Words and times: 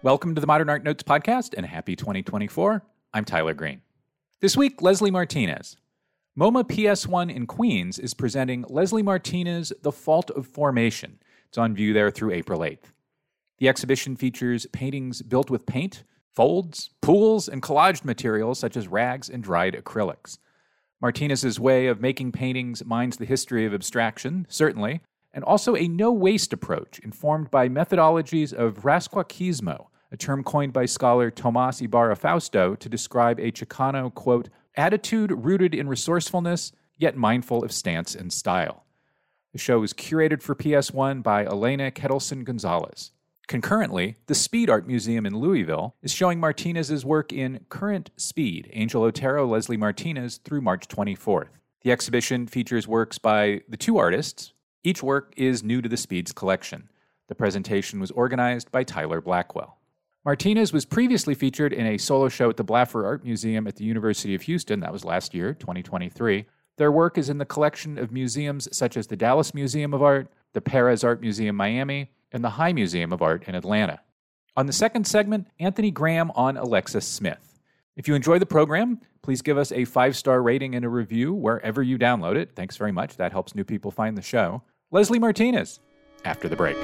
Welcome 0.00 0.36
to 0.36 0.40
the 0.40 0.46
Modern 0.46 0.70
Art 0.70 0.84
Notes 0.84 1.02
podcast 1.02 1.54
and 1.56 1.66
happy 1.66 1.96
2024. 1.96 2.84
I'm 3.12 3.24
Tyler 3.24 3.52
Green. 3.52 3.82
This 4.40 4.56
week, 4.56 4.80
Leslie 4.80 5.10
Martinez. 5.10 5.76
MoMA 6.38 6.62
PS1 6.62 7.34
in 7.34 7.48
Queens 7.48 7.98
is 7.98 8.14
presenting 8.14 8.64
Leslie 8.68 9.02
Martinez 9.02 9.72
The 9.82 9.90
Fault 9.90 10.30
of 10.30 10.46
Formation. 10.46 11.18
It's 11.48 11.58
on 11.58 11.74
view 11.74 11.92
there 11.92 12.12
through 12.12 12.30
April 12.30 12.60
8th. 12.60 12.92
The 13.58 13.68
exhibition 13.68 14.14
features 14.14 14.66
paintings 14.66 15.20
built 15.20 15.50
with 15.50 15.66
paint, 15.66 16.04
folds, 16.32 16.90
pools, 17.00 17.48
and 17.48 17.60
collaged 17.60 18.04
materials 18.04 18.60
such 18.60 18.76
as 18.76 18.86
rags 18.86 19.28
and 19.28 19.42
dried 19.42 19.74
acrylics. 19.74 20.38
Martinez's 21.00 21.58
way 21.58 21.88
of 21.88 22.00
making 22.00 22.30
paintings 22.30 22.84
mines 22.84 23.16
the 23.16 23.24
history 23.24 23.66
of 23.66 23.74
abstraction, 23.74 24.46
certainly, 24.48 25.00
and 25.32 25.42
also 25.42 25.74
a 25.74 25.88
no 25.88 26.12
waste 26.12 26.52
approach 26.52 27.00
informed 27.00 27.50
by 27.50 27.68
methodologies 27.68 28.52
of 28.52 28.84
Rasquachismo, 28.84 29.87
a 30.10 30.16
term 30.16 30.42
coined 30.42 30.72
by 30.72 30.86
scholar 30.86 31.30
Tomas 31.30 31.80
Ybarra-Frausto 31.80 32.78
to 32.78 32.88
describe 32.88 33.38
a 33.38 33.52
Chicano, 33.52 34.12
quote, 34.12 34.48
attitude 34.76 35.32
rooted 35.32 35.74
in 35.74 35.88
resourcefulness, 35.88 36.72
yet 36.96 37.16
mindful 37.16 37.64
of 37.64 37.72
stance 37.72 38.14
and 38.14 38.32
style. 38.32 38.84
The 39.52 39.58
show 39.58 39.80
was 39.80 39.92
curated 39.92 40.42
for 40.42 40.54
PS1 40.54 41.22
by 41.22 41.44
Elena 41.44 41.90
Ketelsen 41.90 42.44
Gonzalez. 42.44 43.12
Concurrently, 43.46 44.16
the 44.26 44.34
Speed 44.34 44.68
Art 44.68 44.86
Museum 44.86 45.24
in 45.24 45.38
Louisville 45.38 45.94
is 46.02 46.12
showing 46.12 46.38
Martinez's 46.38 47.04
work 47.04 47.32
in 47.32 47.64
Current 47.70 48.10
Speed, 48.16 48.68
Angel 48.74 49.02
Otero, 49.02 49.46
Leslie 49.46 49.78
Martinez, 49.78 50.36
through 50.36 50.60
March 50.60 50.86
24th. 50.86 51.58
The 51.82 51.90
exhibition 51.90 52.46
features 52.46 52.86
works 52.86 53.16
by 53.16 53.62
the 53.68 53.78
two 53.78 53.96
artists, 53.96 54.52
each 54.84 55.02
work 55.02 55.32
is 55.36 55.64
new 55.64 55.82
to 55.82 55.88
the 55.88 55.96
Speeds 55.96 56.32
collection. 56.32 56.88
The 57.28 57.34
presentation 57.34 58.00
was 58.00 58.10
organized 58.12 58.70
by 58.70 58.84
Tyler 58.84 59.20
Blackwell. 59.20 59.77
Martinez 60.28 60.74
was 60.74 60.84
previously 60.84 61.34
featured 61.34 61.72
in 61.72 61.86
a 61.86 61.96
solo 61.96 62.28
show 62.28 62.50
at 62.50 62.58
the 62.58 62.62
Blaffer 62.62 63.06
Art 63.06 63.24
Museum 63.24 63.66
at 63.66 63.76
the 63.76 63.84
University 63.84 64.34
of 64.34 64.42
Houston. 64.42 64.80
That 64.80 64.92
was 64.92 65.02
last 65.02 65.32
year, 65.32 65.54
2023. 65.54 66.44
Their 66.76 66.92
work 66.92 67.16
is 67.16 67.30
in 67.30 67.38
the 67.38 67.46
collection 67.46 67.96
of 67.96 68.12
museums 68.12 68.68
such 68.70 68.98
as 68.98 69.06
the 69.06 69.16
Dallas 69.16 69.54
Museum 69.54 69.94
of 69.94 70.02
Art, 70.02 70.30
the 70.52 70.60
Perez 70.60 71.02
Art 71.02 71.22
Museum 71.22 71.56
Miami, 71.56 72.10
and 72.30 72.44
the 72.44 72.50
High 72.50 72.74
Museum 72.74 73.10
of 73.10 73.22
Art 73.22 73.48
in 73.48 73.54
Atlanta. 73.54 74.00
On 74.54 74.66
the 74.66 74.72
second 74.74 75.06
segment, 75.06 75.46
Anthony 75.60 75.90
Graham 75.90 76.30
on 76.34 76.58
Alexis 76.58 77.06
Smith. 77.06 77.58
If 77.96 78.06
you 78.06 78.14
enjoy 78.14 78.38
the 78.38 78.44
program, 78.44 79.00
please 79.22 79.40
give 79.40 79.56
us 79.56 79.72
a 79.72 79.86
five 79.86 80.14
star 80.14 80.42
rating 80.42 80.74
and 80.74 80.84
a 80.84 80.90
review 80.90 81.32
wherever 81.32 81.82
you 81.82 81.96
download 81.96 82.36
it. 82.36 82.50
Thanks 82.54 82.76
very 82.76 82.92
much. 82.92 83.16
That 83.16 83.32
helps 83.32 83.54
new 83.54 83.64
people 83.64 83.90
find 83.90 84.14
the 84.14 84.20
show. 84.20 84.62
Leslie 84.90 85.18
Martinez, 85.18 85.80
after 86.26 86.50
the 86.50 86.56
break. 86.56 86.76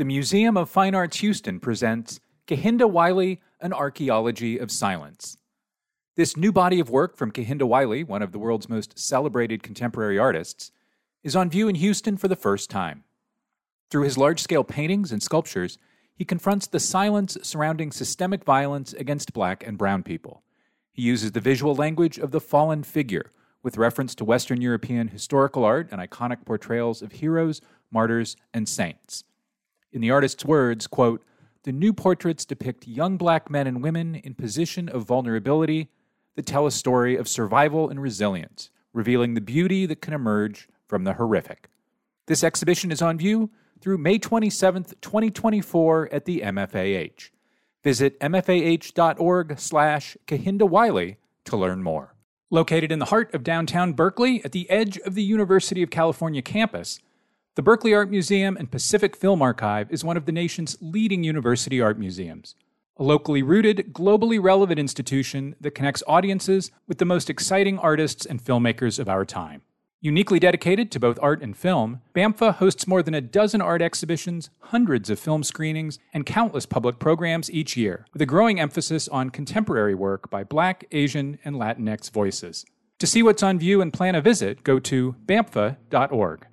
The 0.00 0.06
Museum 0.06 0.56
of 0.56 0.70
Fine 0.70 0.94
Arts 0.94 1.18
Houston 1.18 1.60
presents 1.60 2.20
Kehinde 2.46 2.90
Wiley, 2.90 3.38
An 3.60 3.74
Archaeology 3.74 4.56
of 4.56 4.70
Silence. 4.70 5.36
This 6.16 6.38
new 6.38 6.52
body 6.52 6.80
of 6.80 6.88
work 6.88 7.18
from 7.18 7.30
Kehinde 7.30 7.64
Wiley, 7.64 8.02
one 8.02 8.22
of 8.22 8.32
the 8.32 8.38
world's 8.38 8.66
most 8.66 8.98
celebrated 8.98 9.62
contemporary 9.62 10.18
artists, 10.18 10.72
is 11.22 11.36
on 11.36 11.50
view 11.50 11.68
in 11.68 11.74
Houston 11.74 12.16
for 12.16 12.28
the 12.28 12.34
first 12.34 12.70
time. 12.70 13.04
Through 13.90 14.04
his 14.04 14.16
large 14.16 14.40
scale 14.40 14.64
paintings 14.64 15.12
and 15.12 15.22
sculptures, 15.22 15.76
he 16.14 16.24
confronts 16.24 16.66
the 16.66 16.80
silence 16.80 17.36
surrounding 17.42 17.92
systemic 17.92 18.42
violence 18.42 18.94
against 18.94 19.34
black 19.34 19.66
and 19.66 19.76
brown 19.76 20.02
people. 20.02 20.42
He 20.94 21.02
uses 21.02 21.32
the 21.32 21.40
visual 21.40 21.74
language 21.74 22.16
of 22.16 22.30
the 22.30 22.40
fallen 22.40 22.84
figure, 22.84 23.30
with 23.62 23.76
reference 23.76 24.14
to 24.14 24.24
Western 24.24 24.62
European 24.62 25.08
historical 25.08 25.62
art 25.62 25.88
and 25.92 26.00
iconic 26.00 26.46
portrayals 26.46 27.02
of 27.02 27.12
heroes, 27.12 27.60
martyrs, 27.90 28.34
and 28.54 28.66
saints. 28.66 29.24
In 29.92 30.00
the 30.00 30.10
artist's 30.10 30.44
words, 30.44 30.86
quote, 30.86 31.24
the 31.64 31.72
new 31.72 31.92
portraits 31.92 32.44
depict 32.44 32.86
young 32.86 33.16
black 33.16 33.50
men 33.50 33.66
and 33.66 33.82
women 33.82 34.14
in 34.14 34.34
position 34.34 34.88
of 34.88 35.04
vulnerability 35.04 35.88
that 36.36 36.46
tell 36.46 36.66
a 36.66 36.70
story 36.70 37.16
of 37.16 37.28
survival 37.28 37.90
and 37.90 38.00
resilience, 38.00 38.70
revealing 38.92 39.34
the 39.34 39.40
beauty 39.40 39.86
that 39.86 40.00
can 40.00 40.14
emerge 40.14 40.68
from 40.86 41.04
the 41.04 41.14
horrific. 41.14 41.68
This 42.26 42.44
exhibition 42.44 42.92
is 42.92 43.02
on 43.02 43.18
view 43.18 43.50
through 43.80 43.98
May 43.98 44.18
27, 44.18 44.84
2024 45.00 46.08
at 46.12 46.24
the 46.24 46.40
MFAH. 46.40 47.30
Visit 47.82 48.20
mfah.org 48.20 49.58
slash 49.58 50.16
Kehinde 50.26 50.68
Wiley 50.68 51.16
to 51.44 51.56
learn 51.56 51.82
more. 51.82 52.14
Located 52.50 52.92
in 52.92 52.98
the 52.98 53.06
heart 53.06 53.34
of 53.34 53.42
downtown 53.42 53.92
Berkeley 53.92 54.44
at 54.44 54.52
the 54.52 54.68
edge 54.70 54.98
of 54.98 55.14
the 55.14 55.22
University 55.22 55.82
of 55.82 55.90
California 55.90 56.42
campus, 56.42 57.00
the 57.56 57.62
Berkeley 57.62 57.92
Art 57.92 58.10
Museum 58.10 58.56
and 58.56 58.70
Pacific 58.70 59.16
Film 59.16 59.42
Archive 59.42 59.90
is 59.90 60.04
one 60.04 60.16
of 60.16 60.24
the 60.24 60.32
nation's 60.32 60.76
leading 60.80 61.24
university 61.24 61.80
art 61.80 61.98
museums. 61.98 62.54
A 62.96 63.02
locally 63.02 63.42
rooted, 63.42 63.92
globally 63.92 64.40
relevant 64.40 64.78
institution 64.78 65.56
that 65.60 65.74
connects 65.74 66.02
audiences 66.06 66.70
with 66.86 66.98
the 66.98 67.04
most 67.04 67.28
exciting 67.28 67.76
artists 67.78 68.24
and 68.24 68.42
filmmakers 68.42 69.00
of 69.00 69.08
our 69.08 69.24
time. 69.24 69.62
Uniquely 70.00 70.38
dedicated 70.38 70.92
to 70.92 71.00
both 71.00 71.18
art 71.20 71.42
and 71.42 71.56
film, 71.56 72.00
BAMFA 72.14 72.54
hosts 72.54 72.86
more 72.86 73.02
than 73.02 73.14
a 73.14 73.20
dozen 73.20 73.60
art 73.60 73.82
exhibitions, 73.82 74.48
hundreds 74.60 75.10
of 75.10 75.18
film 75.18 75.42
screenings, 75.42 75.98
and 76.14 76.24
countless 76.24 76.66
public 76.66 77.00
programs 77.00 77.50
each 77.50 77.76
year, 77.76 78.06
with 78.12 78.22
a 78.22 78.26
growing 78.26 78.60
emphasis 78.60 79.08
on 79.08 79.30
contemporary 79.30 79.94
work 79.94 80.30
by 80.30 80.44
Black, 80.44 80.86
Asian, 80.92 81.38
and 81.44 81.56
Latinx 81.56 82.10
voices. 82.10 82.64
To 83.00 83.06
see 83.06 83.22
what's 83.22 83.42
on 83.42 83.58
view 83.58 83.82
and 83.82 83.92
plan 83.92 84.14
a 84.14 84.20
visit, 84.20 84.62
go 84.62 84.78
to 84.78 85.16
bamfa.org. 85.26 86.46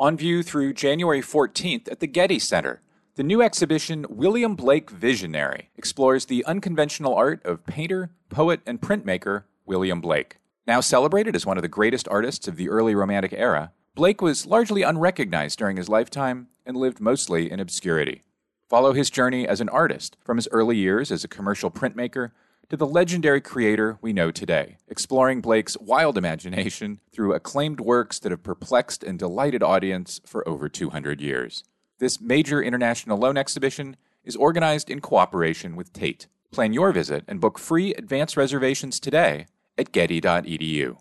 On 0.00 0.16
view 0.16 0.42
through 0.42 0.72
January 0.72 1.20
14th 1.20 1.90
at 1.90 2.00
the 2.00 2.06
Getty 2.06 2.38
Center, 2.38 2.80
the 3.14 3.22
new 3.22 3.42
exhibition 3.42 4.06
William 4.08 4.56
Blake 4.56 4.90
Visionary 4.90 5.70
explores 5.76 6.24
the 6.24 6.44
unconventional 6.44 7.14
art 7.14 7.44
of 7.44 7.64
painter, 7.66 8.10
poet, 8.28 8.60
and 8.66 8.80
printmaker 8.80 9.44
William 9.66 10.00
Blake. 10.00 10.38
Now 10.66 10.80
celebrated 10.80 11.36
as 11.36 11.46
one 11.46 11.58
of 11.58 11.62
the 11.62 11.68
greatest 11.68 12.08
artists 12.08 12.48
of 12.48 12.56
the 12.56 12.68
early 12.68 12.94
Romantic 12.94 13.32
era, 13.32 13.72
Blake 13.94 14.22
was 14.22 14.46
largely 14.46 14.82
unrecognized 14.82 15.58
during 15.58 15.76
his 15.76 15.88
lifetime 15.88 16.48
and 16.64 16.76
lived 16.76 16.98
mostly 16.98 17.50
in 17.50 17.60
obscurity. 17.60 18.22
Follow 18.68 18.94
his 18.94 19.10
journey 19.10 19.46
as 19.46 19.60
an 19.60 19.68
artist 19.68 20.16
from 20.24 20.38
his 20.38 20.48
early 20.50 20.78
years 20.78 21.12
as 21.12 21.22
a 21.22 21.28
commercial 21.28 21.70
printmaker 21.70 22.30
to 22.68 22.76
the 22.76 22.86
legendary 22.86 23.40
creator 23.40 23.98
we 24.00 24.12
know 24.12 24.30
today, 24.30 24.76
exploring 24.88 25.40
Blake's 25.40 25.76
wild 25.78 26.16
imagination 26.16 27.00
through 27.12 27.34
acclaimed 27.34 27.80
works 27.80 28.18
that 28.20 28.32
have 28.32 28.42
perplexed 28.42 29.02
and 29.04 29.18
delighted 29.18 29.62
audience 29.62 30.20
for 30.24 30.46
over 30.48 30.68
200 30.68 31.20
years. 31.20 31.64
This 31.98 32.20
major 32.20 32.62
international 32.62 33.18
loan 33.18 33.36
exhibition 33.36 33.96
is 34.24 34.36
organized 34.36 34.90
in 34.90 35.00
cooperation 35.00 35.76
with 35.76 35.92
Tate. 35.92 36.26
Plan 36.50 36.72
your 36.72 36.92
visit 36.92 37.24
and 37.28 37.40
book 37.40 37.58
free 37.58 37.94
advance 37.94 38.36
reservations 38.36 39.00
today 39.00 39.46
at 39.76 39.92
getty.edu. 39.92 40.96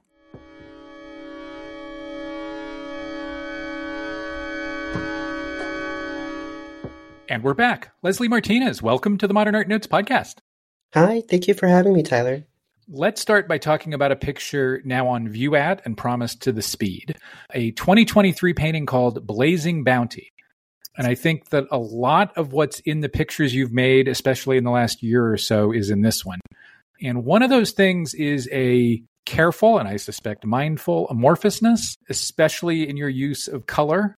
And 7.30 7.44
we're 7.44 7.54
back. 7.54 7.94
Leslie 8.02 8.28
Martinez, 8.28 8.82
welcome 8.82 9.18
to 9.18 9.26
the 9.26 9.34
Modern 9.34 9.56
Art 9.56 9.70
Notes 9.70 9.88
podcast. 9.88 10.40
Hi, 10.94 11.22
thank 11.30 11.48
you 11.48 11.54
for 11.54 11.68
having 11.68 11.94
me, 11.94 12.04
Tyler. 12.04 12.44
Let's 12.90 13.22
start 13.22 13.48
by 13.48 13.60
talking 13.60 13.94
about 13.94 14.12
a 14.12 14.18
picture 14.18 14.82
now 14.84 15.08
on 15.08 15.30
view 15.30 15.56
at 15.56 15.82
and 15.86 15.98
promised 15.98 16.42
to 16.42 16.52
the 16.52 16.62
speed, 16.62 17.16
a 17.54 17.72
2023 17.72 18.54
painting 18.54 18.86
called 18.86 19.26
Blazing 19.26 19.86
Bounty. 19.86 20.34
And 20.98 21.08
I 21.08 21.16
think 21.16 21.50
that 21.52 21.68
a 21.72 21.78
lot 21.78 22.38
of 22.38 22.52
what's 22.52 22.82
in 22.82 23.00
the 23.00 23.08
pictures 23.08 23.56
you've 23.56 23.72
made, 23.72 24.10
especially 24.10 24.58
in 24.58 24.66
the 24.66 24.72
last 24.72 25.02
year 25.02 25.32
or 25.32 25.38
so, 25.38 25.72
is 25.72 25.90
in 25.90 26.02
this 26.02 26.26
one. 26.26 26.42
And 27.02 27.24
one 27.24 27.42
of 27.42 27.50
those 27.50 27.72
things 27.72 28.14
is 28.14 28.50
a 28.52 29.02
careful 29.26 29.80
and 29.80 29.88
I 29.88 29.96
suspect 29.96 30.46
mindful 30.46 31.08
amorphousness, 31.08 31.96
especially 32.10 32.90
in 32.90 32.98
your 32.98 33.08
use 33.08 33.48
of 33.48 33.66
color, 33.66 34.14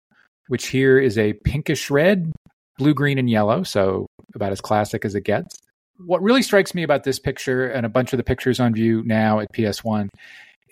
which 0.48 0.68
here 0.68 0.98
is 0.98 1.18
a 1.18 1.34
pinkish 1.34 1.90
red, 1.90 2.32
blue, 2.78 2.94
green, 2.94 3.18
and 3.18 3.28
yellow. 3.28 3.62
So 3.62 4.06
about 4.34 4.52
as 4.52 4.62
classic 4.62 5.04
as 5.04 5.14
it 5.14 5.24
gets. 5.24 5.58
What 6.04 6.22
really 6.22 6.42
strikes 6.42 6.74
me 6.74 6.82
about 6.82 7.04
this 7.04 7.18
picture 7.18 7.66
and 7.68 7.86
a 7.86 7.88
bunch 7.88 8.12
of 8.12 8.16
the 8.16 8.24
pictures 8.24 8.60
on 8.60 8.74
view 8.74 9.02
now 9.04 9.40
at 9.40 9.52
PS1 9.52 10.08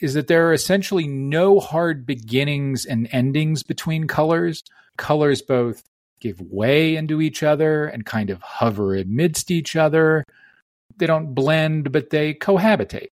is 0.00 0.15
that 0.15 0.29
there 0.29 0.49
are 0.49 0.53
essentially 0.53 1.06
no 1.06 1.61
hard 1.61 2.06
beginnings 2.06 2.87
and 2.87 3.09
endings 3.12 3.62
between 3.62 4.06
colors. 4.06 4.62
Colors 4.97 5.43
both 5.43 5.82
give 6.21 6.41
way 6.41 6.97
into 6.97 7.21
each 7.21 7.43
other 7.43 7.87
and 7.87 8.05
kind 8.06 8.31
of 8.31 8.41
hover 8.43 8.94
amidst 8.94 9.50
each 9.50 9.77
other 9.77 10.25
they 11.00 11.06
don't 11.06 11.35
blend, 11.35 11.91
but 11.91 12.11
they 12.11 12.35
cohabitate. 12.35 13.09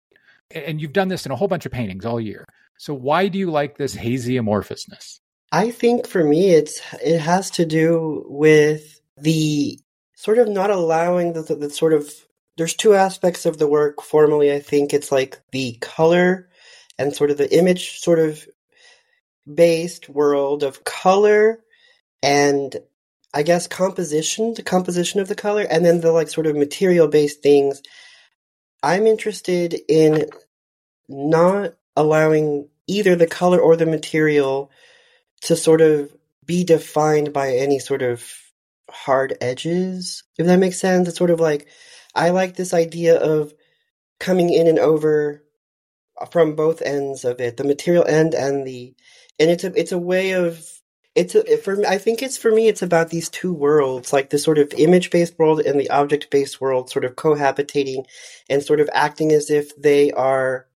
And 0.51 0.79
you've 0.79 0.93
done 0.93 1.07
this 1.07 1.25
in 1.25 1.31
a 1.31 1.35
whole 1.35 1.47
bunch 1.47 1.65
of 1.65 1.71
paintings 1.71 2.05
all 2.05 2.21
year. 2.21 2.45
So 2.77 2.93
why 2.93 3.27
do 3.27 3.39
you 3.39 3.49
like 3.49 3.77
this 3.77 3.95
hazy 3.95 4.35
amorphousness? 4.35 5.19
I 5.51 5.71
think 5.71 6.05
for 6.05 6.23
me, 6.23 6.51
it's 6.51 6.81
it 7.03 7.19
has 7.19 7.49
to 7.51 7.65
do 7.65 8.25
with 8.27 9.01
the 9.17 9.79
sort 10.17 10.39
of 10.39 10.49
not 10.49 10.71
allowing 10.71 11.33
the, 11.33 11.43
the, 11.43 11.55
the 11.55 11.69
sort 11.69 11.93
of 11.93 12.11
there's 12.57 12.73
two 12.73 12.95
aspects 12.95 13.45
of 13.45 13.59
the 13.59 13.67
work. 13.67 14.01
Formally, 14.01 14.51
I 14.51 14.59
think 14.59 14.91
it's 14.91 15.11
like 15.11 15.39
the 15.51 15.77
color 15.79 16.49
and 16.97 17.15
sort 17.15 17.29
of 17.29 17.37
the 17.37 17.55
image 17.55 17.99
sort 17.99 18.17
of 18.17 18.43
based 19.51 20.09
world 20.09 20.63
of 20.63 20.83
color 20.83 21.59
and 22.23 22.75
I 23.31 23.43
guess 23.43 23.67
composition, 23.67 24.55
the 24.55 24.63
composition 24.63 25.19
of 25.19 25.27
the 25.27 25.35
color, 25.35 25.61
and 25.61 25.85
then 25.85 26.01
the 26.01 26.11
like 26.11 26.29
sort 26.29 26.47
of 26.47 26.55
material 26.55 27.07
based 27.07 27.43
things. 27.43 27.83
I'm 28.81 29.05
interested 29.05 29.75
in 29.87 30.29
not 31.07 31.75
allowing 31.95 32.69
either 32.87 33.15
the 33.15 33.27
color 33.27 33.59
or 33.59 33.75
the 33.75 33.85
material 33.85 34.71
to 35.41 35.55
sort 35.55 35.81
of 35.81 36.11
be 36.43 36.63
defined 36.63 37.33
by 37.33 37.57
any 37.57 37.77
sort 37.77 38.01
of 38.01 38.23
hard 38.89 39.37
edges, 39.41 40.23
if 40.37 40.45
that 40.45 40.59
makes 40.59 40.79
sense. 40.79 41.07
It's 41.07 41.17
sort 41.17 41.31
of 41.31 41.39
like 41.39 41.67
I 42.15 42.29
like 42.29 42.55
this 42.55 42.73
idea 42.73 43.17
of 43.19 43.53
coming 44.19 44.51
in 44.51 44.67
and 44.67 44.79
over 44.79 45.43
uh, 46.19 46.25
from 46.25 46.55
both 46.55 46.81
ends 46.81 47.25
of 47.25 47.39
it, 47.39 47.57
the 47.57 47.63
material 47.63 48.05
end 48.05 48.33
and 48.33 48.65
the 48.65 48.95
and 49.39 49.49
it's 49.51 49.63
a 49.63 49.73
it's 49.79 49.91
a 49.91 49.97
way 49.97 50.31
of 50.31 50.65
it's 51.15 51.33
a, 51.33 51.57
for 51.57 51.75
me, 51.75 51.85
I 51.85 51.97
think 51.97 52.21
it's 52.21 52.37
for 52.37 52.51
me 52.51 52.67
it's 52.67 52.83
about 52.83 53.09
these 53.09 53.29
two 53.29 53.53
worlds, 53.53 54.13
like 54.13 54.29
the 54.29 54.37
sort 54.37 54.59
of 54.59 54.73
image 54.77 55.09
based 55.09 55.37
world 55.39 55.59
and 55.61 55.79
the 55.79 55.89
object 55.89 56.29
based 56.29 56.61
world, 56.61 56.89
sort 56.89 57.05
of 57.05 57.15
cohabitating 57.15 58.05
and 58.49 58.63
sort 58.63 58.79
of 58.79 58.89
acting 58.93 59.31
as 59.31 59.49
if 59.49 59.75
they 59.75 60.11
are 60.11 60.67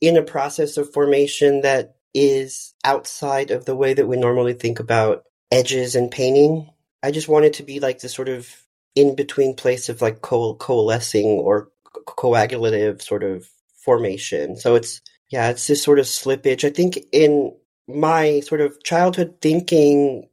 in 0.00 0.16
a 0.16 0.22
process 0.22 0.76
of 0.76 0.92
formation 0.92 1.62
that 1.62 1.96
is 2.14 2.74
outside 2.84 3.50
of 3.50 3.64
the 3.64 3.76
way 3.76 3.94
that 3.94 4.06
we 4.06 4.16
normally 4.16 4.54
think 4.54 4.80
about 4.80 5.24
edges 5.50 5.94
and 5.94 6.10
painting. 6.10 6.68
I 7.02 7.10
just 7.10 7.28
want 7.28 7.46
it 7.46 7.54
to 7.54 7.62
be 7.62 7.80
like 7.80 8.00
this 8.00 8.14
sort 8.14 8.28
of 8.28 8.48
in 8.94 9.16
between 9.16 9.54
place 9.56 9.88
of 9.88 10.02
like 10.02 10.22
co- 10.22 10.54
coalescing 10.56 11.26
or 11.26 11.70
coagulative 12.06 13.02
sort 13.02 13.22
of 13.24 13.48
formation. 13.76 14.56
So 14.56 14.74
it's 14.74 15.00
yeah, 15.30 15.50
it's 15.50 15.66
this 15.66 15.82
sort 15.82 15.98
of 15.98 16.06
slippage. 16.06 16.64
I 16.64 16.70
think 16.70 16.98
in 17.12 17.56
my 17.88 18.40
sort 18.40 18.60
of 18.60 18.82
childhood 18.82 19.36
thinking, 19.40 20.28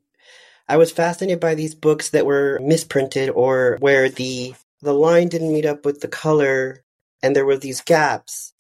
I 0.68 0.78
was 0.78 0.92
fascinated 0.92 1.40
by 1.40 1.56
these 1.56 1.76
books 1.76 2.10
that 2.12 2.26
were 2.26 2.60
misprinted 2.62 3.30
or 3.30 3.78
where 3.80 4.10
the 4.10 4.56
the 4.82 4.94
line 4.94 5.30
didn't 5.30 5.54
meet 5.54 5.66
up 5.66 5.86
with 5.86 6.02
the 6.02 6.10
color 6.10 6.84
and 7.24 7.36
there 7.36 7.46
were 7.46 7.58
these 7.58 7.82
gaps, 7.82 8.54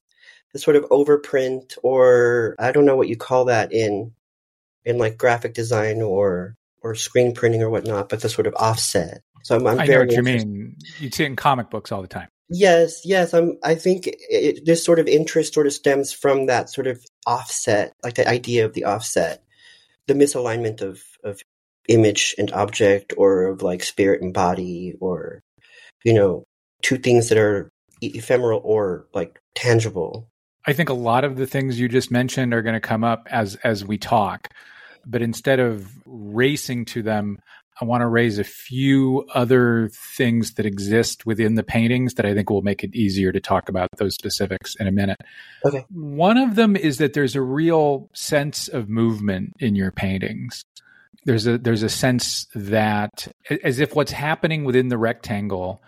the 0.54 0.59
sort 0.59 0.77
of 0.77 0.86
overprint 0.86 1.77
or 1.83 2.56
I 2.59 2.71
don't 2.74 2.86
know 2.86 2.98
what 2.98 3.09
you 3.09 3.18
call 3.18 3.45
that 3.45 3.74
in 3.74 4.13
in 4.86 5.00
like 5.00 5.18
graphic 5.18 5.56
design 5.56 6.01
or 6.04 6.56
or 6.82 6.96
screen 6.96 7.34
printing 7.34 7.62
or 7.62 7.70
whatnot, 7.70 8.10
but 8.10 8.22
the 8.22 8.30
sort 8.30 8.48
of 8.48 8.56
offset. 8.56 9.22
So 9.44 9.56
I'm, 9.56 9.68
I'm 9.68 9.80
i 9.80 9.86
know 9.86 10.00
what 10.00 10.12
you 10.12 10.24
mean. 10.24 10.76
You 11.00 11.10
see 11.10 11.24
it 11.24 11.28
in 11.28 11.36
comic 11.36 11.70
books 11.70 11.92
all 11.92 12.02
the 12.02 12.08
time. 12.08 12.28
Yes, 12.50 13.02
yes. 13.06 13.34
I'm. 13.34 13.58
I 13.64 13.76
think 13.76 14.08
it, 14.08 14.66
this 14.66 14.84
sort 14.84 15.00
of 15.00 15.08
interest 15.08 15.54
sort 15.54 15.68
of 15.68 15.74
stems 15.74 16.14
from 16.14 16.46
that 16.46 16.70
sort 16.70 16.88
of 16.88 17.04
offset, 17.26 17.94
like 18.04 18.16
the 18.16 18.28
idea 18.28 18.66
of 18.66 18.74
the 18.74 18.86
offset, 18.86 19.44
the 20.08 20.14
misalignment 20.14 20.82
of 20.82 21.02
of 21.24 21.42
image 21.90 22.36
and 22.38 22.52
object, 22.52 23.14
or 23.18 23.48
of 23.48 23.62
like 23.62 23.84
spirit 23.84 24.22
and 24.22 24.34
body, 24.34 24.96
or 25.02 25.42
you 26.04 26.14
know, 26.14 26.46
two 26.82 26.98
things 26.98 27.30
that 27.30 27.38
are 27.38 27.70
ephemeral 28.02 28.62
or 28.64 29.08
like 29.14 29.40
tangible. 29.56 30.30
I 30.66 30.74
think 30.74 30.90
a 30.90 30.94
lot 30.94 31.24
of 31.24 31.38
the 31.38 31.48
things 31.48 31.80
you 31.80 31.88
just 31.88 32.12
mentioned 32.12 32.54
are 32.54 32.62
going 32.62 32.76
to 32.76 32.80
come 32.80 33.04
up 33.04 33.28
as 33.32 33.56
as 33.58 33.84
we 33.84 33.98
talk, 33.98 34.50
but 35.07 35.21
instead 35.21 35.59
of 35.59 35.89
racing 36.06 36.86
to 36.86 37.01
them, 37.01 37.39
I 37.80 37.86
want 37.86 38.01
to 38.01 38.07
raise 38.07 38.39
a 38.39 38.44
few 38.44 39.25
other 39.33 39.89
things 40.15 40.54
that 40.54 40.65
exist 40.65 41.25
within 41.25 41.56
the 41.56 41.63
paintings 41.63 42.15
that 42.15 42.25
I 42.25 42.33
think 42.33 42.50
will 42.50 42.63
make 42.63 42.83
it 42.83 42.95
easier 42.95 43.31
to 43.31 43.39
talk 43.39 43.69
about 43.69 43.89
those 43.98 44.15
specifics 44.15 44.75
in 44.75 44.88
a 44.88 44.92
minute. 44.92 45.21
Okay. 45.63 45.86
One 45.92 46.38
of 46.38 46.56
them 46.56 46.75
is 46.75 46.98
that 46.98 47.13
there's 47.13 47.36
a 47.36 47.42
real 47.42 48.09
sense 48.13 48.68
of 48.68 48.89
movement 48.89 49.54
in 49.59 49.75
your 49.75 49.92
paintings. 49.92 50.63
There's 51.25 51.45
a 51.45 51.57
there's 51.57 51.83
a 51.83 51.89
sense 51.89 52.48
that 52.56 53.27
as 53.63 53.80
if 53.80 53.95
what's 53.95 54.12
happening 54.12 54.63
within 54.63 54.88
the 54.88 54.98
rectangle 54.98 55.81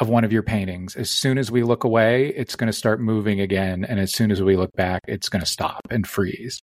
of 0.00 0.08
one 0.08 0.24
of 0.24 0.32
your 0.32 0.42
paintings, 0.42 0.96
as 0.96 1.10
soon 1.10 1.38
as 1.38 1.50
we 1.50 1.62
look 1.62 1.84
away, 1.84 2.28
it's 2.28 2.56
going 2.56 2.68
to 2.68 2.72
start 2.72 3.00
moving 3.00 3.40
again, 3.40 3.84
and 3.84 4.00
as 4.00 4.12
soon 4.12 4.30
as 4.30 4.42
we 4.42 4.56
look 4.56 4.72
back, 4.74 5.02
it's 5.06 5.28
going 5.28 5.40
to 5.40 5.46
stop 5.46 5.82
and 5.90 6.06
freeze. 6.06 6.62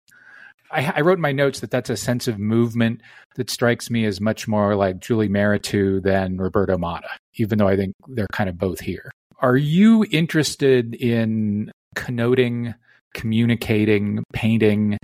I, 0.75 0.93
I, 0.97 1.01
wrote 1.01 1.17
in 1.17 1.21
my 1.21 1.31
notes 1.31 1.61
that 1.61 1.71
that's 1.71 1.89
a 1.89 1.95
sense 1.95 2.27
of 2.27 2.37
movement 2.37 3.01
that 3.35 3.49
strikes 3.49 3.89
me 3.89 4.05
as 4.05 4.19
much 4.19 4.47
more 4.47 4.75
like 4.75 4.99
Julie 4.99 5.29
Mehretu 5.29 6.03
than 6.03 6.37
Roberto 6.37 6.77
Matta, 6.77 7.09
even 7.35 7.57
though 7.57 7.67
I 7.67 7.77
think 7.77 7.95
they're 8.07 8.27
kind 8.31 8.49
of 8.49 8.57
both 8.57 8.81
here. 8.81 9.09
Are 9.39 9.55
you 9.55 10.05
interested 10.11 10.93
in 10.95 11.71
connoting, 11.95 12.75
communicating, 13.13 14.23
painting, 14.33 14.97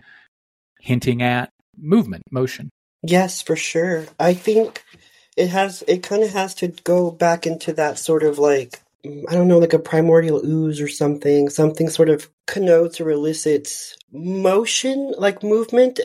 hinting 0.80 1.22
at 1.22 1.50
movement, 1.78 2.24
motion? 2.32 2.70
Yes, 3.02 3.42
for 3.42 3.56
sure. 3.56 4.08
I 4.20 4.34
think 4.34 4.84
it 5.38 5.48
has, 5.48 5.84
it 5.88 6.04
kind 6.04 6.24
of 6.24 6.32
has 6.32 6.54
to 6.56 6.68
go 6.84 7.12
back 7.12 7.48
into 7.48 7.72
that 7.74 7.98
sort 7.98 8.24
of 8.24 8.38
like 8.38 8.81
Mm, 9.06 9.24
I 9.30 9.36
don't 9.36 9.48
know, 9.48 9.60
like 9.60 9.74
a 9.74 9.80
primordial 9.80 10.46
ooze 10.46 10.82
or 10.82 10.88
something. 10.88 11.50
Something 11.50 11.90
sort 11.90 12.10
of 12.10 12.30
connotes 12.48 13.02
or 13.02 13.12
elicits 13.12 13.98
motion, 14.12 15.14
like 15.18 15.44
movement 15.44 16.00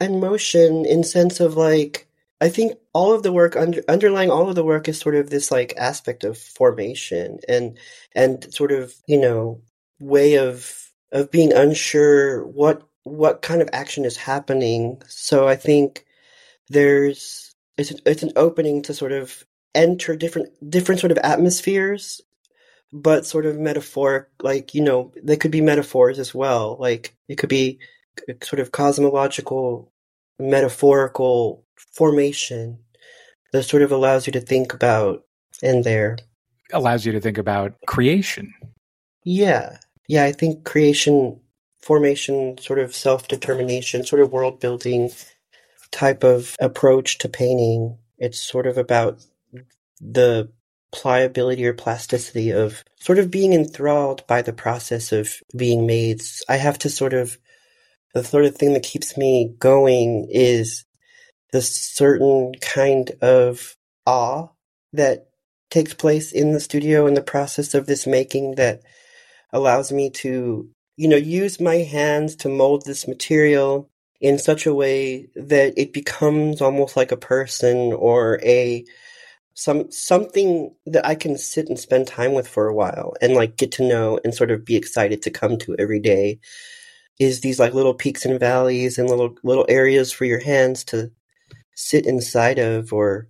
and 0.00 0.20
motion 0.20 0.84
in 0.84 1.04
sense 1.04 1.40
of 1.40 1.56
like, 1.56 2.08
I 2.40 2.48
think 2.48 2.78
all 2.92 3.12
of 3.12 3.22
the 3.22 3.32
work 3.32 3.56
under, 3.56 3.82
underlying 3.88 4.30
all 4.30 4.48
of 4.48 4.56
the 4.56 4.64
work 4.64 4.88
is 4.88 4.98
sort 4.98 5.14
of 5.14 5.30
this 5.30 5.50
like 5.50 5.74
aspect 5.76 6.24
of 6.24 6.36
formation 6.38 7.38
and, 7.48 7.78
and 8.14 8.52
sort 8.52 8.72
of, 8.72 8.94
you 9.06 9.20
know, 9.20 9.62
way 10.00 10.38
of, 10.38 10.90
of 11.12 11.30
being 11.30 11.52
unsure 11.52 12.44
what, 12.46 12.82
what 13.04 13.42
kind 13.42 13.62
of 13.62 13.68
action 13.72 14.04
is 14.04 14.16
happening. 14.16 15.00
So 15.06 15.46
I 15.46 15.54
think 15.56 16.04
there's, 16.68 17.54
it's, 17.78 17.92
it's 18.04 18.22
an 18.24 18.32
opening 18.34 18.82
to 18.82 18.94
sort 18.94 19.12
of 19.12 19.44
enter 19.74 20.14
different 20.14 20.50
different 20.70 21.00
sort 21.00 21.12
of 21.12 21.18
atmospheres 21.18 22.20
but 22.92 23.24
sort 23.26 23.46
of 23.46 23.58
metaphoric, 23.58 24.26
like, 24.42 24.74
you 24.74 24.82
know, 24.82 25.12
they 25.22 25.36
could 25.36 25.50
be 25.50 25.60
metaphors 25.60 26.18
as 26.18 26.34
well. 26.34 26.76
Like, 26.78 27.16
it 27.28 27.36
could 27.36 27.48
be 27.48 27.78
sort 28.42 28.60
of 28.60 28.72
cosmological, 28.72 29.90
metaphorical 30.38 31.64
formation 31.76 32.78
that 33.52 33.62
sort 33.62 33.82
of 33.82 33.92
allows 33.92 34.26
you 34.26 34.32
to 34.32 34.40
think 34.40 34.74
about 34.74 35.24
in 35.62 35.82
there. 35.82 36.18
Allows 36.72 37.06
you 37.06 37.12
to 37.12 37.20
think 37.20 37.38
about 37.38 37.74
creation. 37.86 38.52
Yeah. 39.24 39.78
Yeah, 40.08 40.24
I 40.24 40.32
think 40.32 40.64
creation, 40.64 41.40
formation, 41.80 42.58
sort 42.58 42.78
of 42.78 42.94
self 42.94 43.28
determination, 43.28 44.04
sort 44.04 44.20
of 44.20 44.32
world 44.32 44.60
building 44.60 45.10
type 45.90 46.24
of 46.24 46.56
approach 46.60 47.18
to 47.18 47.28
painting. 47.28 47.96
It's 48.18 48.40
sort 48.40 48.66
of 48.66 48.76
about 48.76 49.24
the 50.00 50.50
pliability 50.92 51.66
or 51.66 51.72
plasticity 51.72 52.50
of 52.50 52.84
sort 53.00 53.18
of 53.18 53.30
being 53.30 53.52
enthralled 53.52 54.26
by 54.26 54.42
the 54.42 54.52
process 54.52 55.10
of 55.10 55.34
being 55.56 55.86
made. 55.86 56.22
I 56.48 56.56
have 56.56 56.78
to 56.80 56.90
sort 56.90 57.14
of, 57.14 57.38
the 58.14 58.22
sort 58.22 58.44
of 58.44 58.54
thing 58.54 58.74
that 58.74 58.82
keeps 58.82 59.16
me 59.16 59.54
going 59.58 60.28
is 60.30 60.84
the 61.50 61.62
certain 61.62 62.52
kind 62.60 63.10
of 63.22 63.76
awe 64.06 64.48
that 64.92 65.28
takes 65.70 65.94
place 65.94 66.32
in 66.32 66.52
the 66.52 66.60
studio 66.60 67.06
in 67.06 67.14
the 67.14 67.22
process 67.22 67.74
of 67.74 67.86
this 67.86 68.06
making 68.06 68.56
that 68.56 68.82
allows 69.52 69.90
me 69.90 70.10
to, 70.10 70.68
you 70.96 71.08
know, 71.08 71.16
use 71.16 71.58
my 71.58 71.76
hands 71.76 72.36
to 72.36 72.48
mold 72.48 72.84
this 72.84 73.08
material 73.08 73.90
in 74.20 74.38
such 74.38 74.66
a 74.66 74.74
way 74.74 75.28
that 75.34 75.74
it 75.76 75.92
becomes 75.92 76.60
almost 76.60 76.96
like 76.96 77.10
a 77.10 77.16
person 77.16 77.92
or 77.92 78.38
a 78.44 78.84
some 79.54 79.90
something 79.90 80.74
that 80.86 81.06
I 81.06 81.14
can 81.14 81.36
sit 81.38 81.68
and 81.68 81.78
spend 81.78 82.06
time 82.06 82.32
with 82.32 82.48
for 82.48 82.68
a 82.68 82.74
while 82.74 83.14
and 83.20 83.34
like 83.34 83.56
get 83.56 83.72
to 83.72 83.88
know 83.88 84.18
and 84.24 84.34
sort 84.34 84.50
of 84.50 84.64
be 84.64 84.76
excited 84.76 85.22
to 85.22 85.30
come 85.30 85.58
to 85.58 85.76
every 85.78 86.00
day 86.00 86.40
is 87.18 87.40
these 87.40 87.58
like 87.60 87.74
little 87.74 87.94
peaks 87.94 88.24
and 88.24 88.40
valleys 88.40 88.98
and 88.98 89.08
little 89.08 89.34
little 89.42 89.66
areas 89.68 90.12
for 90.12 90.24
your 90.24 90.40
hands 90.40 90.84
to 90.84 91.10
sit 91.74 92.06
inside 92.06 92.58
of 92.58 92.92
or 92.92 93.28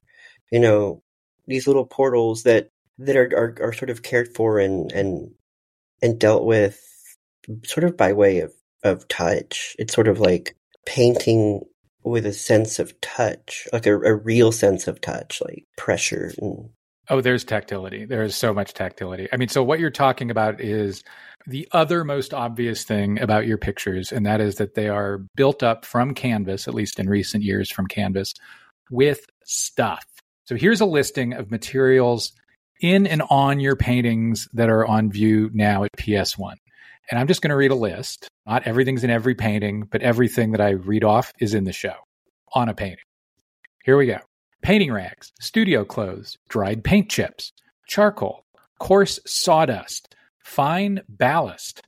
you 0.51 0.61
know 0.61 1.03
these 1.47 1.67
little 1.67 1.87
portals 1.87 2.45
that 2.45 2.71
that 2.99 3.17
are 3.17 3.31
are, 3.37 3.69
are 3.69 3.73
sort 3.73 3.91
of 3.91 4.03
cared 4.03 4.35
for 4.35 4.59
and 4.59 4.93
and 4.93 5.33
and 6.01 6.19
dealt 6.19 6.45
with 6.45 6.81
sort 7.65 7.85
of 7.85 7.97
by 7.97 8.13
way 8.13 8.41
of 8.41 8.53
of 8.83 9.07
touch. 9.09 9.77
It's 9.79 9.95
sort 9.95 10.09
of 10.09 10.21
like 10.21 10.57
painting 10.87 11.63
with 12.05 12.27
a 12.27 12.33
sense 12.33 12.79
of 12.79 12.99
touch, 13.01 13.67
like 13.73 13.87
a, 13.87 13.95
a 13.95 14.15
real 14.15 14.53
sense 14.53 14.89
of 14.89 15.01
touch, 15.01 15.41
like 15.41 15.65
pressure 15.77 16.33
and 16.39 16.71
Oh, 17.09 17.21
there's 17.21 17.45
tactility. 17.45 18.05
There 18.05 18.23
is 18.23 18.37
so 18.37 18.55
much 18.55 18.75
tactility. 18.75 19.29
I 19.33 19.37
mean, 19.37 19.49
so 19.49 19.63
what 19.63 19.81
you're 19.81 19.91
talking 19.91 20.31
about 20.31 20.61
is 20.61 21.03
the 21.47 21.69
other 21.73 22.05
most 22.05 22.33
obvious 22.33 22.85
thing 22.85 23.21
about 23.21 23.47
your 23.47 23.59
pictures, 23.59 24.13
and 24.13 24.25
that 24.25 24.41
is 24.41 24.55
that 24.57 24.75
they 24.75 24.89
are 24.89 25.19
built 25.35 25.65
up 25.65 25.85
from 25.85 26.15
canvas, 26.15 26.69
at 26.69 26.75
least 26.75 27.01
in 27.01 27.09
recent 27.09 27.43
years 27.43 27.71
from 27.71 27.89
canvas, 27.89 28.35
with 28.91 29.27
stuff. 29.45 30.05
So 30.45 30.55
here's 30.55 30.81
a 30.81 30.87
listing 30.87 31.33
of 31.33 31.51
materials 31.51 32.33
in 32.81 33.07
and 33.07 33.23
on 33.31 33.59
your 33.59 33.77
paintings 33.77 34.49
that 34.53 34.71
are 34.71 34.87
on 34.87 35.11
view 35.11 35.51
now 35.53 35.85
at 35.85 35.91
PS1. 35.99 36.55
And 37.11 37.19
I'm 37.19 37.27
just 37.27 37.43
going 37.43 37.51
to 37.51 37.57
read 37.57 37.71
a 37.71 37.77
list. 37.77 38.29
Not 38.47 38.67
everything's 38.67 39.05
in 39.05 39.11
every 39.11 39.35
painting, 39.35 39.89
but 39.91 40.03
everything 40.03 40.53
that 40.53 40.61
I 40.61 40.71
read 40.71 41.05
off 41.05 41.33
is 41.39 41.55
in 41.55 41.65
the 41.65 41.73
show 41.73 41.95
on 42.55 42.69
a 42.69 42.75
painting. 42.75 43.05
Here 43.85 43.97
we 43.97 44.07
go 44.07 44.19
painting 44.63 44.93
rags, 44.93 45.33
studio 45.41 45.85
clothes, 45.85 46.39
dried 46.49 46.85
paint 46.85 47.11
chips, 47.11 47.53
charcoal, 47.87 48.45
coarse 48.79 49.19
sawdust, 49.27 50.15
fine 50.39 51.01
ballast, 51.09 51.83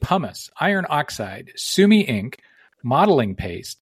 pumice, 0.00 0.48
iron 0.60 0.86
oxide, 0.88 1.50
sumi 1.56 2.02
ink, 2.02 2.38
modeling 2.84 3.34
paste, 3.34 3.78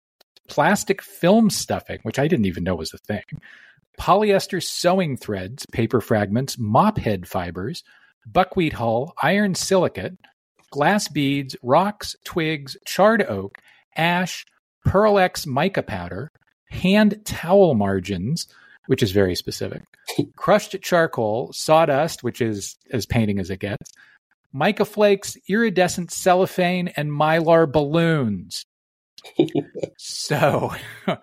plastic 0.49 1.03
film 1.03 1.51
stuffing, 1.51 1.99
which 2.03 2.19
I 2.19 2.27
didn't 2.27 2.47
even 2.47 2.65
know 2.65 2.75
was 2.75 2.95
a 2.95 2.99
thing, 2.99 3.23
polyester 4.01 4.63
sewing 4.63 5.17
threads, 5.17 5.67
paper 5.73 6.01
fragments, 6.01 6.59
mop 6.59 6.99
head 6.99 7.29
fibers, 7.29 7.85
buckwheat 8.27 8.73
hull, 8.73 9.15
iron 9.23 9.55
silicate, 9.55 10.17
glass 10.71 11.09
beads, 11.09 11.57
rocks, 11.63 12.17
twigs, 12.25 12.77
charred 12.87 13.23
oak, 13.23 13.59
ash, 13.97 14.45
Pearl 14.85 15.19
Ex 15.19 15.47
mica 15.47 15.83
powder, 15.83 16.31
hand 16.71 17.21
towel 17.25 17.75
margins, 17.75 18.47
which 18.87 19.03
is 19.03 19.11
very 19.11 19.35
specific, 19.35 19.83
crushed 20.37 20.77
charcoal, 20.83 21.53
sawdust, 21.53 22.23
which 22.23 22.41
is 22.41 22.77
as 22.93 23.07
painting 23.07 23.39
as 23.39 23.51
it 23.51 23.61
gets, 23.61 23.93
mica 24.53 24.85
flakes, 24.85 25.37
iridescent 25.49 26.11
cellophane, 26.11 26.89
and 26.97 27.11
mylar 27.11 27.71
balloons. 27.71 28.65
so 29.99 30.73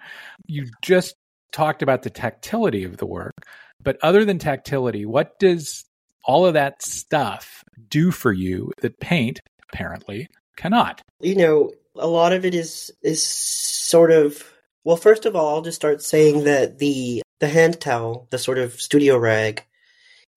you 0.47 0.67
just 0.81 1.15
talked 1.51 1.81
about 1.81 2.03
the 2.03 2.09
tactility 2.09 2.83
of 2.83 2.97
the 2.97 3.05
work, 3.05 3.33
but 3.81 3.97
other 4.01 4.25
than 4.25 4.37
tactility, 4.37 5.05
what 5.05 5.39
does 5.39 5.85
all 6.25 6.45
of 6.45 6.53
that 6.53 6.81
stuff 6.81 7.63
do 7.89 8.11
for 8.11 8.33
you 8.33 8.71
that 8.81 8.99
paint 8.99 9.41
apparently 9.71 10.27
cannot? 10.55 11.01
You 11.19 11.35
know, 11.35 11.71
a 11.95 12.07
lot 12.07 12.33
of 12.33 12.45
it 12.45 12.55
is 12.55 12.91
is 13.01 13.25
sort 13.25 14.11
of 14.11 14.51
well, 14.83 14.97
first 14.97 15.25
of 15.25 15.35
all, 15.35 15.55
I'll 15.55 15.61
just 15.61 15.75
start 15.75 16.01
saying 16.01 16.43
that 16.43 16.77
the 16.77 17.21
the 17.39 17.47
hand 17.47 17.81
towel, 17.81 18.27
the 18.29 18.37
sort 18.37 18.59
of 18.59 18.79
studio 18.79 19.17
rag, 19.17 19.63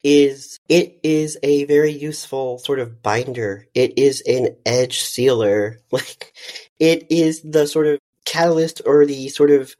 is 0.02 0.58
it 0.68 0.98
is 1.02 1.38
a 1.42 1.64
very 1.64 1.92
useful 1.92 2.58
sort 2.58 2.80
of 2.80 3.02
binder. 3.02 3.66
It 3.74 3.98
is 3.98 4.22
an 4.26 4.56
edge 4.64 5.00
sealer. 5.00 5.80
Like 5.90 6.32
it 6.78 7.06
is 7.10 7.42
the 7.42 7.66
sort 7.66 7.86
of 7.86 7.98
catalyst 8.24 8.82
or 8.84 9.06
the 9.06 9.28
sort 9.28 9.50
of 9.50 9.74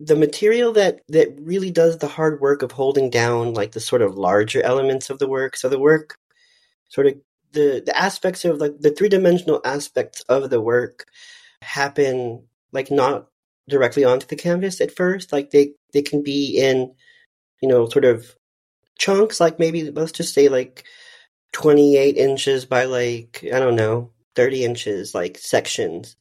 the 0.00 0.16
material 0.16 0.72
that 0.72 1.02
that 1.08 1.28
really 1.38 1.70
does 1.70 1.98
the 1.98 2.08
hard 2.08 2.40
work 2.40 2.62
of 2.62 2.72
holding 2.72 3.10
down 3.10 3.52
like 3.52 3.72
the 3.72 3.80
sort 3.80 4.00
of 4.00 4.16
larger 4.16 4.62
elements 4.62 5.10
of 5.10 5.18
the 5.18 5.28
work. 5.28 5.56
So 5.56 5.68
the 5.68 5.78
work 5.78 6.16
sort 6.88 7.06
of 7.06 7.14
the 7.52 7.82
the 7.84 7.96
aspects 7.96 8.44
of 8.46 8.58
like 8.58 8.80
the 8.80 8.90
three 8.90 9.10
dimensional 9.10 9.60
aspects 9.64 10.22
of 10.22 10.48
the 10.48 10.60
work 10.60 11.06
happen 11.60 12.44
like 12.72 12.90
not 12.90 13.26
directly 13.68 14.04
onto 14.04 14.26
the 14.26 14.36
canvas 14.36 14.80
at 14.80 14.96
first. 14.96 15.32
Like 15.32 15.50
they 15.50 15.74
they 15.92 16.02
can 16.02 16.22
be 16.22 16.58
in 16.58 16.94
you 17.60 17.68
know 17.68 17.86
sort 17.88 18.06
of 18.06 18.34
chunks. 18.98 19.38
Like 19.38 19.58
maybe 19.58 19.90
let's 19.90 20.12
just 20.12 20.32
say 20.32 20.48
like 20.48 20.84
twenty 21.52 21.98
eight 21.98 22.16
inches 22.16 22.64
by 22.64 22.84
like 22.84 23.44
I 23.52 23.58
don't 23.58 23.76
know 23.76 24.12
thirty 24.34 24.64
inches 24.64 25.14
like 25.14 25.36
sections 25.36 26.16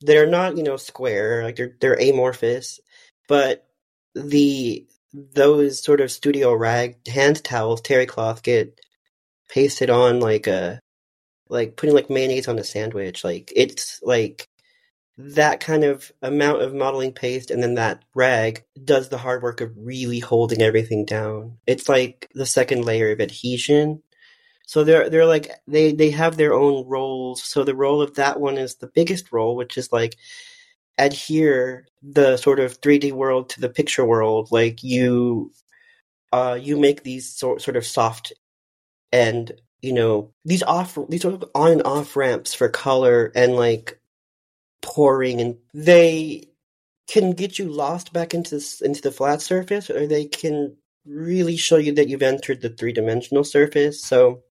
that 0.00 0.16
are 0.16 0.26
not 0.26 0.56
you 0.56 0.64
know 0.64 0.76
square 0.76 1.44
like 1.44 1.56
they're 1.56 1.76
they're 1.80 2.00
amorphous 2.00 2.80
but 3.28 3.66
the 4.14 4.86
those 5.12 5.82
sort 5.82 6.00
of 6.00 6.10
studio 6.10 6.52
rag 6.54 7.06
hand 7.06 7.42
towels, 7.42 7.80
terry 7.80 8.06
cloth, 8.06 8.42
get 8.42 8.80
pasted 9.48 9.90
on 9.90 10.20
like 10.20 10.46
a 10.46 10.80
like 11.48 11.76
putting 11.76 11.94
like 11.94 12.10
mayonnaise 12.10 12.48
on 12.48 12.58
a 12.58 12.64
sandwich. 12.64 13.24
Like 13.24 13.52
it's 13.54 14.00
like 14.02 14.48
that 15.18 15.60
kind 15.60 15.84
of 15.84 16.12
amount 16.22 16.62
of 16.62 16.74
modeling 16.74 17.12
paste 17.12 17.50
and 17.50 17.62
then 17.62 17.74
that 17.74 18.02
rag 18.14 18.64
does 18.84 19.08
the 19.08 19.18
hard 19.18 19.42
work 19.42 19.60
of 19.62 19.72
really 19.76 20.18
holding 20.18 20.60
everything 20.60 21.04
down. 21.06 21.58
It's 21.66 21.88
like 21.88 22.28
the 22.34 22.46
second 22.46 22.84
layer 22.84 23.12
of 23.12 23.20
adhesion. 23.20 24.02
So 24.66 24.84
they're 24.84 25.08
they're 25.08 25.26
like 25.26 25.50
they 25.68 25.92
they 25.92 26.10
have 26.10 26.36
their 26.36 26.52
own 26.54 26.86
roles. 26.88 27.42
So 27.42 27.64
the 27.64 27.74
role 27.74 28.02
of 28.02 28.16
that 28.16 28.40
one 28.40 28.58
is 28.58 28.76
the 28.76 28.88
biggest 28.88 29.32
role, 29.32 29.56
which 29.56 29.78
is 29.78 29.92
like 29.92 30.16
adhere 30.98 31.86
the 32.02 32.36
sort 32.36 32.60
of 32.60 32.80
3D 32.80 33.12
world 33.12 33.50
to 33.50 33.60
the 33.60 33.68
picture 33.68 34.04
world. 34.04 34.48
Like 34.50 34.82
you, 34.82 35.52
uh, 36.32 36.58
you 36.60 36.78
make 36.78 37.02
these 37.02 37.28
sort 37.28 37.62
sort 37.62 37.76
of 37.76 37.86
soft 37.86 38.32
and 39.12 39.52
you 39.82 39.92
know 39.92 40.32
these 40.44 40.62
off 40.62 40.98
these 41.08 41.22
sort 41.22 41.34
of 41.34 41.44
on 41.54 41.72
and 41.72 41.82
off 41.84 42.16
ramps 42.16 42.54
for 42.54 42.68
color 42.68 43.30
and 43.34 43.54
like 43.54 44.00
pouring, 44.82 45.40
and 45.40 45.56
they 45.74 46.48
can 47.06 47.32
get 47.32 47.58
you 47.58 47.68
lost 47.68 48.12
back 48.12 48.34
into 48.34 48.60
into 48.82 49.02
the 49.02 49.12
flat 49.12 49.42
surface, 49.42 49.90
or 49.90 50.06
they 50.06 50.24
can 50.24 50.76
really 51.06 51.56
show 51.56 51.76
you 51.76 51.92
that 51.92 52.08
you've 52.08 52.22
entered 52.22 52.60
the 52.60 52.70
three 52.70 52.92
dimensional 52.92 53.44
surface. 53.44 54.02
So 54.02 54.42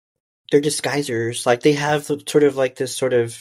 they're 0.50 0.60
disguisers. 0.60 1.46
Like 1.46 1.62
they 1.62 1.72
have 1.72 2.04
sort 2.04 2.42
of 2.42 2.56
like 2.56 2.76
this 2.76 2.96
sort 2.96 3.12
of 3.12 3.38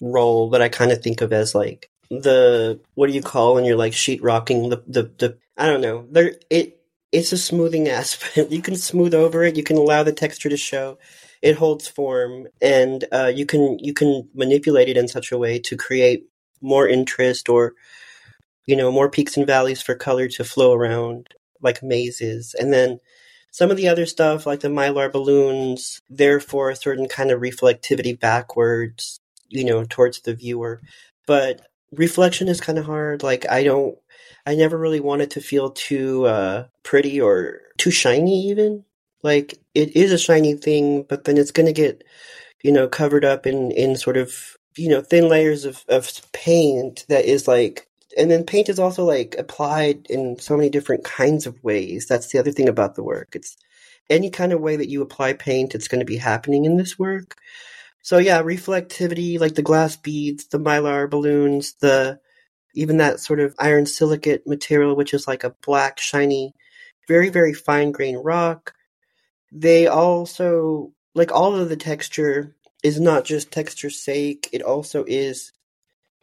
role 0.00 0.50
that 0.50 0.62
I 0.62 0.68
kind 0.68 0.92
of 0.92 1.02
think 1.02 1.20
of 1.20 1.32
as 1.32 1.54
like 1.54 1.90
the 2.10 2.80
what 2.94 3.08
do 3.08 3.12
you 3.12 3.22
call 3.22 3.54
when 3.54 3.64
you're 3.64 3.76
like 3.76 3.92
sheetrocking 3.92 4.70
the 4.70 4.82
the 4.86 5.10
the 5.18 5.38
I 5.56 5.66
don't 5.66 5.80
know. 5.80 6.06
There 6.10 6.34
it 6.50 6.80
it's 7.12 7.32
a 7.32 7.38
smoothing 7.38 7.88
aspect. 8.00 8.50
You 8.50 8.62
can 8.62 8.76
smooth 8.76 9.14
over 9.14 9.44
it. 9.44 9.56
You 9.56 9.62
can 9.62 9.76
allow 9.76 10.02
the 10.02 10.12
texture 10.12 10.48
to 10.48 10.56
show. 10.56 10.98
It 11.42 11.56
holds 11.56 11.86
form, 11.86 12.48
and 12.62 13.04
uh, 13.12 13.32
you 13.34 13.46
can 13.46 13.78
you 13.78 13.92
can 13.92 14.28
manipulate 14.34 14.88
it 14.88 14.96
in 14.96 15.08
such 15.08 15.32
a 15.32 15.38
way 15.38 15.58
to 15.60 15.76
create 15.76 16.26
more 16.60 16.88
interest 16.88 17.48
or 17.48 17.74
you 18.66 18.76
know 18.76 18.90
more 18.90 19.10
peaks 19.10 19.36
and 19.36 19.46
valleys 19.46 19.82
for 19.82 19.94
color 19.94 20.28
to 20.28 20.44
flow 20.44 20.72
around 20.72 21.28
like 21.62 21.82
mazes, 21.82 22.54
and 22.58 22.72
then 22.72 23.00
some 23.54 23.70
of 23.70 23.76
the 23.76 23.86
other 23.86 24.04
stuff 24.04 24.46
like 24.46 24.60
the 24.60 24.68
mylar 24.68 25.12
balloons, 25.12 26.02
therefore 26.10 26.70
a 26.70 26.76
certain 26.76 27.06
kind 27.06 27.30
of 27.30 27.40
reflectivity 27.40 28.18
backwards, 28.18 29.20
you 29.48 29.64
know, 29.64 29.84
towards 29.84 30.22
the 30.22 30.34
viewer. 30.34 30.80
But 31.24 31.60
reflection 31.96 32.48
is 32.48 32.60
kind 32.60 32.78
of 32.78 32.86
hard. 32.86 33.22
Like 33.22 33.50
I 33.50 33.64
don't, 33.64 33.96
I 34.46 34.54
never 34.54 34.78
really 34.78 35.00
wanted 35.00 35.30
to 35.32 35.40
feel 35.40 35.70
too 35.70 36.26
uh, 36.26 36.66
pretty 36.82 37.20
or 37.20 37.60
too 37.78 37.90
shiny. 37.90 38.48
Even 38.48 38.84
like 39.22 39.54
it 39.74 39.96
is 39.96 40.12
a 40.12 40.18
shiny 40.18 40.54
thing, 40.54 41.04
but 41.04 41.24
then 41.24 41.38
it's 41.38 41.50
going 41.50 41.66
to 41.66 41.72
get, 41.72 42.04
you 42.62 42.72
know, 42.72 42.88
covered 42.88 43.24
up 43.24 43.46
in 43.46 43.70
in 43.72 43.96
sort 43.96 44.16
of 44.16 44.56
you 44.76 44.88
know 44.88 45.02
thin 45.02 45.28
layers 45.28 45.64
of 45.64 45.84
of 45.88 46.10
paint 46.32 47.04
that 47.08 47.24
is 47.24 47.48
like. 47.48 47.88
And 48.16 48.30
then 48.30 48.44
paint 48.44 48.68
is 48.68 48.78
also 48.78 49.04
like 49.04 49.34
applied 49.38 50.06
in 50.08 50.38
so 50.38 50.56
many 50.56 50.70
different 50.70 51.02
kinds 51.02 51.46
of 51.46 51.62
ways. 51.64 52.06
That's 52.06 52.30
the 52.30 52.38
other 52.38 52.52
thing 52.52 52.68
about 52.68 52.94
the 52.94 53.02
work. 53.02 53.30
It's 53.34 53.56
any 54.10 54.30
kind 54.30 54.52
of 54.52 54.60
way 54.60 54.76
that 54.76 54.88
you 54.88 55.02
apply 55.02 55.32
paint, 55.34 55.74
it's 55.74 55.88
going 55.88 56.00
to 56.00 56.04
be 56.04 56.16
happening 56.16 56.64
in 56.64 56.76
this 56.76 56.98
work. 56.98 57.36
So 58.04 58.18
yeah, 58.18 58.42
reflectivity, 58.42 59.40
like 59.40 59.54
the 59.54 59.62
glass 59.62 59.96
beads, 59.96 60.48
the 60.48 60.58
mylar 60.58 61.08
balloons, 61.08 61.72
the 61.80 62.20
even 62.74 62.98
that 62.98 63.18
sort 63.18 63.40
of 63.40 63.54
iron 63.58 63.86
silicate 63.86 64.46
material, 64.46 64.94
which 64.94 65.14
is 65.14 65.26
like 65.26 65.42
a 65.42 65.54
black, 65.64 65.98
shiny, 65.98 66.52
very, 67.08 67.30
very 67.30 67.54
fine 67.54 67.92
grain 67.92 68.18
rock. 68.18 68.74
They 69.52 69.86
also 69.86 70.92
like 71.14 71.32
all 71.32 71.56
of 71.56 71.70
the 71.70 71.76
texture 71.78 72.54
is 72.82 73.00
not 73.00 73.24
just 73.24 73.50
texture's 73.50 74.02
sake, 74.02 74.50
it 74.52 74.60
also 74.60 75.04
is 75.08 75.52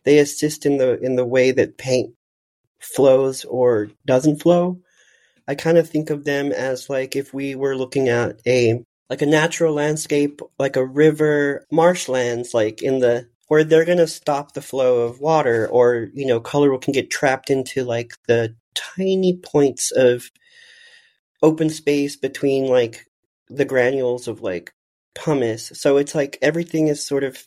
they 0.03 0.19
assist 0.19 0.67
in 0.67 0.77
the 0.77 0.99
in 0.99 1.15
the 1.15 1.25
way 1.25 1.49
that 1.51 1.79
paint 1.79 2.13
flows 2.79 3.43
or 3.45 3.89
doesn't 4.05 4.41
flow. 4.41 4.81
I 5.47 5.55
kind 5.55 5.79
of 5.79 5.89
think 5.89 6.11
of 6.11 6.25
them 6.25 6.51
as 6.51 6.91
like 6.91 7.15
if 7.15 7.33
we 7.33 7.55
were 7.55 7.75
looking 7.75 8.09
at 8.09 8.39
a 8.45 8.85
like 9.11 9.21
a 9.21 9.25
natural 9.25 9.73
landscape, 9.73 10.39
like 10.57 10.77
a 10.77 10.85
river, 10.85 11.65
marshlands, 11.69 12.53
like 12.53 12.81
in 12.81 12.99
the 12.99 13.27
where 13.49 13.65
they're 13.65 13.83
going 13.83 13.97
to 13.97 14.07
stop 14.07 14.53
the 14.53 14.61
flow 14.61 15.01
of 15.01 15.19
water 15.19 15.67
or 15.67 16.07
you 16.13 16.25
know 16.25 16.39
color 16.39 16.75
can 16.77 16.93
get 16.93 17.11
trapped 17.11 17.49
into 17.49 17.83
like 17.83 18.13
the 18.27 18.55
tiny 18.73 19.35
points 19.35 19.91
of 19.91 20.31
open 21.43 21.69
space 21.69 22.15
between 22.15 22.67
like 22.67 23.05
the 23.49 23.65
granules 23.65 24.29
of 24.29 24.41
like 24.41 24.73
pumice. 25.13 25.73
So 25.75 25.97
it's 25.97 26.15
like 26.15 26.37
everything 26.41 26.87
is 26.87 27.05
sort 27.05 27.25
of 27.25 27.37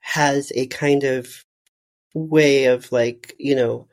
has 0.00 0.52
a 0.54 0.66
kind 0.66 1.04
of 1.04 1.42
way 2.12 2.66
of 2.66 2.92
like 2.92 3.34
you 3.38 3.54
know 3.56 3.88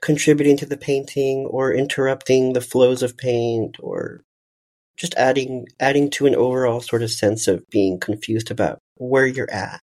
contributing 0.00 0.56
to 0.56 0.66
the 0.66 0.76
painting 0.76 1.46
or 1.46 1.72
interrupting 1.72 2.54
the 2.54 2.60
flows 2.60 3.04
of 3.04 3.16
paint 3.16 3.76
or 3.78 4.23
just 4.96 5.14
adding 5.16 5.66
adding 5.80 6.10
to 6.10 6.26
an 6.26 6.34
overall 6.34 6.80
sort 6.80 7.02
of 7.02 7.10
sense 7.10 7.48
of 7.48 7.62
being 7.70 7.98
confused 7.98 8.50
about 8.50 8.78
where 8.96 9.26
you're 9.26 9.50
at 9.50 9.80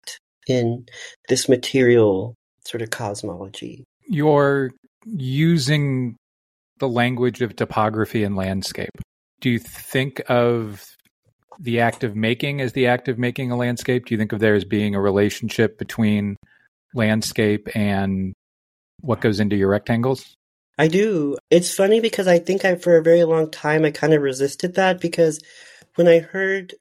in 0.48 0.86
this 1.30 1.48
material 1.48 2.36
sort 2.66 2.82
of 2.82 2.90
cosmology. 2.90 3.84
You're 4.08 4.72
using 5.06 6.16
the 6.80 6.88
language 6.88 7.42
of 7.42 7.56
topography 7.56 8.24
and 8.24 8.36
landscape. 8.36 8.92
Do 9.40 9.50
you 9.50 9.60
think 9.60 10.22
of 10.30 10.86
the 11.60 11.80
act 11.80 12.04
of 12.04 12.16
making 12.16 12.62
as 12.62 12.74
the 12.74 12.88
act 12.88 13.08
of 13.08 13.18
making 13.18 13.52
a 13.52 13.58
landscape? 13.58 14.06
Do 14.06 14.14
you 14.14 14.18
think 14.18 14.32
of 14.32 14.40
there 14.40 14.56
as 14.56 14.66
being 14.66 14.96
a 14.96 15.02
relationship 15.02 15.78
between 15.78 16.36
landscape 16.94 17.68
and 17.76 18.34
what 19.02 19.22
goes 19.22 19.40
into 19.40 19.56
your 19.56 19.70
rectangles? 19.70 20.36
I 20.78 20.88
do. 20.88 21.38
It's 21.50 21.74
funny 21.74 22.02
because 22.02 22.28
I 22.28 22.40
think 22.40 22.64
I, 22.64 22.76
for 22.76 22.98
a 22.98 23.04
very 23.04 23.24
long 23.24 23.50
time, 23.50 23.84
I 23.84 23.92
kind 23.92 24.14
of 24.14 24.22
resisted 24.22 24.76
that 24.76 25.02
because 25.02 25.42
when 25.96 26.08
I 26.08 26.20
heard 26.20 26.76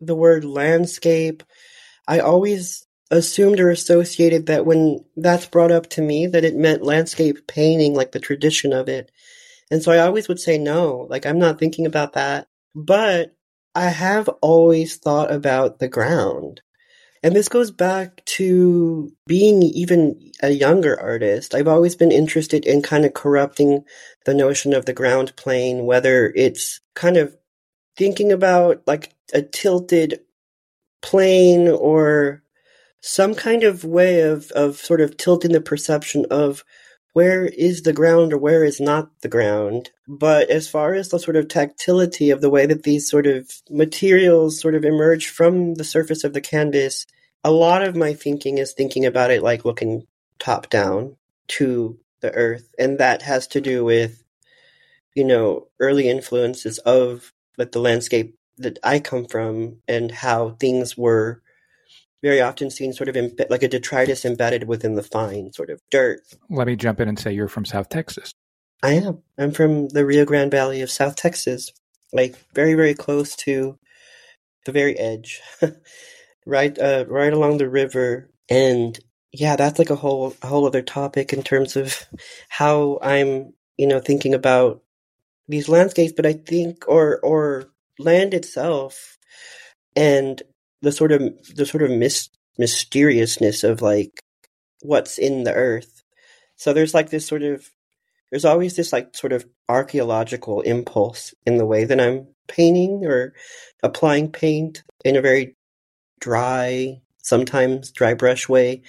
the 0.00 0.14
word 0.14 0.44
landscape, 0.44 1.42
I 2.06 2.20
always 2.20 2.86
assumed 3.10 3.58
or 3.58 3.70
associated 3.70 4.46
that 4.46 4.66
when 4.66 5.04
that's 5.16 5.46
brought 5.46 5.72
up 5.72 5.88
to 5.90 6.02
me, 6.02 6.26
that 6.28 6.44
it 6.44 6.54
meant 6.54 6.82
landscape 6.82 7.46
painting, 7.48 7.94
like 7.94 8.12
the 8.12 8.20
tradition 8.20 8.72
of 8.72 8.88
it. 8.88 9.10
And 9.70 9.82
so 9.82 9.92
I 9.92 9.98
always 9.98 10.28
would 10.28 10.40
say 10.40 10.58
no, 10.58 11.06
like 11.10 11.26
I'm 11.26 11.38
not 11.38 11.58
thinking 11.58 11.86
about 11.86 12.12
that. 12.14 12.46
But 12.74 13.34
I 13.74 13.86
have 13.88 14.28
always 14.40 14.96
thought 14.96 15.32
about 15.32 15.78
the 15.78 15.88
ground. 15.88 16.62
And 17.22 17.36
this 17.36 17.48
goes 17.48 17.70
back 17.70 18.24
to 18.26 19.12
being 19.26 19.62
even 19.62 20.32
a 20.42 20.50
younger 20.50 20.98
artist. 20.98 21.54
I've 21.54 21.68
always 21.68 21.94
been 21.94 22.12
interested 22.12 22.64
in 22.64 22.80
kind 22.80 23.04
of 23.04 23.12
corrupting 23.12 23.84
the 24.24 24.32
notion 24.32 24.72
of 24.72 24.86
the 24.86 24.94
ground 24.94 25.36
plane, 25.36 25.84
whether 25.84 26.32
it's 26.34 26.80
kind 26.94 27.18
of 27.18 27.36
thinking 27.96 28.32
about 28.32 28.82
like 28.86 29.14
a 29.34 29.42
tilted 29.42 30.20
plane 31.02 31.68
or 31.68 32.42
some 33.02 33.34
kind 33.34 33.64
of 33.64 33.84
way 33.84 34.20
of, 34.22 34.50
of 34.52 34.76
sort 34.76 35.00
of 35.02 35.16
tilting 35.16 35.52
the 35.52 35.60
perception 35.60 36.24
of 36.30 36.64
where 37.12 37.44
is 37.44 37.82
the 37.82 37.92
ground 37.92 38.32
or 38.32 38.38
where 38.38 38.64
is 38.64 38.80
not 38.80 39.10
the 39.20 39.28
ground. 39.28 39.90
But 40.06 40.50
as 40.50 40.68
far 40.68 40.94
as 40.94 41.08
the 41.08 41.18
sort 41.18 41.36
of 41.36 41.48
tactility 41.48 42.30
of 42.30 42.40
the 42.40 42.50
way 42.50 42.66
that 42.66 42.82
these 42.82 43.08
sort 43.08 43.26
of 43.26 43.50
materials 43.68 44.60
sort 44.60 44.74
of 44.74 44.84
emerge 44.84 45.28
from 45.28 45.74
the 45.74 45.84
surface 45.84 46.24
of 46.24 46.32
the 46.32 46.40
canvas, 46.40 47.06
a 47.42 47.50
lot 47.50 47.82
of 47.82 47.96
my 47.96 48.14
thinking 48.14 48.58
is 48.58 48.72
thinking 48.72 49.06
about 49.06 49.30
it 49.30 49.42
like 49.42 49.64
looking 49.64 50.06
top 50.38 50.70
down 50.70 51.16
to 51.48 51.98
the 52.20 52.32
earth. 52.32 52.68
And 52.78 52.98
that 52.98 53.22
has 53.22 53.46
to 53.48 53.60
do 53.60 53.84
with, 53.84 54.22
you 55.14 55.24
know, 55.24 55.68
early 55.80 56.08
influences 56.08 56.78
of 56.78 57.32
like 57.58 57.72
the 57.72 57.80
landscape 57.80 58.36
that 58.58 58.78
I 58.82 59.00
come 59.00 59.26
from 59.26 59.78
and 59.88 60.10
how 60.10 60.50
things 60.60 60.96
were 60.96 61.42
very 62.22 62.40
often 62.40 62.70
seen 62.70 62.92
sort 62.92 63.08
of 63.08 63.14
imbe- 63.14 63.50
like 63.50 63.62
a 63.62 63.68
detritus 63.68 64.24
embedded 64.24 64.64
within 64.68 64.94
the 64.94 65.02
fine 65.02 65.52
sort 65.52 65.70
of 65.70 65.80
dirt. 65.90 66.20
Let 66.48 66.66
me 66.66 66.76
jump 66.76 67.00
in 67.00 67.08
and 67.08 67.18
say 67.18 67.32
you're 67.32 67.48
from 67.48 67.64
South 67.64 67.88
Texas. 67.88 68.32
I 68.82 68.92
am. 68.92 69.22
I'm 69.38 69.52
from 69.52 69.88
the 69.88 70.06
Rio 70.06 70.24
Grande 70.24 70.50
Valley 70.50 70.80
of 70.80 70.90
South 70.90 71.16
Texas, 71.16 71.70
like 72.12 72.36
very, 72.54 72.74
very 72.74 72.94
close 72.94 73.36
to 73.36 73.78
the 74.64 74.72
very 74.72 74.98
edge, 74.98 75.40
right, 76.46 76.78
uh, 76.78 77.04
right 77.08 77.32
along 77.32 77.58
the 77.58 77.68
river. 77.68 78.30
And 78.48 78.98
yeah, 79.32 79.56
that's 79.56 79.78
like 79.78 79.90
a 79.90 79.96
whole, 79.96 80.34
a 80.42 80.46
whole 80.46 80.66
other 80.66 80.82
topic 80.82 81.32
in 81.32 81.42
terms 81.42 81.76
of 81.76 82.06
how 82.48 82.98
I'm, 83.02 83.52
you 83.76 83.86
know, 83.86 84.00
thinking 84.00 84.34
about 84.34 84.82
these 85.48 85.68
landscapes. 85.68 86.12
But 86.12 86.26
I 86.26 86.32
think, 86.32 86.84
or 86.88 87.20
or 87.20 87.66
land 87.98 88.34
itself, 88.34 89.18
and 89.94 90.42
the 90.82 90.92
sort 90.92 91.12
of 91.12 91.22
the 91.54 91.66
sort 91.66 91.82
of 91.82 91.90
mis- 91.90 92.30
mysteriousness 92.58 93.64
of 93.64 93.82
like 93.82 94.22
what's 94.82 95.18
in 95.18 95.44
the 95.44 95.54
earth. 95.54 96.02
So 96.56 96.72
there's 96.72 96.94
like 96.94 97.10
this 97.10 97.26
sort 97.26 97.42
of 97.42 97.70
there's 98.30 98.44
always 98.44 98.76
this 98.76 98.92
like 98.92 99.16
sort 99.16 99.32
of 99.32 99.44
archaeological 99.68 100.60
impulse 100.62 101.34
in 101.46 101.58
the 101.58 101.66
way 101.66 101.84
that 101.84 102.00
I'm 102.00 102.28
painting 102.48 103.04
or 103.04 103.34
applying 103.82 104.30
paint 104.30 104.82
in 105.04 105.16
a 105.16 105.20
very 105.20 105.56
dry, 106.20 107.00
sometimes 107.22 107.90
dry 107.90 108.14
brush 108.14 108.48
way 108.48 108.82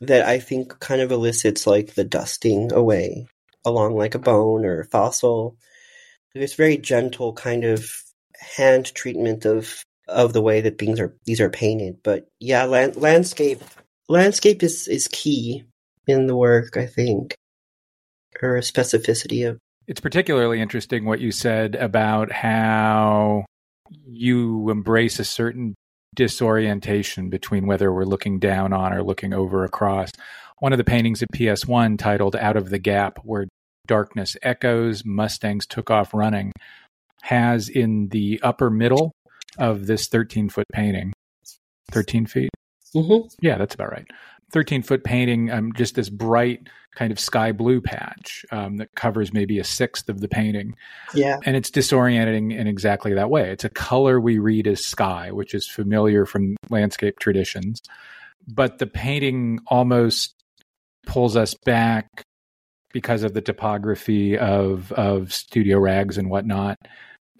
that 0.00 0.26
I 0.26 0.38
think 0.38 0.78
kind 0.78 1.00
of 1.00 1.10
elicits 1.10 1.66
like 1.66 1.94
the 1.94 2.04
dusting 2.04 2.72
away 2.72 3.26
along 3.64 3.96
like 3.96 4.14
a 4.14 4.20
bone 4.20 4.64
or 4.64 4.80
a 4.80 4.86
fossil. 4.86 5.56
This 6.34 6.54
very 6.54 6.76
gentle 6.76 7.32
kind 7.32 7.64
of 7.64 7.90
hand 8.56 8.94
treatment 8.94 9.44
of 9.44 9.84
of 10.08 10.32
the 10.32 10.42
way 10.42 10.60
that 10.60 10.78
things 10.78 11.00
are 11.00 11.14
these 11.24 11.40
are 11.40 11.50
painted. 11.50 11.98
But 12.02 12.28
yeah, 12.40 12.64
land, 12.64 12.96
landscape 12.96 13.62
landscape 14.08 14.62
is 14.62 14.88
is 14.88 15.08
key 15.08 15.64
in 16.06 16.26
the 16.26 16.36
work, 16.36 16.76
I 16.76 16.86
think, 16.86 17.36
or 18.42 18.56
a 18.56 18.60
specificity 18.60 19.48
of. 19.48 19.58
It's 19.86 20.00
particularly 20.00 20.60
interesting 20.60 21.04
what 21.04 21.20
you 21.20 21.32
said 21.32 21.74
about 21.74 22.30
how 22.30 23.46
you 24.06 24.68
embrace 24.70 25.18
a 25.18 25.24
certain 25.24 25.74
disorientation 26.14 27.30
between 27.30 27.66
whether 27.66 27.92
we're 27.92 28.04
looking 28.04 28.38
down 28.38 28.72
on 28.72 28.92
or 28.92 29.02
looking 29.02 29.32
over 29.32 29.64
across. 29.64 30.10
One 30.58 30.72
of 30.72 30.78
the 30.78 30.84
paintings 30.84 31.22
at 31.22 31.28
PS1 31.32 31.98
titled 31.98 32.36
Out 32.36 32.56
of 32.56 32.70
the 32.70 32.78
Gap, 32.78 33.18
where 33.22 33.46
darkness 33.86 34.36
echoes, 34.42 35.04
Mustangs 35.04 35.66
took 35.66 35.90
off 35.90 36.12
running, 36.12 36.52
has 37.22 37.68
in 37.68 38.08
the 38.08 38.40
upper 38.42 38.68
middle 38.70 39.12
of 39.56 39.86
this 39.86 40.08
13 40.08 40.48
foot 40.48 40.66
painting. 40.72 41.12
13 41.90 42.26
feet? 42.26 42.50
Mm-hmm. 42.94 43.28
Yeah, 43.40 43.58
that's 43.58 43.74
about 43.74 43.92
right. 43.92 44.06
13 44.52 44.82
foot 44.82 45.04
painting, 45.04 45.50
um, 45.50 45.72
just 45.74 45.94
this 45.94 46.08
bright 46.08 46.68
kind 46.94 47.12
of 47.12 47.20
sky 47.20 47.52
blue 47.52 47.80
patch 47.80 48.44
um, 48.50 48.78
that 48.78 48.88
covers 48.94 49.32
maybe 49.32 49.58
a 49.58 49.64
sixth 49.64 50.08
of 50.08 50.20
the 50.20 50.28
painting. 50.28 50.74
Yeah. 51.14 51.38
And 51.44 51.54
it's 51.54 51.70
disorienting 51.70 52.56
in 52.56 52.66
exactly 52.66 53.14
that 53.14 53.30
way. 53.30 53.50
It's 53.50 53.64
a 53.64 53.68
color 53.68 54.18
we 54.18 54.38
read 54.38 54.66
as 54.66 54.84
sky, 54.84 55.30
which 55.30 55.54
is 55.54 55.68
familiar 55.68 56.24
from 56.24 56.56
landscape 56.70 57.18
traditions. 57.18 57.82
But 58.46 58.78
the 58.78 58.86
painting 58.86 59.60
almost 59.66 60.34
pulls 61.06 61.36
us 61.36 61.54
back 61.64 62.08
because 62.92 63.22
of 63.22 63.34
the 63.34 63.42
topography 63.42 64.38
of, 64.38 64.90
of 64.92 65.32
studio 65.32 65.78
rags 65.78 66.16
and 66.16 66.30
whatnot 66.30 66.78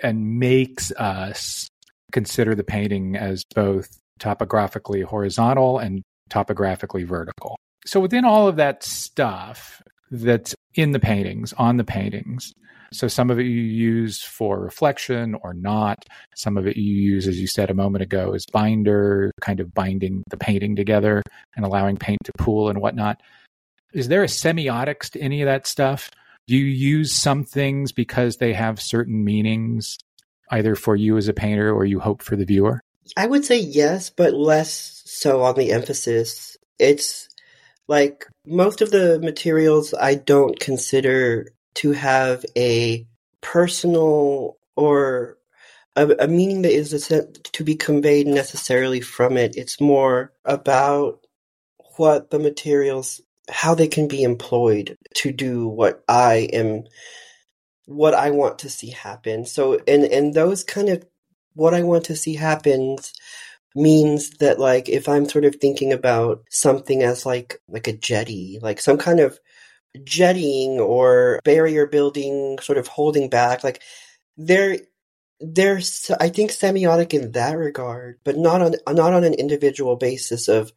and 0.02 0.38
makes 0.38 0.92
us 0.92 1.68
consider 2.12 2.54
the 2.54 2.64
painting 2.64 3.16
as 3.16 3.44
both 3.54 3.88
topographically 4.18 5.02
horizontal 5.02 5.78
and 5.78 6.02
topographically 6.30 7.04
vertical. 7.04 7.56
So 7.86 8.00
within 8.00 8.24
all 8.24 8.48
of 8.48 8.56
that 8.56 8.82
stuff 8.82 9.82
that's 10.10 10.54
in 10.74 10.92
the 10.92 11.00
paintings, 11.00 11.52
on 11.54 11.76
the 11.76 11.84
paintings, 11.84 12.52
so 12.92 13.06
some 13.06 13.30
of 13.30 13.38
it 13.38 13.44
you 13.44 13.60
use 13.60 14.22
for 14.22 14.58
reflection 14.58 15.34
or 15.42 15.52
not. 15.52 16.04
Some 16.36 16.56
of 16.56 16.66
it 16.66 16.76
you 16.76 16.94
use, 16.94 17.28
as 17.28 17.38
you 17.38 17.46
said 17.46 17.70
a 17.70 17.74
moment 17.74 18.02
ago, 18.02 18.32
as 18.32 18.46
binder, 18.50 19.30
kind 19.40 19.60
of 19.60 19.74
binding 19.74 20.22
the 20.30 20.38
painting 20.38 20.74
together 20.74 21.22
and 21.54 21.66
allowing 21.66 21.96
paint 21.96 22.18
to 22.24 22.32
pool 22.38 22.70
and 22.70 22.80
whatnot. 22.80 23.20
Is 23.92 24.08
there 24.08 24.22
a 24.22 24.26
semiotics 24.26 25.10
to 25.10 25.20
any 25.20 25.42
of 25.42 25.46
that 25.46 25.66
stuff? 25.66 26.10
Do 26.46 26.56
you 26.56 26.64
use 26.64 27.14
some 27.14 27.44
things 27.44 27.92
because 27.92 28.36
they 28.36 28.54
have 28.54 28.80
certain 28.80 29.22
meanings 29.22 29.98
either 30.50 30.74
for 30.74 30.96
you 30.96 31.16
as 31.16 31.28
a 31.28 31.34
painter 31.34 31.72
or 31.72 31.84
you 31.84 32.00
hope 32.00 32.22
for 32.22 32.36
the 32.36 32.44
viewer? 32.44 32.80
I 33.16 33.26
would 33.26 33.44
say 33.44 33.58
yes, 33.58 34.10
but 34.10 34.34
less 34.34 35.02
so 35.06 35.42
on 35.42 35.54
the 35.56 35.72
emphasis. 35.72 36.56
It's 36.78 37.28
like 37.88 38.26
most 38.46 38.82
of 38.82 38.90
the 38.90 39.18
materials 39.20 39.94
I 39.94 40.14
don't 40.14 40.58
consider 40.60 41.52
to 41.76 41.92
have 41.92 42.44
a 42.56 43.06
personal 43.40 44.58
or 44.76 45.38
a, 45.96 46.08
a 46.20 46.28
meaning 46.28 46.62
that 46.62 46.72
is 46.72 46.90
to 47.52 47.64
be 47.64 47.74
conveyed 47.74 48.26
necessarily 48.26 49.00
from 49.00 49.36
it. 49.36 49.56
It's 49.56 49.80
more 49.80 50.32
about 50.44 51.20
what 51.96 52.30
the 52.30 52.38
materials, 52.38 53.20
how 53.48 53.74
they 53.74 53.88
can 53.88 54.06
be 54.06 54.22
employed 54.22 54.96
to 55.16 55.32
do 55.32 55.66
what 55.66 56.04
I 56.08 56.48
am 56.52 56.84
what 57.88 58.12
I 58.12 58.30
want 58.30 58.58
to 58.60 58.68
see 58.68 58.90
happen. 58.90 59.46
So 59.46 59.80
and 59.88 60.04
and 60.04 60.34
those 60.34 60.62
kind 60.62 60.90
of 60.90 61.04
what 61.54 61.72
I 61.72 61.82
want 61.82 62.04
to 62.04 62.16
see 62.16 62.34
happens 62.34 63.14
means 63.74 64.30
that 64.38 64.58
like 64.58 64.90
if 64.90 65.08
I'm 65.08 65.26
sort 65.26 65.46
of 65.46 65.56
thinking 65.56 65.92
about 65.94 66.44
something 66.50 67.02
as 67.02 67.24
like 67.24 67.60
like 67.66 67.88
a 67.88 67.96
jetty, 67.96 68.58
like 68.60 68.78
some 68.78 68.98
kind 68.98 69.20
of 69.20 69.38
jettying 70.00 70.78
or 70.78 71.40
barrier 71.44 71.86
building 71.86 72.58
sort 72.60 72.76
of 72.76 72.88
holding 72.88 73.30
back, 73.30 73.64
like 73.64 73.82
there 74.36 74.76
there's 75.40 76.10
I 76.20 76.28
think 76.28 76.50
semiotic 76.50 77.14
in 77.14 77.32
that 77.32 77.56
regard, 77.56 78.18
but 78.22 78.36
not 78.36 78.60
on 78.60 78.74
not 78.94 79.14
on 79.14 79.24
an 79.24 79.34
individual 79.34 79.96
basis 79.96 80.48
of 80.48 80.72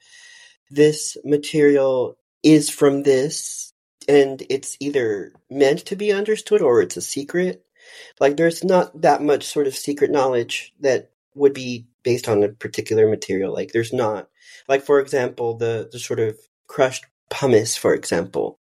this 0.70 1.18
material 1.26 2.18
is 2.42 2.70
from 2.70 3.04
this 3.04 3.71
and 4.08 4.44
it's 4.50 4.78
either 4.80 5.34
meant 5.50 5.80
to 5.88 5.96
be 5.96 6.12
understood 6.12 6.62
or 6.62 6.82
it's 6.82 6.98
a 6.98 7.02
secret. 7.02 7.66
Like 8.20 8.38
there's 8.38 8.64
not 8.64 9.02
that 9.02 9.22
much 9.22 9.46
sort 9.46 9.68
of 9.68 9.76
secret 9.76 10.12
knowledge 10.12 10.74
that 10.80 11.12
would 11.36 11.54
be 11.54 11.88
based 12.04 12.28
on 12.28 12.44
a 12.44 12.50
particular 12.50 13.08
material. 13.08 13.54
Like 13.54 13.72
there's 13.72 13.94
not 13.94 14.30
like 14.68 14.84
for 14.84 15.00
example 15.00 15.56
the 15.58 15.90
the 15.92 16.00
sort 16.00 16.20
of 16.20 16.38
crushed 16.68 17.06
pumice, 17.30 17.76
for 17.76 17.94
example. 17.94 18.60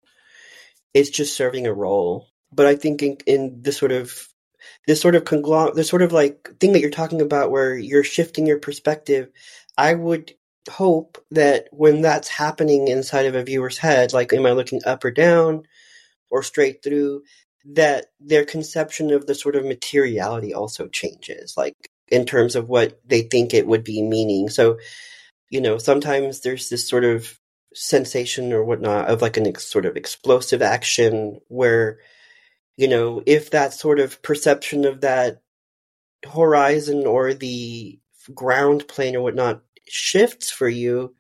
It's 0.95 1.11
just 1.11 1.37
serving 1.37 1.67
a 1.67 1.75
role. 1.75 2.29
But 2.53 2.67
I 2.67 2.75
think 2.75 3.03
in, 3.03 3.19
in 3.27 3.63
the 3.63 3.73
sort 3.73 3.93
of 3.93 4.29
this 4.87 5.01
sort 5.01 5.15
of 5.15 5.25
conglomerate, 5.25 5.77
this 5.77 5.89
sort 5.89 6.03
of 6.03 6.13
like 6.13 6.59
thing 6.59 6.73
that 6.73 6.81
you're 6.81 6.91
talking 6.91 7.21
about 7.21 7.51
where 7.51 7.77
you're 7.77 8.05
shifting 8.05 8.47
your 8.47 8.59
perspective. 8.59 9.31
I 9.79 9.95
would 9.95 10.35
hope 10.69 11.25
that 11.31 11.69
when 11.73 12.03
that's 12.03 12.29
happening 12.29 12.89
inside 12.89 13.27
of 13.27 13.35
a 13.35 13.43
viewer's 13.43 13.79
head, 13.79 14.13
like, 14.13 14.33
am 14.33 14.47
I 14.47 14.53
looking 14.53 14.81
up 14.85 15.05
or 15.05 15.11
down 15.11 15.65
or 16.31 16.43
straight 16.43 16.83
through? 16.83 17.23
That 17.73 18.07
their 18.21 18.47
conception 18.47 19.11
of 19.11 19.27
the 19.27 19.35
sort 19.35 19.55
of 19.55 19.67
materiality 19.67 20.55
also 20.55 20.89
changes, 20.89 21.55
like 21.57 21.77
in 22.09 22.25
terms 22.25 22.57
of 22.57 22.69
what 22.69 22.99
they 23.07 23.23
think 23.23 23.53
it 23.53 23.67
would 23.67 23.85
be 23.85 24.03
meaning. 24.03 24.49
So, 24.49 24.79
you 25.51 25.61
know, 25.61 25.77
sometimes 25.77 26.41
there's 26.41 26.71
this 26.71 26.89
sort 26.89 27.05
of 27.05 27.39
sensation 27.75 28.53
or 28.53 28.65
whatnot 28.65 29.09
of 29.09 29.23
like 29.23 29.37
an 29.37 29.47
ex- 29.47 29.67
sort 29.67 29.87
of 29.87 29.97
explosive 29.97 30.63
action 30.63 31.41
where 31.49 31.99
you 32.77 32.89
know 32.89 33.23
if 33.27 33.51
that 33.51 33.73
sort 33.73 34.01
of 34.01 34.21
perception 34.23 34.85
of 34.85 35.03
that 35.03 35.41
horizon 36.31 37.07
or 37.07 37.33
the 37.33 37.99
ground 38.35 38.87
plane 38.89 39.15
or 39.15 39.23
whatnot 39.23 39.63
shifts 39.91 40.51
for 40.51 40.69
you 40.69 41.15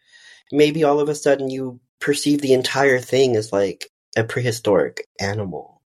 maybe 0.53 0.85
all 0.85 1.01
of 1.01 1.09
a 1.09 1.15
sudden 1.15 1.51
you 1.51 1.81
perceive 2.01 2.41
the 2.41 2.53
entire 2.55 2.99
thing 2.99 3.37
as 3.37 3.53
like 3.53 3.91
a 4.17 4.25
prehistoric 4.25 5.07
animal 5.21 5.81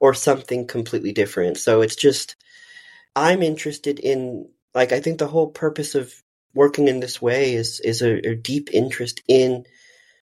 or 0.00 0.14
something 0.14 0.66
completely 0.66 1.12
different 1.12 1.56
so 1.56 1.82
it's 1.82 1.96
just 1.96 2.36
i'm 3.16 3.42
interested 3.42 3.98
in 3.98 4.48
like 4.74 4.92
i 4.92 5.00
think 5.00 5.18
the 5.18 5.28
whole 5.28 5.48
purpose 5.48 5.94
of 5.94 6.12
working 6.54 6.88
in 6.88 7.00
this 7.00 7.22
way 7.22 7.54
is 7.54 7.80
is 7.80 8.02
a, 8.02 8.28
a 8.28 8.34
deep 8.34 8.70
interest 8.72 9.22
in 9.28 9.64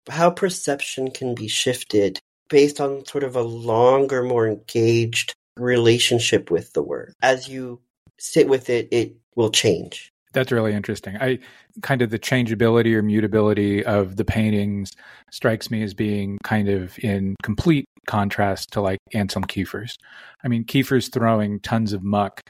how 0.09 0.31
perception 0.31 1.11
can 1.11 1.35
be 1.35 1.49
shifted 1.49 2.19
based 2.49 2.81
on 2.81 3.05
sort 3.05 3.25
of 3.25 3.37
a 3.37 3.43
longer, 3.43 4.23
more 4.23 4.49
engaged 4.49 5.35
relationship 5.57 6.51
with 6.51 6.73
the 6.73 6.83
word. 6.83 7.15
As 7.23 7.49
you 7.49 7.81
sit 8.19 8.49
with 8.49 8.71
it, 8.71 8.89
it 8.91 9.17
will 9.35 9.51
change. 9.51 10.13
That's 10.33 10.53
really 10.53 10.75
interesting. 10.75 11.17
I 11.17 11.39
kind 11.83 12.03
of 12.03 12.11
the 12.11 12.19
changeability 12.19 12.95
or 12.95 13.03
mutability 13.03 13.85
of 13.85 14.17
the 14.17 14.25
paintings 14.25 14.93
strikes 15.31 15.71
me 15.71 15.83
as 15.83 15.95
being 15.95 16.39
kind 16.45 16.69
of 16.69 16.99
in 16.99 17.35
complete 17.43 17.87
contrast 18.07 18.73
to 18.73 18.81
like 18.81 18.99
Anselm 19.15 19.45
Kiefer's. 19.45 19.97
I 20.45 20.49
mean, 20.49 20.65
Kiefer's 20.65 21.09
throwing 21.09 21.61
tons 21.61 21.93
of 21.93 22.03
muck 22.03 22.43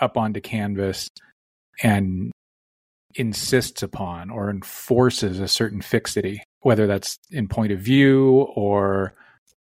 up 0.00 0.16
onto 0.16 0.40
canvas 0.40 1.08
and 1.82 2.32
insists 3.14 3.82
upon 3.82 4.30
or 4.30 4.50
enforces 4.50 5.40
a 5.40 5.48
certain 5.48 5.80
fixity 5.80 6.42
whether 6.60 6.86
that's 6.86 7.18
in 7.30 7.48
point 7.48 7.72
of 7.72 7.78
view 7.78 8.46
or 8.54 9.14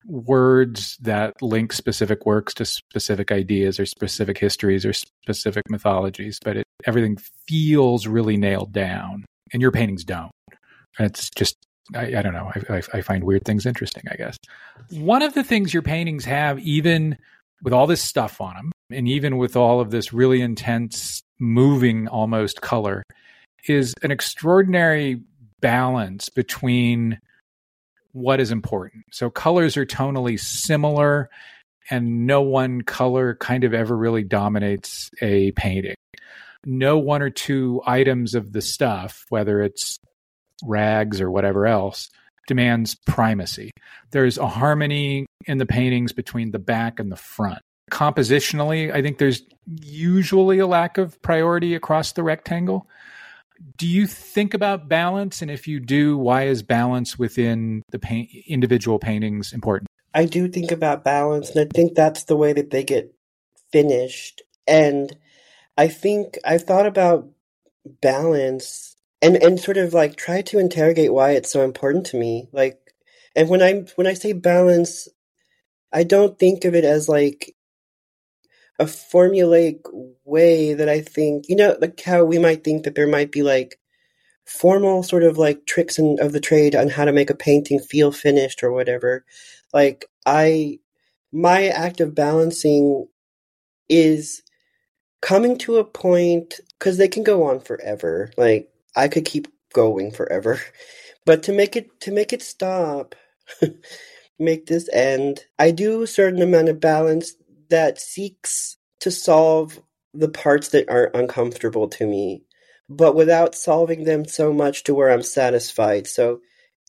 words 0.06 0.96
that 1.00 1.40
link 1.42 1.72
specific 1.72 2.26
works 2.26 2.54
to 2.54 2.64
specific 2.64 3.30
ideas 3.30 3.78
or 3.78 3.86
specific 3.86 4.38
histories 4.38 4.84
or 4.84 4.92
specific 4.92 5.68
mythologies, 5.68 6.38
but 6.42 6.56
it, 6.56 6.66
everything 6.84 7.18
feels 7.46 8.06
really 8.06 8.36
nailed 8.36 8.72
down, 8.72 9.24
and 9.52 9.62
your 9.62 9.72
paintings 9.72 10.04
don't. 10.04 10.30
It's 10.98 11.30
just 11.30 11.56
I, 11.94 12.16
I 12.16 12.22
don't 12.22 12.32
know. 12.32 12.50
I, 12.54 12.76
I, 12.76 12.82
I 12.94 13.00
find 13.00 13.24
weird 13.24 13.44
things 13.44 13.66
interesting. 13.66 14.04
I 14.10 14.16
guess 14.16 14.36
one 14.90 15.22
of 15.22 15.34
the 15.34 15.44
things 15.44 15.72
your 15.74 15.82
paintings 15.82 16.24
have, 16.24 16.58
even 16.60 17.16
with 17.62 17.72
all 17.72 17.86
this 17.86 18.02
stuff 18.02 18.40
on 18.40 18.54
them, 18.54 18.72
and 18.90 19.08
even 19.08 19.36
with 19.36 19.56
all 19.56 19.80
of 19.80 19.90
this 19.90 20.12
really 20.12 20.40
intense, 20.40 21.22
moving 21.38 22.08
almost 22.08 22.60
color, 22.60 23.02
is 23.66 23.94
an 24.02 24.10
extraordinary 24.10 25.22
balance 25.60 26.28
between 26.28 27.18
what 28.12 28.40
is 28.40 28.50
important. 28.50 29.04
So 29.12 29.30
colors 29.30 29.76
are 29.76 29.86
tonally 29.86 30.38
similar, 30.38 31.28
and 31.90 32.26
no 32.26 32.42
one 32.42 32.82
color 32.82 33.36
kind 33.36 33.64
of 33.64 33.74
ever 33.74 33.96
really 33.96 34.24
dominates 34.24 35.10
a 35.20 35.52
painting. 35.52 35.94
No 36.64 36.98
one 36.98 37.22
or 37.22 37.30
two 37.30 37.82
items 37.86 38.34
of 38.34 38.52
the 38.52 38.62
stuff, 38.62 39.24
whether 39.28 39.62
it's 39.62 39.98
rags 40.64 41.20
or 41.20 41.30
whatever 41.30 41.66
else, 41.66 42.10
demands 42.46 42.94
primacy. 43.06 43.70
There's 44.10 44.38
a 44.38 44.46
harmony 44.46 45.26
in 45.46 45.58
the 45.58 45.66
paintings 45.66 46.12
between 46.12 46.50
the 46.50 46.58
back 46.58 46.98
and 46.98 47.10
the 47.10 47.16
front. 47.16 47.60
Compositionally, 47.90 48.92
I 48.92 49.02
think 49.02 49.18
there's 49.18 49.42
usually 49.82 50.58
a 50.58 50.66
lack 50.66 50.98
of 50.98 51.20
priority 51.22 51.74
across 51.74 52.12
the 52.12 52.22
rectangle 52.22 52.86
do 53.76 53.86
you 53.86 54.06
think 54.06 54.54
about 54.54 54.88
balance 54.88 55.42
and 55.42 55.50
if 55.50 55.66
you 55.66 55.80
do 55.80 56.16
why 56.16 56.44
is 56.44 56.62
balance 56.62 57.18
within 57.18 57.82
the 57.90 57.98
paint, 57.98 58.30
individual 58.46 58.98
paintings 58.98 59.52
important 59.52 59.88
i 60.14 60.24
do 60.24 60.48
think 60.48 60.70
about 60.70 61.04
balance 61.04 61.50
and 61.50 61.60
i 61.60 61.68
think 61.74 61.94
that's 61.94 62.24
the 62.24 62.36
way 62.36 62.52
that 62.52 62.70
they 62.70 62.82
get 62.82 63.14
finished 63.72 64.42
and 64.66 65.16
i 65.80 65.88
think 65.88 66.38
i've 66.44 66.64
thought 66.64 66.86
about 66.86 67.28
balance 68.02 68.96
and 69.22 69.36
and 69.36 69.60
sort 69.60 69.78
of 69.78 69.94
like 69.94 70.16
try 70.16 70.42
to 70.42 70.58
interrogate 70.58 71.12
why 71.12 71.32
it's 71.32 71.52
so 71.52 71.64
important 71.64 72.06
to 72.06 72.18
me 72.18 72.48
like 72.52 72.78
and 73.36 73.48
when 73.48 73.62
i 73.62 73.84
when 73.96 74.06
i 74.06 74.14
say 74.14 74.32
balance 74.32 75.08
i 75.92 76.04
don't 76.04 76.38
think 76.38 76.64
of 76.64 76.74
it 76.74 76.84
as 76.84 77.08
like 77.08 77.54
a 78.80 78.84
formulaic 78.86 79.80
way 80.24 80.74
that 80.74 80.88
I 80.88 81.02
think, 81.02 81.48
you 81.48 81.56
know, 81.56 81.76
like 81.80 82.00
how 82.00 82.24
we 82.24 82.38
might 82.38 82.64
think 82.64 82.84
that 82.84 82.94
there 82.94 83.06
might 83.06 83.30
be 83.30 83.42
like 83.42 83.78
formal 84.46 85.02
sort 85.02 85.22
of 85.22 85.38
like 85.38 85.66
tricks 85.66 85.98
in, 85.98 86.18
of 86.20 86.32
the 86.32 86.40
trade 86.40 86.76
on 86.76 86.88
how 86.88 87.04
to 87.04 87.12
make 87.12 87.30
a 87.30 87.36
painting 87.36 87.80
feel 87.80 88.12
finished 88.12 88.62
or 88.62 88.72
whatever. 88.72 89.24
Like 89.74 90.06
I, 90.26 90.80
my 91.32 91.68
act 91.68 92.00
of 92.00 92.14
balancing 92.14 93.08
is 93.88 94.42
coming 95.20 95.59
to 95.59 95.76
a 95.76 95.85
point 95.85 96.61
because 96.78 96.96
they 96.96 97.09
can 97.09 97.22
go 97.22 97.44
on 97.44 97.61
forever. 97.61 98.30
Like 98.37 98.70
I 98.96 99.09
could 99.09 99.24
keep 99.24 99.48
going 99.72 100.11
forever, 100.11 100.61
but 101.26 101.42
to 101.44 101.52
make 101.52 101.76
it 101.76 102.00
to 102.00 102.12
make 102.12 102.33
it 102.33 102.42
stop, 102.42 103.14
make 104.38 104.66
this 104.66 104.88
end, 104.92 105.44
I 105.59 105.70
do 105.70 106.02
a 106.02 106.06
certain 106.06 106.42
amount 106.42 106.68
of 106.68 106.80
balance 106.80 107.35
that 107.68 108.00
seeks 108.00 108.76
to 109.00 109.11
solve 109.11 109.80
the 110.12 110.28
parts 110.28 110.68
that 110.68 110.90
are 110.90 111.11
uncomfortable 111.14 111.88
to 111.88 112.06
me, 112.06 112.42
but 112.88 113.14
without 113.14 113.54
solving 113.54 114.04
them 114.04 114.24
so 114.24 114.52
much 114.52 114.85
to 114.85 114.94
where 114.94 115.11
I'm 115.11 115.22
satisfied. 115.22 116.06
So 116.06 116.40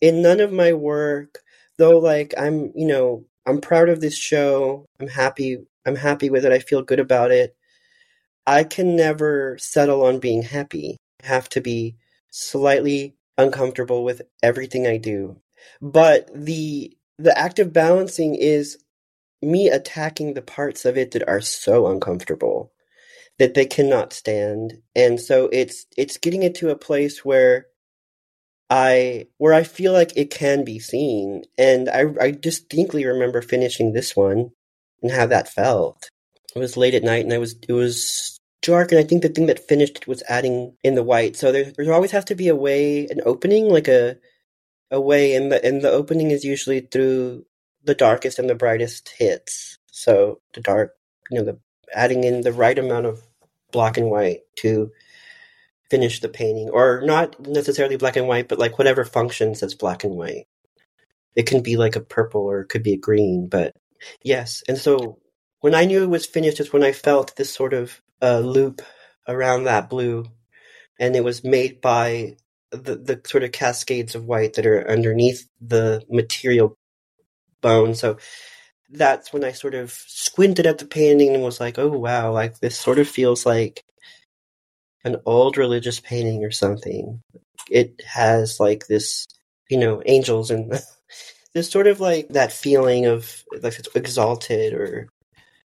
in 0.02 0.22
none 0.22 0.40
of 0.40 0.52
my 0.52 0.74
work, 0.74 1.40
though 1.78 2.00
like 2.00 2.34
I'm, 2.38 2.72
you 2.76 2.88
know, 2.88 3.26
I'm 3.46 3.62
proud 3.62 3.90
of 3.90 4.02
this 4.02 4.18
show. 4.18 4.86
I'm 5.00 5.08
happy 5.08 5.60
I'm 5.86 5.96
happy 5.96 6.30
with 6.30 6.46
it. 6.46 6.52
I 6.52 6.60
feel 6.60 6.84
good 6.84 7.00
about 7.00 7.32
it. 7.32 7.56
I 8.46 8.64
can 8.64 8.96
never 8.96 9.58
settle 9.60 10.04
on 10.06 10.20
being 10.20 10.44
happy. 10.44 10.98
I 11.24 11.28
have 11.28 11.50
to 11.50 11.62
be 11.62 11.96
slightly 12.32 13.16
uncomfortable 13.38 14.04
with 14.04 14.22
everything 14.42 14.88
I 14.88 14.98
do. 14.98 15.42
But 15.82 16.30
the 16.34 16.96
the 17.18 17.38
act 17.38 17.60
of 17.60 17.74
balancing 17.74 18.36
is 18.36 18.78
me 19.42 19.70
attacking 19.70 20.34
the 20.34 20.42
parts 20.42 20.86
of 20.86 20.98
it 20.98 21.12
that 21.12 21.28
are 21.28 21.42
so 21.42 21.88
uncomfortable 21.88 22.72
that 23.40 23.56
they 23.56 23.66
cannot 23.66 24.14
stand 24.14 24.82
and 24.96 25.20
so 25.20 25.50
it's 25.52 25.88
it's 25.98 26.18
getting 26.18 26.44
it 26.44 26.54
to 26.54 26.70
a 26.70 26.76
place 26.76 27.26
where 27.26 27.66
i 28.70 29.26
where 29.38 29.54
i 29.54 29.64
feel 29.64 29.94
like 29.94 30.16
it 30.16 30.30
can 30.30 30.64
be 30.64 30.78
seen 30.78 31.44
and 31.58 31.90
i 31.90 32.04
i 32.22 32.30
distinctly 32.30 33.04
remember 33.04 33.42
finishing 33.42 33.94
this 33.94 34.16
one 34.16 34.52
and 35.02 35.12
how 35.12 35.26
that 35.26 35.50
felt 35.50 36.11
it 36.56 36.60
was 36.60 36.78
late 36.78 36.94
at 36.94 37.04
night 37.04 37.24
and 37.24 37.34
i 37.34 37.38
was 37.38 37.56
it 37.68 37.74
was 37.74 38.40
dark 38.62 38.92
and 38.92 39.00
i 39.00 39.04
think 39.04 39.22
the 39.22 39.30
thing 39.30 39.48
that 39.48 39.68
finished 39.68 39.98
it 39.98 40.08
was 40.08 40.24
adding 40.30 40.76
in 40.84 40.96
the 40.96 41.04
white 41.04 41.36
so 41.36 41.52
there, 41.52 41.72
there 41.78 41.94
always 41.94 42.12
has 42.12 42.26
to 42.26 42.36
be 42.36 42.48
a 42.48 42.56
way 42.56 43.08
an 43.08 43.22
opening 43.26 43.70
like 43.70 43.88
a 43.88 44.16
a 44.92 45.00
way 45.00 45.34
and 45.34 45.52
the 45.52 45.64
and 45.66 45.82
the 45.82 45.90
opening 45.90 46.32
is 46.32 46.44
usually 46.44 46.82
through 46.82 47.46
the 47.84 47.96
darkest 47.96 48.38
and 48.38 48.50
the 48.50 48.56
brightest 48.56 49.10
hits. 49.18 49.78
So 49.92 50.42
the 50.54 50.62
dark, 50.62 50.96
you 51.30 51.40
know, 51.40 51.46
the 51.46 51.60
adding 51.94 52.24
in 52.24 52.42
the 52.42 52.54
right 52.54 52.78
amount 52.78 53.06
of 53.06 53.22
black 53.72 53.98
and 53.98 54.10
white 54.10 54.42
to 54.58 54.92
finish 55.90 56.20
the 56.20 56.30
painting, 56.30 56.70
or 56.70 57.02
not 57.04 57.40
necessarily 57.40 57.98
black 57.98 58.16
and 58.16 58.28
white, 58.28 58.48
but 58.48 58.60
like 58.60 58.78
whatever 58.78 59.04
functions 59.04 59.64
as 59.64 59.74
black 59.74 60.04
and 60.04 60.16
white. 60.16 60.48
It 61.36 61.48
can 61.48 61.62
be 61.62 61.78
like 61.78 61.96
a 61.96 62.02
purple 62.02 62.42
or 62.42 62.62
it 62.62 62.70
could 62.70 62.84
be 62.84 62.94
a 62.94 62.98
green, 62.98 63.48
but 63.48 63.76
yes. 64.22 64.64
And 64.68 64.78
so 64.78 65.20
when 65.62 65.76
I 65.76 65.86
knew 65.86 66.04
it 66.04 66.10
was 66.10 66.26
finished 66.26 66.60
is 66.60 66.74
when 66.74 66.84
I 66.84 66.92
felt 66.92 67.36
this 67.36 67.54
sort 67.54 67.74
of 67.74 68.02
uh, 68.22 68.40
loop 68.40 68.82
around 69.28 69.64
that 69.64 69.90
blue, 69.90 70.26
and 71.00 71.16
it 71.16 71.24
was 71.24 71.44
made 71.44 71.82
by 71.82 72.36
the 72.72 72.96
the 72.96 73.22
sort 73.26 73.44
of 73.44 73.52
cascades 73.52 74.16
of 74.16 74.26
white 74.26 74.54
that 74.54 74.66
are 74.66 74.90
underneath 74.90 75.48
the 75.62 76.04
material 76.10 76.76
bone. 77.62 77.96
So 77.96 78.18
that's 78.90 79.32
when 79.32 79.44
I 79.44 79.52
sort 79.54 79.76
of 79.76 79.92
squinted 79.92 80.66
at 80.66 80.80
the 80.80 80.86
painting 80.86 81.34
and 81.34 81.44
was 81.44 81.60
like, 81.60 81.78
oh 81.80 81.90
wow, 81.90 82.32
like 82.34 82.60
this 82.60 82.78
sort 82.78 83.00
of 83.00 83.08
feels 83.08 83.46
like 83.46 83.84
an 85.04 85.18
old 85.26 85.58
religious 85.58 86.00
painting 86.00 86.44
or 86.44 86.52
something. 86.52 87.22
It 87.70 88.02
has 88.06 88.60
like 88.60 88.88
this, 88.88 89.28
you 89.70 89.78
know, 89.78 90.02
angels 90.06 90.52
and 90.52 90.72
this 91.54 91.70
sort 91.70 91.88
of 91.88 92.00
like 92.00 92.30
that 92.30 92.52
feeling 92.52 93.06
of 93.06 93.44
like 93.62 93.78
it's 93.80 93.90
exalted 93.96 94.74
or 94.74 95.10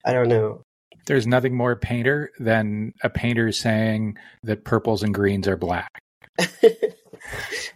I 0.05 0.13
don't 0.13 0.29
know. 0.29 0.63
There's 1.07 1.27
nothing 1.27 1.55
more 1.55 1.75
painter 1.75 2.31
than 2.39 2.93
a 3.03 3.09
painter 3.09 3.51
saying 3.53 4.19
that 4.43 4.65
purples 4.65 5.03
and 5.03 5.15
greens 5.15 5.49
are 5.49 5.57
black. 5.57 5.91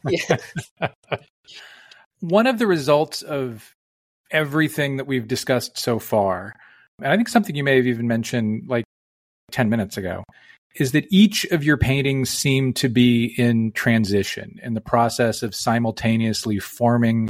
One 2.21 2.47
of 2.47 2.59
the 2.59 2.67
results 2.67 3.23
of 3.23 3.75
everything 4.31 4.97
that 4.99 5.07
we've 5.07 5.27
discussed 5.27 5.79
so 5.79 5.99
far, 5.99 6.55
and 6.99 7.13
I 7.13 7.17
think 7.17 7.29
something 7.29 7.57
you 7.57 7.65
may 7.65 7.77
have 7.77 7.87
even 7.87 8.07
mentioned 8.07 8.65
like 8.69 8.85
10 9.51 9.69
minutes 9.69 9.97
ago, 9.97 10.25
is 10.77 10.93
that 10.93 11.07
each 11.11 11.45
of 11.47 11.65
your 11.65 11.77
paintings 11.77 12.31
seem 12.31 12.73
to 12.75 12.89
be 12.89 13.35
in 13.37 13.73
transition 13.73 14.59
in 14.63 14.75
the 14.75 14.81
process 14.81 15.43
of 15.43 15.55
simultaneously 15.55 16.59
forming 16.59 17.29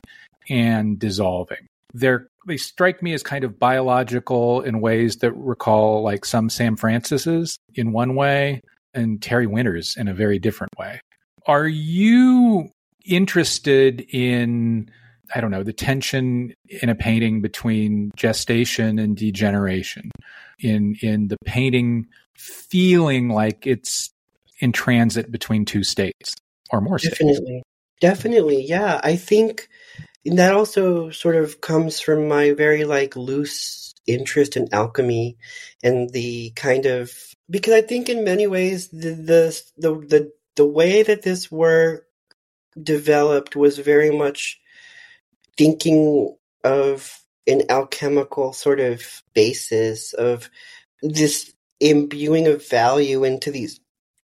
and 0.49 0.99
dissolving. 0.99 1.67
They're, 1.95 2.29
they 2.47 2.57
strike 2.57 3.03
me 3.03 3.13
as 3.13 3.23
kind 3.23 3.45
of 3.45 3.59
biological 3.59 4.63
in 4.63 4.81
ways 4.81 5.17
that 5.19 5.33
recall 5.33 6.03
like 6.03 6.25
some 6.25 6.51
Sam 6.51 6.77
Francis's 6.77 7.59
in 7.75 7.93
one 7.93 8.15
way 8.15 8.61
and 8.95 9.23
Terry 9.23 9.47
Winters 9.47 9.97
in 9.97 10.09
a 10.09 10.15
very 10.15 10.39
different 10.39 10.73
way. 10.79 11.01
Are 11.47 11.67
you 11.67 12.71
interested 13.05 14.01
in 14.11 14.91
I 15.35 15.41
don't 15.41 15.51
know, 15.51 15.63
the 15.63 15.73
tension 15.73 16.55
in 16.69 16.89
a 16.89 16.95
painting 16.95 17.41
between 17.41 18.11
gestation 18.17 18.99
and 18.99 19.17
degeneration, 19.17 20.11
in 20.61 20.97
in 21.01 21.29
the 21.29 21.39
painting 21.47 22.07
feeling 22.37 23.29
like 23.29 23.67
it's 23.67 24.11
in 24.61 24.73
transit 24.73 25.31
between 25.31 25.65
two 25.65 25.85
states 25.85 26.35
or 26.71 26.81
more 26.81 26.99
Definitely. 26.99 27.35
states. 27.35 27.63
Definitely. 28.01 28.65
Yeah. 28.65 29.01
I 29.03 29.17
think 29.17 29.69
that 30.25 30.55
also 30.55 31.11
sort 31.11 31.37
of 31.37 31.61
comes 31.61 32.01
from 32.01 32.29
my 32.29 32.53
very 32.53 32.85
like 32.85 33.17
loose 33.17 33.95
interest 34.07 34.57
in 34.57 34.73
alchemy 34.73 35.37
and 35.83 36.11
the 36.11 36.51
kind 36.57 36.87
of 36.87 37.13
because 37.49 37.75
I 37.75 37.83
think 37.83 38.09
in 38.09 38.25
many 38.25 38.47
ways 38.47 38.89
the 38.89 39.11
the 39.11 39.63
the 39.77 39.95
the, 39.95 40.33
the 40.57 40.67
way 40.67 41.03
that 41.03 41.23
this 41.23 41.51
work 41.51 42.07
developed 42.81 43.57
was 43.57 43.79
very 43.79 44.11
much 44.11 44.61
thinking 45.57 46.37
of 46.65 47.19
an 47.47 47.63
alchemical 47.69 48.53
sort 48.53 48.81
of 48.81 49.23
basis 49.35 50.13
of 50.13 50.49
this 51.03 51.53
imbuing 51.81 52.47
of 52.47 52.67
value 52.69 53.25
into 53.25 53.51
these 53.51 53.81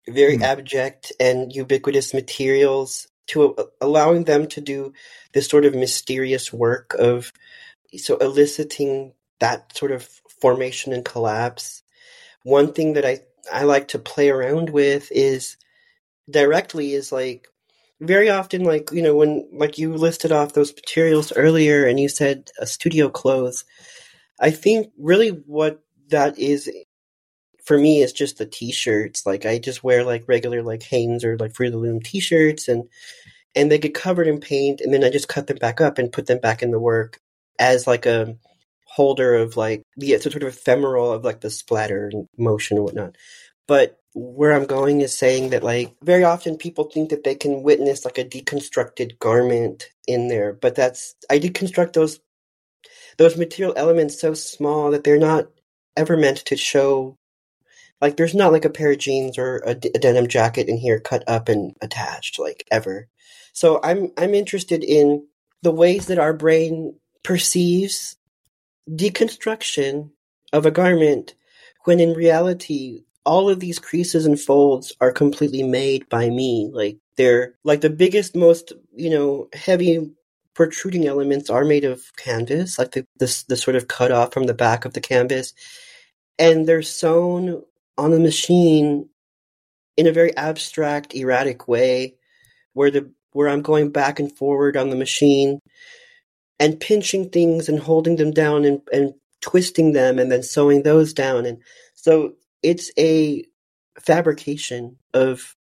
very 0.07 0.37
mm. 0.37 0.43
abject 0.43 1.11
and 1.19 1.53
ubiquitous 1.53 2.13
materials 2.13 3.07
to 3.27 3.55
uh, 3.55 3.63
allowing 3.81 4.23
them 4.23 4.47
to 4.47 4.61
do 4.61 4.93
this 5.33 5.47
sort 5.47 5.65
of 5.65 5.75
mysterious 5.75 6.51
work 6.53 6.95
of 6.97 7.31
so 7.97 8.17
eliciting 8.17 9.13
that 9.39 9.75
sort 9.77 9.91
of 9.91 10.07
formation 10.41 10.93
and 10.93 11.05
collapse. 11.05 11.83
One 12.43 12.73
thing 12.73 12.93
that 12.93 13.05
i 13.05 13.19
i 13.51 13.63
like 13.63 13.89
to 13.89 13.99
play 13.99 14.29
around 14.29 14.69
with 14.69 15.11
is 15.11 15.57
directly 16.29 16.93
is 16.93 17.11
like 17.11 17.47
very 17.99 18.29
often 18.29 18.63
like 18.63 18.91
you 18.91 19.01
know 19.01 19.15
when 19.15 19.47
like 19.53 19.77
you 19.77 19.93
listed 19.93 20.31
off 20.31 20.53
those 20.53 20.75
materials 20.75 21.31
earlier 21.35 21.85
and 21.85 21.99
you 21.99 22.09
said 22.09 22.49
a 22.59 22.67
studio 22.67 23.09
clothes 23.09 23.65
i 24.39 24.51
think 24.51 24.91
really 24.99 25.29
what 25.29 25.81
that 26.09 26.37
is 26.37 26.69
for 27.67 27.77
me 27.77 28.01
it's 28.01 28.13
just 28.13 28.37
the 28.37 28.45
t-shirts. 28.45 29.25
Like 29.25 29.45
i 29.45 29.59
just 29.59 29.83
wear 29.83 30.03
like 30.03 30.27
regular 30.27 30.63
like 30.63 30.83
hanes 30.83 31.23
or 31.23 31.37
like 31.37 31.53
free 31.53 31.69
the 31.69 31.77
Loom 31.77 32.01
t-shirts 32.01 32.67
and 32.67 32.87
and 33.55 33.71
they 33.71 33.77
get 33.77 33.93
covered 33.93 34.27
in 34.27 34.39
paint 34.39 34.81
and 34.81 34.93
then 34.93 35.03
i 35.03 35.09
just 35.09 35.27
cut 35.27 35.47
them 35.47 35.57
back 35.57 35.81
up 35.81 35.97
and 35.97 36.11
put 36.11 36.27
them 36.27 36.39
back 36.39 36.61
in 36.63 36.71
the 36.71 36.79
work 36.79 37.19
as 37.59 37.87
like 37.87 38.05
a 38.05 38.37
holder 38.97 39.35
of 39.35 39.57
like 39.57 39.83
the 39.97 40.07
yeah, 40.07 40.17
sort 40.17 40.35
of 40.35 40.43
ephemeral 40.43 41.11
of 41.11 41.23
like 41.23 41.41
the 41.41 41.49
splatter 41.51 42.09
and 42.11 42.27
motion 42.37 42.77
and 42.77 42.83
whatnot. 42.83 43.15
But 43.67 43.99
where 44.13 44.53
I'm 44.53 44.65
going 44.65 45.01
is 45.01 45.15
saying 45.15 45.51
that 45.51 45.63
like 45.63 45.95
very 46.01 46.23
often 46.23 46.57
people 46.57 46.85
think 46.85 47.09
that 47.11 47.23
they 47.23 47.35
can 47.35 47.61
witness 47.61 48.05
like 48.05 48.17
a 48.17 48.25
deconstructed 48.25 49.19
garment 49.19 49.89
in 50.07 50.29
there, 50.29 50.53
but 50.53 50.73
that's 50.75 51.15
I 51.29 51.37
deconstruct 51.39 51.93
those 51.93 52.19
those 53.17 53.37
material 53.37 53.75
elements 53.77 54.19
so 54.19 54.33
small 54.33 54.91
that 54.91 55.03
they're 55.03 55.19
not 55.19 55.47
ever 55.95 56.17
meant 56.17 56.37
to 56.45 56.57
show 56.57 57.15
like 58.01 58.17
there's 58.17 58.35
not 58.35 58.51
like 58.51 58.65
a 58.65 58.69
pair 58.69 58.91
of 58.91 58.99
jeans 58.99 59.37
or 59.37 59.57
a, 59.65 59.71
a 59.71 59.99
denim 59.99 60.27
jacket 60.27 60.67
in 60.67 60.77
here 60.77 60.99
cut 60.99 61.23
up 61.27 61.49
and 61.49 61.75
attached 61.81 62.39
like 62.39 62.63
ever. 62.71 63.07
So 63.53 63.79
I'm 63.83 64.11
I'm 64.17 64.33
interested 64.33 64.83
in 64.83 65.25
the 65.63 65.71
ways 65.71 66.07
that 66.07 66.19
our 66.19 66.33
brain 66.33 66.95
perceives 67.23 68.15
deconstruction 68.89 70.11
of 70.53 70.65
a 70.65 70.71
garment 70.71 71.35
when 71.83 71.99
in 71.99 72.13
reality 72.13 73.03
all 73.25 73.49
of 73.49 73.59
these 73.59 73.79
creases 73.79 74.25
and 74.25 74.39
folds 74.39 74.93
are 75.01 75.11
completely 75.11 75.63
made 75.63 76.07
by 76.07 76.29
me. 76.29 76.69
Like 76.71 76.97
they're 77.17 77.55
like 77.63 77.81
the 77.81 77.89
biggest, 77.89 78.35
most 78.35 78.73
you 78.95 79.09
know 79.09 79.49
heavy 79.53 80.11
protruding 80.53 81.07
elements 81.07 81.49
are 81.49 81.65
made 81.65 81.83
of 81.83 82.15
canvas, 82.15 82.79
like 82.79 82.91
the 82.91 83.05
the, 83.19 83.43
the 83.49 83.57
sort 83.57 83.75
of 83.75 83.87
cut 83.87 84.11
off 84.11 84.33
from 84.33 84.45
the 84.45 84.53
back 84.53 84.85
of 84.85 84.93
the 84.93 85.01
canvas, 85.01 85.53
and 86.39 86.67
they're 86.67 86.81
sewn 86.81 87.63
on 87.97 88.11
the 88.11 88.19
machine 88.19 89.09
in 89.97 90.07
a 90.07 90.11
very 90.11 90.35
abstract, 90.37 91.15
erratic 91.15 91.67
way, 91.67 92.15
where 92.73 92.91
the 92.91 93.11
where 93.33 93.49
I'm 93.49 93.61
going 93.61 93.91
back 93.91 94.19
and 94.19 94.35
forward 94.35 94.77
on 94.77 94.89
the 94.89 94.95
machine 94.95 95.59
and 96.59 96.79
pinching 96.79 97.29
things 97.29 97.69
and 97.69 97.79
holding 97.79 98.15
them 98.15 98.31
down 98.31 98.65
and, 98.65 98.81
and 98.91 99.13
twisting 99.41 99.93
them 99.93 100.17
and 100.17 100.31
then 100.31 100.41
sewing 100.41 100.83
those 100.83 101.13
down 101.13 101.45
and 101.45 101.61
so 101.93 102.33
it's 102.63 102.91
a 102.97 103.45
fabrication 103.99 104.97
of 105.13 105.55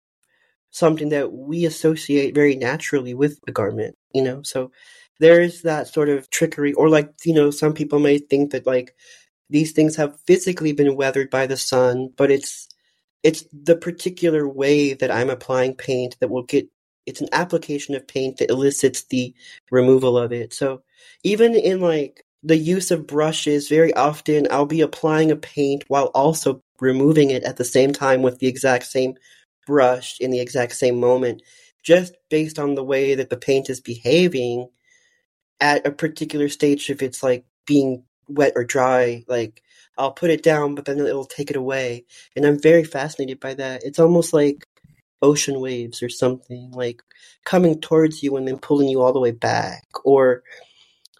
something 0.70 1.10
that 1.10 1.32
we 1.32 1.64
associate 1.64 2.34
very 2.34 2.56
naturally 2.56 3.14
with 3.14 3.40
the 3.46 3.52
garment, 3.52 3.96
you 4.12 4.22
know? 4.22 4.42
So 4.42 4.72
there 5.20 5.40
is 5.40 5.62
that 5.62 5.86
sort 5.86 6.08
of 6.08 6.28
trickery, 6.30 6.72
or 6.72 6.88
like, 6.88 7.12
you 7.24 7.32
know, 7.32 7.50
some 7.50 7.74
people 7.74 8.00
may 8.00 8.18
think 8.18 8.50
that 8.50 8.66
like 8.66 8.94
these 9.50 9.72
things 9.72 9.96
have 9.96 10.18
physically 10.26 10.72
been 10.72 10.96
weathered 10.96 11.30
by 11.30 11.46
the 11.46 11.56
sun, 11.56 12.10
but 12.16 12.30
it's 12.30 12.68
it's 13.22 13.44
the 13.52 13.76
particular 13.76 14.46
way 14.48 14.92
that 14.94 15.10
I'm 15.10 15.30
applying 15.30 15.74
paint 15.74 16.16
that 16.20 16.30
will 16.30 16.42
get 16.42 16.68
it's 17.06 17.20
an 17.20 17.28
application 17.32 17.94
of 17.94 18.06
paint 18.06 18.38
that 18.38 18.50
elicits 18.50 19.04
the 19.04 19.34
removal 19.70 20.16
of 20.16 20.32
it. 20.32 20.52
So 20.54 20.82
even 21.22 21.54
in 21.54 21.80
like 21.80 22.24
the 22.42 22.56
use 22.56 22.90
of 22.90 23.06
brushes, 23.06 23.68
very 23.68 23.92
often 23.94 24.46
I'll 24.50 24.66
be 24.66 24.80
applying 24.80 25.30
a 25.30 25.36
paint 25.36 25.84
while 25.88 26.06
also 26.14 26.62
removing 26.80 27.30
it 27.30 27.44
at 27.44 27.56
the 27.56 27.64
same 27.64 27.92
time 27.92 28.22
with 28.22 28.38
the 28.38 28.46
exact 28.46 28.86
same 28.86 29.14
brush 29.66 30.18
in 30.20 30.30
the 30.30 30.40
exact 30.40 30.74
same 30.74 31.00
moment, 31.00 31.42
just 31.82 32.14
based 32.30 32.58
on 32.58 32.74
the 32.74 32.84
way 32.84 33.14
that 33.14 33.30
the 33.30 33.36
paint 33.36 33.70
is 33.70 33.80
behaving 33.80 34.68
at 35.60 35.86
a 35.86 35.92
particular 35.92 36.48
stage, 36.48 36.90
if 36.90 37.02
it's 37.02 37.22
like 37.22 37.44
being 37.66 38.04
wet 38.28 38.52
or 38.56 38.64
dry, 38.64 39.24
like 39.28 39.62
I'll 39.96 40.12
put 40.12 40.30
it 40.30 40.42
down, 40.42 40.74
but 40.74 40.84
then 40.84 40.98
it'll 40.98 41.24
take 41.24 41.50
it 41.50 41.56
away. 41.56 42.04
And 42.36 42.44
I'm 42.44 42.60
very 42.60 42.84
fascinated 42.84 43.40
by 43.40 43.54
that. 43.54 43.82
It's 43.84 43.98
almost 43.98 44.32
like 44.32 44.66
ocean 45.22 45.60
waves 45.60 46.02
or 46.02 46.08
something, 46.08 46.70
like 46.72 47.02
coming 47.44 47.80
towards 47.80 48.22
you 48.22 48.36
and 48.36 48.46
then 48.46 48.58
pulling 48.58 48.88
you 48.88 49.00
all 49.02 49.12
the 49.12 49.20
way 49.20 49.30
back. 49.30 49.86
Or 50.04 50.42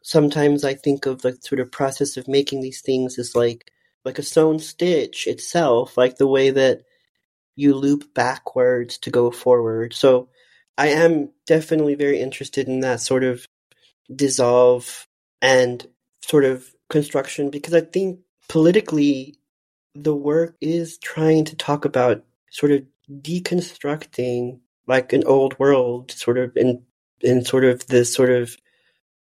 sometimes 0.03 0.65
I 0.65 0.75
think 0.75 1.07
of 1.07 1.23
the 1.23 1.39
sort 1.41 1.61
of 1.61 1.73
process 1.73 2.17
of 2.17 2.29
making 2.29 2.61
these 2.61 2.83
things 2.83 3.19
as 3.19 3.35
like 3.35 3.71
like 4.05 4.19
a 4.19 4.23
sewn 4.23 4.59
stitch 4.59 5.27
itself, 5.27 5.97
like 5.97 6.17
the 6.17 6.27
way 6.27 6.51
that 6.51 6.83
you 7.57 7.75
loop 7.75 8.13
backwards 8.15 8.99
to 8.99 9.11
go 9.11 9.31
forward. 9.31 9.95
So 9.95 10.29
I 10.77 10.89
am 10.89 11.31
definitely 11.47 11.95
very 11.95 12.21
interested 12.21 12.69
in 12.69 12.81
that 12.81 13.01
sort 13.01 13.25
of 13.25 13.47
dissolve 14.15 15.07
and 15.41 15.87
sort 16.23 16.45
of 16.45 16.74
construction 16.91 17.51
because 17.51 17.75
I 17.75 17.81
think 17.81 18.21
politically 18.49 19.37
the 19.95 20.15
work 20.15 20.57
is 20.61 20.99
trying 20.99 21.45
to 21.47 21.57
talk 21.57 21.85
about 21.85 22.25
sort 22.51 22.73
of 22.73 22.85
deconstructing 23.11 24.59
like 24.87 25.13
an 25.13 25.25
old 25.25 25.59
world 25.59 26.11
sort 26.11 26.39
of 26.39 26.57
in 26.57 26.83
in 27.21 27.45
sort 27.45 27.65
of 27.65 27.87
this 27.87 28.13
sort 28.13 28.31
of 28.31 28.57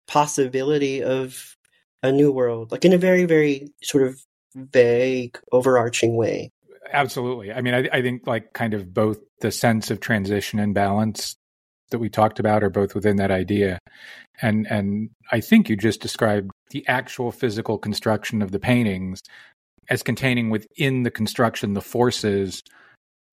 possibility 0.07 1.03
of 1.03 1.57
a 2.01 2.11
new 2.11 2.31
world 2.31 2.71
like 2.71 2.85
in 2.85 2.93
a 2.93 2.97
very 2.97 3.25
very 3.25 3.67
sort 3.81 4.03
of 4.05 4.23
vague, 4.55 5.37
overarching 5.51 6.15
way. 6.15 6.51
Absolutely. 6.91 7.51
I 7.51 7.61
mean, 7.61 7.73
I, 7.73 7.89
I 7.91 8.01
think 8.01 8.25
like 8.25 8.53
kind 8.53 8.73
of 8.73 8.93
both 8.93 9.19
the 9.41 9.51
sense 9.51 9.91
of 9.91 9.99
transition 9.99 10.59
and 10.59 10.73
balance 10.73 11.35
that 11.91 11.99
we 11.99 12.09
talked 12.09 12.39
about 12.39 12.63
are 12.63 12.69
both 12.69 12.95
within 12.95 13.17
that 13.17 13.31
idea. 13.31 13.79
And 14.41 14.67
and 14.67 15.09
I 15.31 15.41
think 15.41 15.69
you 15.69 15.75
just 15.75 16.01
described 16.01 16.51
the 16.71 16.85
actual 16.87 17.31
physical 17.31 17.77
construction 17.77 18.41
of 18.41 18.51
the 18.51 18.59
paintings 18.59 19.21
as 19.89 20.03
containing 20.03 20.49
within 20.49 21.03
the 21.03 21.11
construction 21.11 21.73
the 21.73 21.81
forces 21.81 22.63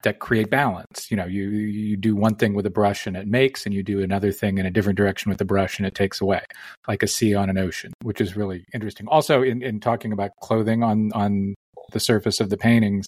that 0.03 0.19
create 0.19 0.51
balance. 0.51 1.11
You 1.11 1.17
know, 1.17 1.27
you 1.27 1.49
you 1.49 1.97
do 1.97 2.15
one 2.15 2.37
thing 2.37 2.55
with 2.55 2.67
a 2.67 2.71
brush 2.71 3.07
and 3.07 3.17
it 3.17 3.27
makes, 3.27 3.67
and 3.67 3.75
you 3.75 3.83
do 3.83 4.03
another 4.03 4.33
thing 4.33 4.59
in 4.59 4.67
a 4.67 4.71
different 4.71 4.97
direction 4.97 5.31
with 5.31 5.39
the 5.39 5.45
brush 5.45 5.79
and 5.79 5.87
it 5.87 5.95
takes 5.95 6.21
away, 6.21 6.43
like 6.87 7.03
a 7.03 7.09
sea 7.09 7.35
on 7.35 7.51
an 7.51 7.59
ocean, 7.59 7.93
which 8.03 8.21
is 8.21 8.37
really 8.37 8.65
interesting. 8.73 9.07
Also, 9.09 9.43
in, 9.43 9.63
in 9.63 9.81
talking 9.81 10.13
about 10.13 10.31
clothing 10.43 10.83
on 10.83 11.13
on 11.13 11.55
the 11.93 12.01
surface 12.01 12.41
of 12.41 12.51
the 12.51 12.57
paintings, 12.57 13.07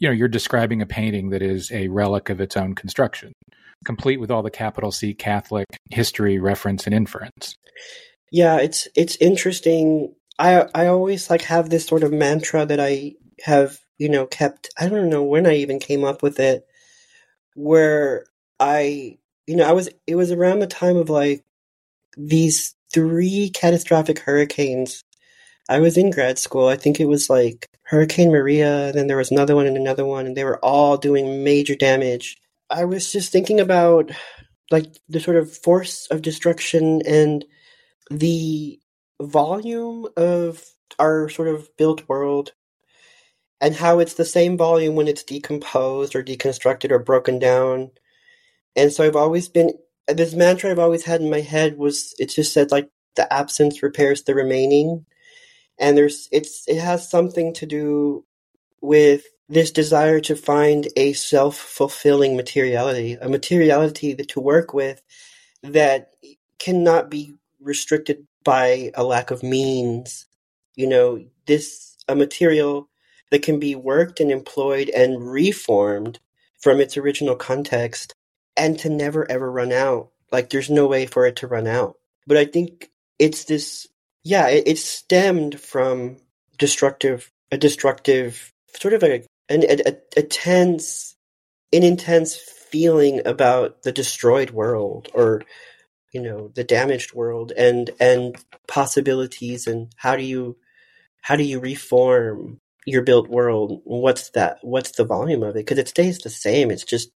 you 0.00 0.08
know, 0.08 0.12
you're 0.12 0.28
describing 0.28 0.82
a 0.82 0.86
painting 0.86 1.30
that 1.30 1.42
is 1.42 1.70
a 1.72 1.88
relic 1.88 2.30
of 2.30 2.40
its 2.40 2.56
own 2.56 2.74
construction, 2.74 3.32
complete 3.84 4.20
with 4.20 4.30
all 4.30 4.42
the 4.42 4.50
capital 4.50 4.92
C 4.92 5.14
Catholic 5.14 5.66
history, 5.90 6.38
reference, 6.38 6.86
and 6.86 6.94
inference. 6.94 7.54
Yeah, 8.30 8.58
it's 8.58 8.88
it's 8.94 9.16
interesting. 9.16 10.14
I 10.38 10.66
I 10.74 10.86
always 10.86 11.30
like 11.30 11.42
have 11.42 11.70
this 11.70 11.86
sort 11.86 12.02
of 12.02 12.12
mantra 12.12 12.66
that 12.66 12.80
I 12.80 13.14
have, 13.42 13.78
you 13.98 14.08
know, 14.08 14.26
kept 14.26 14.70
I 14.78 14.88
don't 14.88 15.10
know 15.10 15.22
when 15.22 15.46
I 15.46 15.54
even 15.56 15.78
came 15.78 16.04
up 16.04 16.22
with 16.22 16.38
it 16.38 16.64
where 17.54 18.24
I 18.60 19.18
you 19.46 19.56
know, 19.56 19.68
I 19.68 19.72
was 19.72 19.88
it 20.06 20.14
was 20.14 20.30
around 20.30 20.60
the 20.60 20.66
time 20.66 20.96
of 20.96 21.10
like 21.10 21.42
these 22.16 22.74
three 22.92 23.50
catastrophic 23.50 24.20
hurricanes. 24.20 25.02
I 25.68 25.80
was 25.80 25.96
in 25.98 26.10
grad 26.10 26.38
school. 26.38 26.68
I 26.68 26.76
think 26.76 27.00
it 27.00 27.06
was 27.06 27.30
like 27.30 27.68
Hurricane 27.84 28.30
Maria, 28.32 28.92
then 28.92 29.08
there 29.08 29.16
was 29.18 29.30
another 29.32 29.56
one 29.56 29.66
and 29.66 29.76
another 29.76 30.06
one, 30.06 30.26
and 30.26 30.36
they 30.36 30.44
were 30.44 30.64
all 30.64 30.96
doing 30.98 31.44
major 31.44 31.76
damage. 31.76 32.36
I 32.70 32.84
was 32.86 33.12
just 33.12 33.32
thinking 33.32 33.60
about 33.60 34.10
like 34.70 34.86
the 35.08 35.20
sort 35.20 35.36
of 35.38 35.56
force 35.56 36.06
of 36.10 36.22
destruction 36.22 37.02
and 37.06 37.44
the 38.10 38.80
volume 39.22 40.08
of 40.16 40.64
our 40.98 41.28
sort 41.28 41.48
of 41.48 41.68
built 41.78 42.08
world 42.08 42.52
and 43.60 43.76
how 43.76 44.00
it's 44.00 44.14
the 44.14 44.26
same 44.26 44.58
volume 44.58 44.96
when 44.96 45.08
it's 45.08 45.24
decomposed 45.24 46.16
or 46.16 46.22
deconstructed 46.24 46.92
or 46.92 47.00
broken 47.00 47.38
down. 47.40 47.90
And 48.76 48.92
so 48.92 49.04
I've 49.04 49.16
always 49.16 49.48
been 49.48 49.72
this 50.08 50.34
mantra 50.34 50.70
I've 50.70 50.78
always 50.78 51.04
had 51.04 51.20
in 51.20 51.30
my 51.30 51.40
head 51.40 51.78
was 51.78 52.14
it 52.18 52.30
just 52.30 52.52
said 52.52 52.70
like 52.70 52.90
the 53.16 53.32
absence 53.32 53.82
repairs 53.82 54.22
the 54.24 54.34
remaining. 54.34 55.06
And 55.78 55.96
there's 55.96 56.28
it's 56.32 56.66
it 56.68 56.78
has 56.78 57.08
something 57.08 57.54
to 57.54 57.66
do 57.66 58.24
with 58.80 59.24
this 59.48 59.70
desire 59.70 60.20
to 60.20 60.36
find 60.36 60.88
a 60.96 61.12
self-fulfilling 61.14 62.36
materiality, 62.36 63.14
a 63.14 63.28
materiality 63.28 64.14
to 64.14 64.40
work 64.40 64.74
with 64.74 65.02
that 65.62 66.14
cannot 66.58 67.10
be 67.10 67.34
restricted 67.60 68.26
by 68.44 68.90
a 68.94 69.04
lack 69.04 69.30
of 69.30 69.42
means. 69.42 70.26
You 70.74 70.86
know, 70.88 71.24
this 71.46 71.96
a 72.08 72.14
material 72.14 72.88
that 73.30 73.42
can 73.42 73.58
be 73.58 73.74
worked 73.74 74.20
and 74.20 74.30
employed 74.30 74.88
and 74.90 75.30
reformed 75.30 76.18
from 76.58 76.80
its 76.80 76.96
original 76.96 77.36
context 77.36 78.14
and 78.56 78.78
to 78.80 78.88
never 78.88 79.30
ever 79.30 79.50
run 79.50 79.72
out. 79.72 80.10
Like 80.32 80.50
there's 80.50 80.70
no 80.70 80.86
way 80.86 81.06
for 81.06 81.26
it 81.26 81.36
to 81.36 81.46
run 81.46 81.66
out. 81.66 81.96
But 82.26 82.36
I 82.36 82.44
think 82.44 82.90
it's 83.18 83.44
this 83.44 83.86
yeah, 84.28 84.48
it, 84.48 84.68
it 84.68 84.78
stemmed 84.78 85.58
from 85.58 86.18
destructive 86.58 87.30
a 87.50 87.56
destructive 87.56 88.52
sort 88.78 88.92
of 88.92 89.02
a 89.02 89.24
an 89.48 89.64
a, 89.64 89.96
a 90.18 90.22
tense 90.22 91.16
an 91.72 91.82
intense 91.82 92.36
feeling 92.36 93.22
about 93.26 93.82
the 93.84 93.92
destroyed 93.92 94.50
world 94.50 95.08
or 95.14 95.42
you 96.12 96.20
know 96.20 96.48
the 96.54 96.64
damaged 96.64 97.14
world 97.14 97.52
and 97.56 97.90
and 97.98 98.36
possibilities 98.66 99.66
and 99.66 99.90
how 99.96 100.14
do 100.14 100.22
you 100.22 100.58
how 101.22 101.34
do 101.34 101.42
you 101.42 101.58
reform 101.58 102.58
your 102.84 103.02
built 103.02 103.28
world? 103.28 103.80
What's 103.84 104.28
that 104.30 104.58
what's 104.60 104.90
the 104.90 105.04
volume 105.04 105.42
of 105.42 105.56
it? 105.56 105.60
Because 105.60 105.78
it 105.78 105.88
stays 105.88 106.18
the 106.18 106.28
same 106.28 106.70
it's 106.70 106.84
just 106.84 107.08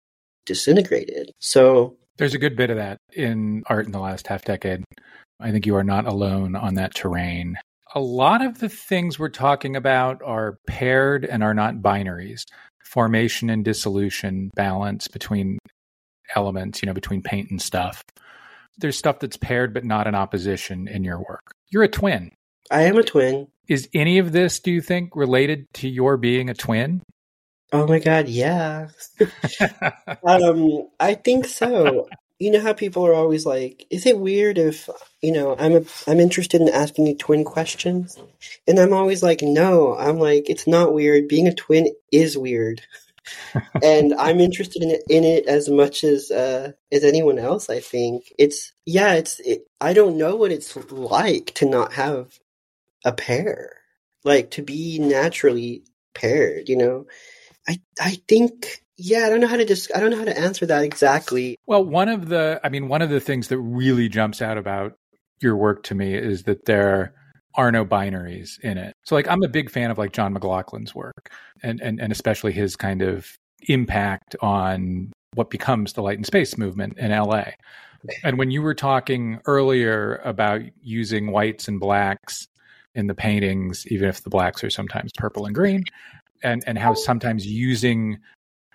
disintegrated. 0.45 1.31
So 1.39 1.97
there's 2.17 2.35
a 2.35 2.39
good 2.39 2.55
bit 2.55 2.69
of 2.69 2.77
that 2.77 2.99
in 3.11 3.63
art 3.65 3.85
in 3.85 3.91
the 3.91 3.99
last 3.99 4.27
half 4.27 4.45
decade 4.45 4.85
i 5.41 5.51
think 5.51 5.65
you 5.65 5.75
are 5.75 5.83
not 5.83 6.05
alone 6.05 6.55
on 6.55 6.75
that 6.75 6.93
terrain 6.95 7.55
a 7.93 7.99
lot 7.99 8.43
of 8.43 8.59
the 8.59 8.69
things 8.69 9.19
we're 9.19 9.29
talking 9.29 9.75
about 9.75 10.21
are 10.23 10.57
paired 10.67 11.25
and 11.25 11.43
are 11.43 11.53
not 11.53 11.75
binaries 11.75 12.43
formation 12.85 13.49
and 13.49 13.65
dissolution 13.65 14.49
balance 14.55 15.07
between 15.07 15.57
elements 16.35 16.81
you 16.81 16.85
know 16.85 16.93
between 16.93 17.21
paint 17.21 17.49
and 17.49 17.61
stuff 17.61 18.03
there's 18.77 18.97
stuff 18.97 19.19
that's 19.19 19.37
paired 19.37 19.73
but 19.73 19.83
not 19.83 20.07
in 20.07 20.15
opposition 20.15 20.87
in 20.87 21.03
your 21.03 21.19
work 21.19 21.53
you're 21.69 21.83
a 21.83 21.87
twin 21.87 22.31
i 22.69 22.83
am 22.83 22.97
a 22.97 23.03
twin 23.03 23.47
is 23.71 23.87
any 23.93 24.17
of 24.17 24.33
this, 24.33 24.59
do 24.59 24.69
you 24.69 24.81
think, 24.81 25.15
related 25.15 25.65
to 25.75 25.87
your 25.87 26.17
being 26.17 26.49
a 26.49 26.53
twin? 26.53 27.01
Oh 27.71 27.87
my 27.87 27.99
god, 27.99 28.27
yeah. 28.27 28.89
um, 30.23 30.89
I 30.99 31.13
think 31.13 31.45
so. 31.45 32.09
You 32.41 32.49
know 32.49 32.59
how 32.59 32.73
people 32.73 33.05
are 33.05 33.13
always 33.13 33.45
like, 33.45 33.85
"Is 33.91 34.07
it 34.07 34.17
weird 34.17 34.57
if 34.57 34.89
you 35.21 35.31
know 35.31 35.55
I'm 35.59 35.75
a 35.75 35.83
I'm 36.07 36.19
interested 36.19 36.59
in 36.59 36.69
asking 36.69 37.05
you 37.05 37.15
twin 37.15 37.43
questions?" 37.43 38.17
And 38.67 38.79
I'm 38.79 38.93
always 38.93 39.21
like, 39.21 39.43
"No." 39.43 39.95
I'm 39.95 40.17
like, 40.17 40.49
"It's 40.49 40.65
not 40.65 40.91
weird. 40.91 41.27
Being 41.27 41.47
a 41.47 41.53
twin 41.53 41.93
is 42.11 42.35
weird." 42.35 42.81
and 43.83 44.15
I'm 44.15 44.39
interested 44.39 44.81
in 44.81 44.89
it, 44.89 45.03
in 45.07 45.23
it 45.23 45.45
as 45.45 45.69
much 45.69 46.03
as 46.03 46.31
uh, 46.31 46.71
as 46.91 47.03
anyone 47.03 47.37
else. 47.37 47.69
I 47.69 47.79
think 47.79 48.33
it's 48.39 48.73
yeah. 48.87 49.13
It's 49.13 49.39
it, 49.41 49.67
I 49.79 49.93
don't 49.93 50.17
know 50.17 50.35
what 50.35 50.51
it's 50.51 50.75
like 50.91 51.53
to 51.57 51.67
not 51.67 51.93
have 51.93 52.39
a 53.05 53.11
pair, 53.13 53.73
like 54.23 54.49
to 54.51 54.63
be 54.63 54.97
naturally 54.97 55.83
paired. 56.15 56.69
You 56.69 56.77
know, 56.77 57.07
I 57.67 57.79
I 57.99 58.17
think 58.27 58.83
yeah, 58.97 59.25
I 59.25 59.29
don't 59.29 59.39
know 59.39 59.47
how 59.47 59.57
to 59.57 59.65
just 59.65 59.91
I 59.95 59.99
don't 59.99 60.11
know 60.11 60.17
how 60.17 60.25
to 60.25 60.37
answer 60.37 60.65
that 60.67 60.83
exactly. 60.83 61.57
Well, 61.65 61.83
one 61.83 62.09
of 62.09 62.29
the 62.29 62.59
I 62.63 62.69
mean, 62.69 62.87
one 62.87 63.01
of 63.01 63.09
the 63.09 63.19
things 63.19 63.47
that 63.47 63.59
really 63.59 64.09
jumps 64.09 64.41
out 64.41 64.57
about 64.57 64.93
your 65.41 65.55
work 65.55 65.83
to 65.83 65.95
me 65.95 66.13
is 66.13 66.43
that 66.43 66.65
there 66.65 67.13
are 67.55 67.71
no 67.71 67.85
binaries 67.85 68.59
in 68.61 68.77
it. 68.77 68.93
So 69.05 69.15
like 69.15 69.27
I'm 69.27 69.43
a 69.43 69.49
big 69.49 69.69
fan 69.69 69.91
of 69.91 69.97
like 69.97 70.13
John 70.13 70.33
McLaughlin's 70.33 70.93
work 70.95 71.31
and 71.63 71.81
and, 71.81 71.99
and 71.99 72.11
especially 72.11 72.51
his 72.51 72.75
kind 72.75 73.01
of 73.01 73.35
impact 73.67 74.35
on 74.41 75.11
what 75.33 75.49
becomes 75.49 75.93
the 75.93 76.01
light 76.01 76.17
and 76.17 76.25
space 76.25 76.57
movement 76.57 76.97
in 76.97 77.11
LA. 77.11 77.45
And 78.23 78.37
when 78.37 78.51
you 78.51 78.61
were 78.61 78.73
talking 78.73 79.39
earlier 79.45 80.21
about 80.23 80.61
using 80.81 81.31
whites 81.31 81.67
and 81.67 81.79
blacks 81.79 82.47
in 82.95 83.07
the 83.07 83.13
paintings, 83.13 83.87
even 83.87 84.09
if 84.09 84.23
the 84.23 84.29
blacks 84.29 84.63
are 84.63 84.69
sometimes 84.69 85.11
purple 85.17 85.45
and 85.45 85.55
green, 85.55 85.83
and 86.43 86.63
and 86.65 86.77
how 86.77 86.93
sometimes 86.93 87.45
using 87.45 88.19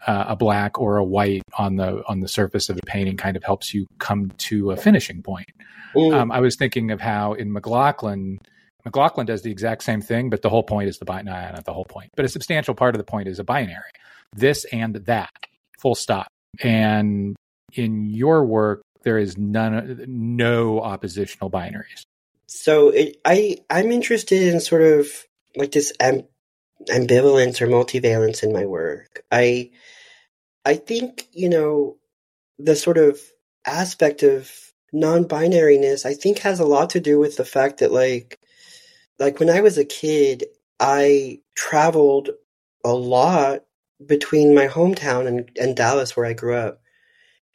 uh, 0.06 0.26
a 0.28 0.36
black 0.36 0.78
or 0.78 0.96
a 0.98 1.04
white 1.04 1.42
on 1.58 1.76
the 1.76 2.02
on 2.06 2.20
the 2.20 2.28
surface 2.28 2.68
of 2.68 2.76
the 2.76 2.82
painting 2.82 3.16
kind 3.16 3.36
of 3.36 3.44
helps 3.44 3.74
you 3.74 3.86
come 3.98 4.30
to 4.38 4.70
a 4.70 4.76
finishing 4.76 5.22
point. 5.22 5.50
Mm. 5.94 6.14
Um, 6.14 6.32
I 6.32 6.40
was 6.40 6.56
thinking 6.56 6.90
of 6.90 7.00
how 7.00 7.32
in 7.34 7.52
McLaughlin, 7.52 8.38
McLaughlin 8.84 9.26
does 9.26 9.42
the 9.42 9.50
exact 9.50 9.82
same 9.82 10.00
thing, 10.00 10.30
but 10.30 10.42
the 10.42 10.50
whole 10.50 10.62
point 10.62 10.88
is 10.88 10.98
the 10.98 11.04
binary, 11.04 11.52
not 11.52 11.64
the 11.64 11.72
whole 11.72 11.86
point, 11.86 12.10
but 12.16 12.24
a 12.24 12.28
substantial 12.28 12.74
part 12.74 12.94
of 12.94 12.98
the 12.98 13.04
point 13.04 13.28
is 13.28 13.38
a 13.38 13.44
binary, 13.44 13.90
this 14.34 14.64
and 14.66 14.96
that, 15.06 15.30
full 15.78 15.94
stop. 15.94 16.28
And 16.62 17.36
in 17.72 18.04
your 18.04 18.44
work, 18.44 18.82
there 19.02 19.18
is 19.18 19.36
none, 19.36 20.04
no 20.06 20.80
oppositional 20.80 21.50
binaries 21.50 22.04
so 22.46 22.90
it, 22.90 23.18
I 23.24 23.58
I'm 23.68 23.92
interested 23.92 24.42
in 24.42 24.60
sort 24.60 24.82
of 24.82 25.08
like 25.56 25.72
this 25.72 25.92
amb- 26.00 26.26
ambivalence 26.88 27.60
or 27.60 27.66
multivalence 27.66 28.42
in 28.42 28.52
my 28.52 28.66
work. 28.66 29.24
I 29.30 29.70
I 30.64 30.74
think 30.74 31.28
you 31.32 31.48
know 31.48 31.96
the 32.58 32.76
sort 32.76 32.98
of 32.98 33.20
aspect 33.66 34.22
of 34.22 34.50
non-binariness 34.92 36.06
I 36.06 36.14
think 36.14 36.38
has 36.38 36.60
a 36.60 36.64
lot 36.64 36.90
to 36.90 37.00
do 37.00 37.18
with 37.18 37.36
the 37.36 37.44
fact 37.44 37.78
that 37.78 37.92
like 37.92 38.38
like 39.18 39.40
when 39.40 39.50
I 39.50 39.60
was 39.60 39.78
a 39.78 39.84
kid 39.84 40.44
I 40.78 41.40
traveled 41.54 42.30
a 42.84 42.94
lot 42.94 43.64
between 44.04 44.54
my 44.54 44.68
hometown 44.68 45.26
and, 45.26 45.50
and 45.58 45.76
Dallas 45.76 46.16
where 46.16 46.26
I 46.26 46.34
grew 46.34 46.54
up. 46.54 46.80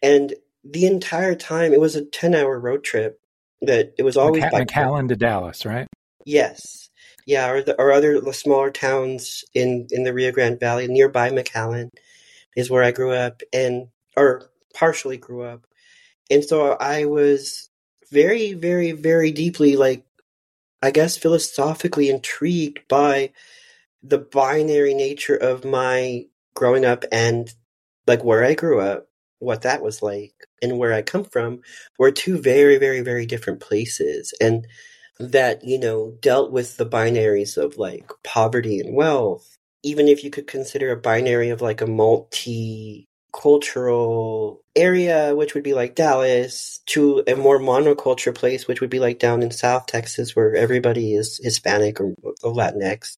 And 0.01 0.33
the 0.63 0.85
entire 0.85 1.35
time 1.35 1.73
it 1.73 1.79
was 1.79 1.95
a 1.95 2.05
10 2.05 2.35
hour 2.35 2.59
road 2.59 2.83
trip 2.83 3.19
that 3.61 3.93
it 3.97 4.03
was 4.03 4.17
always 4.17 4.43
McC- 4.43 4.67
McAllen 4.67 5.07
to 5.09 5.15
Dallas, 5.15 5.65
right? 5.65 5.87
Yes, 6.25 6.89
yeah, 7.25 7.49
or 7.49 7.61
the, 7.61 7.79
or 7.79 7.91
other 7.91 8.21
smaller 8.33 8.71
towns 8.71 9.43
in 9.53 9.87
in 9.91 10.03
the 10.03 10.13
Rio 10.13 10.31
Grande 10.31 10.59
Valley 10.59 10.87
nearby 10.87 11.29
McAllen 11.29 11.89
is 12.55 12.69
where 12.69 12.83
I 12.83 12.91
grew 12.91 13.11
up 13.11 13.41
and 13.53 13.87
or 14.17 14.49
partially 14.73 15.17
grew 15.17 15.43
up, 15.43 15.65
and 16.29 16.43
so 16.43 16.73
I 16.73 17.05
was 17.05 17.69
very, 18.11 18.53
very, 18.53 18.91
very 18.91 19.31
deeply 19.31 19.75
like 19.75 20.05
I 20.81 20.91
guess 20.91 21.17
philosophically 21.17 22.09
intrigued 22.09 22.87
by 22.87 23.31
the 24.03 24.17
binary 24.17 24.93
nature 24.93 25.35
of 25.35 25.63
my 25.63 26.25
growing 26.55 26.85
up 26.85 27.05
and 27.11 27.53
like 28.07 28.23
where 28.23 28.43
I 28.43 28.55
grew 28.55 28.79
up 28.79 29.07
what 29.39 29.63
that 29.63 29.81
was 29.81 30.01
like 30.01 30.33
and 30.61 30.77
where 30.77 30.93
I 30.93 31.01
come 31.01 31.23
from 31.23 31.61
were 31.97 32.11
two 32.11 32.39
very, 32.39 32.77
very, 32.77 33.01
very 33.01 33.25
different 33.25 33.59
places. 33.59 34.33
And 34.39 34.67
that, 35.29 35.63
you 35.63 35.79
know, 35.79 36.11
dealt 36.21 36.51
with 36.51 36.77
the 36.77 36.85
binaries 36.85 37.57
of 37.57 37.77
like 37.77 38.11
poverty 38.23 38.79
and 38.79 38.95
wealth. 38.95 39.57
Even 39.83 40.07
if 40.07 40.23
you 40.23 40.29
could 40.29 40.45
consider 40.47 40.91
a 40.91 40.97
binary 40.97 41.49
of 41.49 41.61
like 41.61 41.81
a 41.81 41.85
multicultural 41.85 44.57
area, 44.75 45.35
which 45.35 45.55
would 45.55 45.63
be 45.63 45.73
like 45.73 45.95
Dallas, 45.95 46.81
to 46.87 47.23
a 47.27 47.35
more 47.35 47.59
monoculture 47.59 48.35
place, 48.35 48.67
which 48.67 48.81
would 48.81 48.91
be 48.91 48.99
like 48.99 49.17
down 49.17 49.41
in 49.41 49.49
South 49.51 49.87
Texas, 49.87 50.35
where 50.35 50.55
everybody 50.55 51.15
is 51.15 51.39
Hispanic 51.41 51.99
or 51.99 52.13
Latinx. 52.43 53.17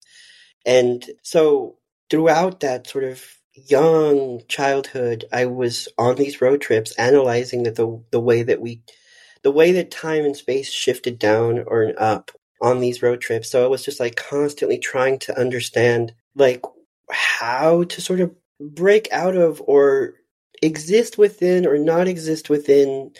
And 0.65 1.05
so 1.21 1.75
throughout 2.09 2.61
that 2.61 2.87
sort 2.87 3.03
of 3.03 3.21
young 3.53 4.41
childhood, 4.47 5.25
I 5.31 5.45
was 5.45 5.87
on 5.97 6.15
these 6.15 6.41
road 6.41 6.61
trips 6.61 6.93
analyzing 6.93 7.63
that 7.63 7.75
the 7.75 8.01
the 8.11 8.21
way 8.21 8.43
that 8.43 8.61
we 8.61 8.81
the 9.43 9.51
way 9.51 9.73
that 9.73 9.91
time 9.91 10.25
and 10.25 10.35
space 10.37 10.71
shifted 10.71 11.19
down 11.19 11.63
or 11.67 11.93
up 11.97 12.31
on 12.61 12.79
these 12.79 13.01
road 13.03 13.21
trips. 13.21 13.49
So 13.51 13.63
I 13.63 13.67
was 13.67 13.83
just 13.83 13.99
like 13.99 14.15
constantly 14.15 14.79
trying 14.79 15.19
to 15.19 15.39
understand 15.39 16.13
like 16.35 16.63
how 17.11 17.83
to 17.85 18.01
sort 18.01 18.21
of 18.21 18.33
break 18.59 19.09
out 19.11 19.35
of 19.35 19.61
or 19.65 20.15
exist 20.61 21.17
within 21.17 21.67
or 21.67 21.77
not 21.77 22.07
exist 22.07 22.49
within 22.49 23.11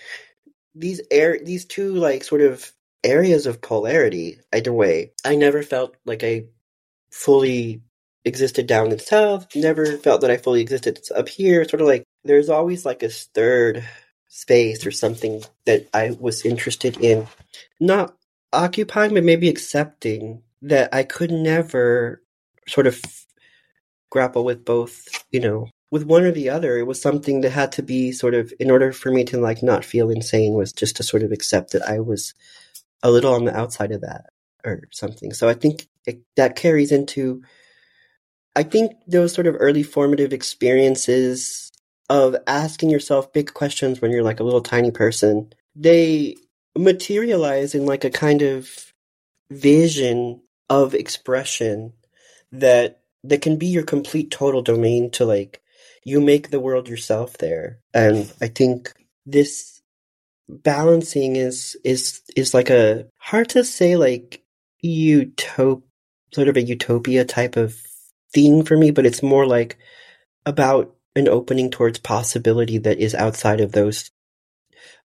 these 0.75 1.01
air 1.11 1.37
these 1.43 1.65
two 1.65 1.93
like 1.95 2.23
sort 2.23 2.41
of 2.41 2.71
areas 3.03 3.45
of 3.45 3.61
polarity 3.61 4.39
either 4.53 4.71
way 4.73 5.11
i 5.25 5.35
never 5.35 5.61
felt 5.61 5.95
like 6.05 6.23
i 6.23 6.45
fully 7.11 7.81
existed 8.25 8.67
down 8.67 8.85
in 8.85 8.91
the 8.91 8.99
south 8.99 9.47
never 9.55 9.97
felt 9.97 10.21
that 10.21 10.31
i 10.31 10.37
fully 10.37 10.61
existed 10.61 10.99
up 11.15 11.29
here 11.29 11.67
sort 11.67 11.81
of 11.81 11.87
like 11.87 12.03
there's 12.23 12.49
always 12.49 12.85
like 12.85 13.03
a 13.03 13.09
third 13.09 13.83
space 14.33 14.85
or 14.85 14.91
something 14.91 15.41
that 15.65 15.87
i 15.93 16.11
was 16.19 16.45
interested 16.45 16.97
in 16.99 17.27
not 17.79 18.15
occupying 18.51 19.13
but 19.13 19.23
maybe 19.23 19.49
accepting 19.49 20.41
that 20.61 20.93
i 20.93 21.03
could 21.03 21.31
never 21.31 22.21
sort 22.67 22.87
of 22.87 23.01
grapple 24.09 24.43
with 24.43 24.63
both 24.65 25.07
you 25.31 25.39
know 25.39 25.67
with 25.93 26.07
one 26.07 26.23
or 26.23 26.31
the 26.31 26.49
other. 26.49 26.79
It 26.79 26.87
was 26.87 26.99
something 26.99 27.41
that 27.41 27.51
had 27.51 27.71
to 27.73 27.83
be 27.83 28.11
sort 28.11 28.33
of 28.33 28.51
in 28.59 28.71
order 28.71 28.91
for 28.91 29.11
me 29.11 29.23
to 29.25 29.37
like 29.37 29.61
not 29.61 29.85
feel 29.85 30.09
insane 30.09 30.55
was 30.55 30.73
just 30.73 30.95
to 30.95 31.03
sort 31.03 31.21
of 31.21 31.31
accept 31.31 31.71
that 31.73 31.87
I 31.87 31.99
was 31.99 32.33
a 33.03 33.11
little 33.11 33.31
on 33.35 33.45
the 33.45 33.55
outside 33.55 33.91
of 33.91 34.01
that 34.01 34.25
or 34.65 34.85
something. 34.91 35.33
So 35.33 35.47
I 35.47 35.53
think 35.53 35.87
it, 36.07 36.23
that 36.35 36.55
carries 36.55 36.91
into 36.91 37.43
I 38.55 38.63
think 38.63 38.93
those 39.05 39.33
sort 39.33 39.45
of 39.45 39.55
early 39.59 39.83
formative 39.83 40.33
experiences 40.33 41.71
of 42.13 42.35
asking 42.45 42.91
yourself 42.91 43.33
big 43.33 43.55
questions 43.55 43.99
when 43.99 44.11
you're 44.11 44.21
like 44.21 44.39
a 44.39 44.43
little 44.43 44.61
tiny 44.61 44.91
person, 44.91 45.51
they 45.75 46.35
materialize 46.77 47.73
in 47.73 47.87
like 47.87 48.03
a 48.03 48.11
kind 48.11 48.43
of 48.43 48.93
vision 49.49 50.39
of 50.69 50.93
expression 50.93 51.91
that 52.51 53.01
that 53.23 53.41
can 53.41 53.57
be 53.57 53.65
your 53.65 53.81
complete 53.81 54.29
total 54.29 54.61
domain 54.61 55.09
to 55.09 55.25
like 55.25 55.63
you 56.03 56.21
make 56.21 56.51
the 56.51 56.59
world 56.59 56.87
yourself 56.87 57.39
there. 57.39 57.79
And 57.95 58.31
I 58.39 58.47
think 58.47 58.93
this 59.25 59.81
balancing 60.47 61.35
is 61.35 61.75
is 61.83 62.21
is 62.35 62.53
like 62.53 62.69
a 62.69 63.07
hard 63.17 63.49
to 63.49 63.63
say 63.63 63.95
like 63.95 64.43
utop 64.85 65.81
sort 66.31 66.47
of 66.47 66.57
a 66.57 66.61
utopia 66.61 67.25
type 67.25 67.57
of 67.57 67.75
thing 68.31 68.63
for 68.63 68.77
me, 68.77 68.91
but 68.91 69.07
it's 69.07 69.23
more 69.23 69.47
like 69.47 69.79
about 70.45 70.95
an 71.15 71.27
opening 71.27 71.69
towards 71.69 71.99
possibility 71.99 72.77
that 72.79 72.97
is 72.97 73.13
outside 73.13 73.61
of 73.61 73.71
those 73.71 74.09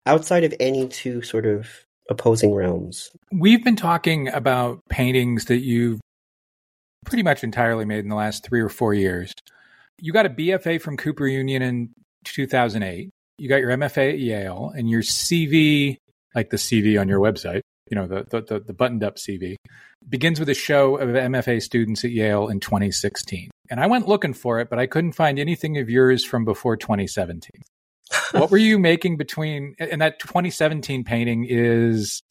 outside 0.05 0.43
of 0.43 0.53
any 0.59 0.87
two 0.87 1.21
sort 1.21 1.45
of 1.45 1.67
opposing 2.09 2.53
realms. 2.53 3.09
We've 3.31 3.63
been 3.63 3.75
talking 3.75 4.27
about 4.27 4.81
paintings 4.89 5.45
that 5.45 5.59
you've 5.59 5.99
pretty 7.05 7.23
much 7.23 7.43
entirely 7.43 7.85
made 7.85 7.99
in 7.99 8.09
the 8.09 8.15
last 8.15 8.45
three 8.45 8.61
or 8.61 8.69
four 8.69 8.93
years. 8.93 9.33
You 9.99 10.13
got 10.13 10.25
a 10.25 10.29
BFA 10.29 10.81
from 10.81 10.97
Cooper 10.97 11.27
Union 11.27 11.61
in 11.61 11.89
2008. 12.25 13.09
You 13.37 13.49
got 13.49 13.57
your 13.61 13.71
MFA 13.71 14.13
at 14.13 14.19
Yale, 14.19 14.71
and 14.75 14.89
your 14.89 15.01
CV, 15.01 15.97
like 16.33 16.49
the 16.49 16.57
CV 16.57 16.99
on 16.99 17.09
your 17.09 17.19
website, 17.19 17.61
you 17.89 17.95
know, 17.95 18.07
the, 18.07 18.25
the, 18.29 18.59
the 18.59 18.73
buttoned 18.73 19.03
up 19.03 19.17
CV, 19.17 19.55
begins 20.07 20.39
with 20.39 20.49
a 20.49 20.53
show 20.53 20.97
of 20.97 21.09
MFA 21.09 21.61
students 21.61 22.03
at 22.03 22.11
Yale 22.11 22.47
in 22.47 22.59
2016. 22.59 23.49
And 23.69 23.79
I 23.79 23.87
went 23.87 24.07
looking 24.07 24.33
for 24.33 24.59
it, 24.59 24.69
but 24.69 24.79
I 24.79 24.87
couldn't 24.87 25.13
find 25.13 25.39
anything 25.39 25.77
of 25.77 25.89
yours 25.89 26.23
from 26.23 26.45
before 26.45 26.77
2017. 26.77 27.49
what 28.31 28.51
were 28.51 28.57
you 28.57 28.77
making 28.77 29.17
between, 29.17 29.75
and 29.79 30.01
that 30.01 30.19
2017 30.19 31.03
painting 31.03 31.45
is 31.49 32.21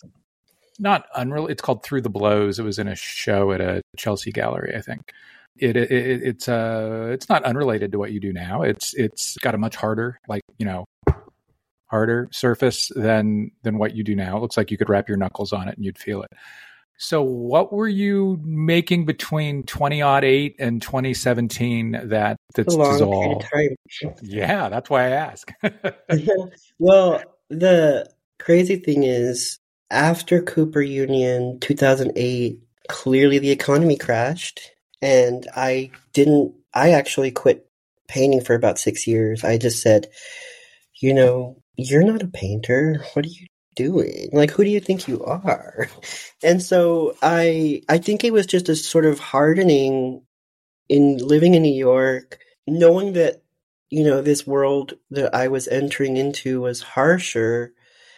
not 0.79 1.07
unreal. 1.15 1.47
It's 1.47 1.63
called 1.63 1.83
Through 1.83 2.03
the 2.03 2.11
Blows. 2.11 2.59
It 2.59 2.63
was 2.63 2.79
in 2.79 2.89
a 2.89 2.97
show 2.97 3.53
at 3.53 3.61
a 3.61 3.83
Chelsea 3.97 4.33
gallery, 4.33 4.75
I 4.77 4.81
think 4.81 5.13
it, 5.57 5.77
it, 5.77 5.91
it's 5.91 6.49
uh 6.49 7.11
it's 7.13 7.29
not 7.29 7.45
unrelated 7.45 7.93
to 7.93 7.99
what 7.99 8.13
you 8.13 8.21
do 8.21 8.33
now. 8.33 8.63
It's 8.63 8.95
it's 8.95 9.37
got 9.39 9.55
a 9.55 9.59
much 9.59 9.77
harder 9.77 10.19
like 10.29 10.43
you 10.59 10.67
know 10.67 10.85
harder 11.95 12.29
surface 12.33 12.91
than 12.97 13.53
than 13.63 13.79
what 13.79 13.95
you 13.95 14.03
do 14.03 14.17
now. 14.17 14.37
It 14.37 14.41
looks 14.41 14.57
like 14.57 14.73
you 14.73 14.77
could 14.77 14.89
wrap 14.89 15.09
your 15.09 15.17
knuckles 15.17 15.53
on 15.53 15.69
it 15.69 15.77
and 15.77 15.85
you'd 15.85 15.97
feel 15.97 16.23
it. 16.23 16.33
So 16.97 17.23
what 17.23 17.73
were 17.73 17.87
you 17.87 18.41
making 18.43 19.07
between 19.07 19.63
twenty 19.63 20.03
odd 20.03 20.25
eight 20.25 20.57
and 20.59 20.83
twenty 20.83 21.15
seventeen 21.15 21.93
that 21.93 22.37
that's 22.57 22.75
dissolved? 22.75 23.47
Yeah, 24.23 24.69
that's 24.69 24.91
why 24.91 25.05
I 25.05 25.11
ask. 25.11 25.53
well, 26.81 27.23
the 27.49 28.11
crazy 28.41 28.77
thing 28.77 29.05
is 29.05 29.61
after 29.91 30.43
Cooper 30.43 30.83
Union 30.83 31.61
2008, 31.61 32.59
clearly 32.89 33.39
the 33.39 33.53
economy 33.53 33.97
crashed 33.97 34.73
and 35.01 35.47
I 35.55 35.93
didn't. 36.13 36.55
I 36.75 36.91
actually 36.91 37.31
quit 37.31 37.69
painting 38.09 38.41
for 38.41 38.55
about 38.55 38.81
six 38.81 39.07
years. 39.07 39.45
I 39.45 39.59
just 39.59 39.81
said, 39.81 40.09
you 41.01 41.15
know, 41.15 41.63
you're 41.77 42.05
not 42.05 42.23
a 42.23 42.29
painter. 42.29 43.05
What 43.15 43.25
are 43.25 43.29
you 43.29 43.47
doing? 43.77 44.31
Like, 44.33 44.51
who 44.51 44.65
do 44.65 44.71
you 44.71 44.81
think 44.81 45.09
you 45.09 45.25
are? 45.25 45.89
And 46.43 46.63
so 46.63 47.17
I, 47.23 47.83
I 47.89 47.99
think 47.99 48.23
it 48.25 48.33
was 48.33 48.47
just 48.47 48.69
a 48.69 48.77
sort 48.77 49.07
of 49.07 49.19
hardening 49.19 50.23
in 50.89 51.19
living 51.19 51.55
in 51.55 51.63
New 51.63 51.75
York, 51.75 52.39
knowing 52.67 53.15
that, 53.15 53.43
you 53.91 54.05
know, 54.05 54.23
this 54.23 54.47
world 54.47 54.95
that 55.11 55.35
I 55.35 55.49
was 55.49 55.69
entering 55.69 56.17
into 56.19 56.61
was 56.63 56.83
harsher 56.83 57.73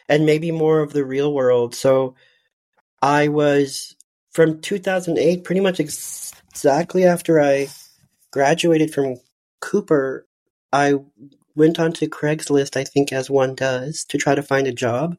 and 0.09 0.27
maybe 0.27 0.51
more 0.51 0.81
of 0.81 0.93
the 0.93 1.05
real 1.05 1.33
world. 1.33 1.75
So 1.75 2.17
I 3.03 3.29
was 3.29 3.97
from 4.33 4.61
2008 4.61 5.45
pretty 5.45 5.61
much 5.61 5.81
ex- 5.81 6.33
exactly 6.51 7.05
after 7.05 7.41
I 7.41 7.69
graduated 8.33 8.93
from 8.93 9.17
Cooper, 9.61 10.27
I 10.73 10.95
went 11.57 11.81
onto 11.81 12.09
Craigslist, 12.09 12.77
I 12.77 12.85
think, 12.85 13.13
as 13.13 13.31
one 13.31 13.55
does, 13.55 14.05
to 14.07 14.19
try 14.19 14.35
to 14.35 14.43
find 14.43 14.67
a 14.67 14.73
job. 14.73 15.17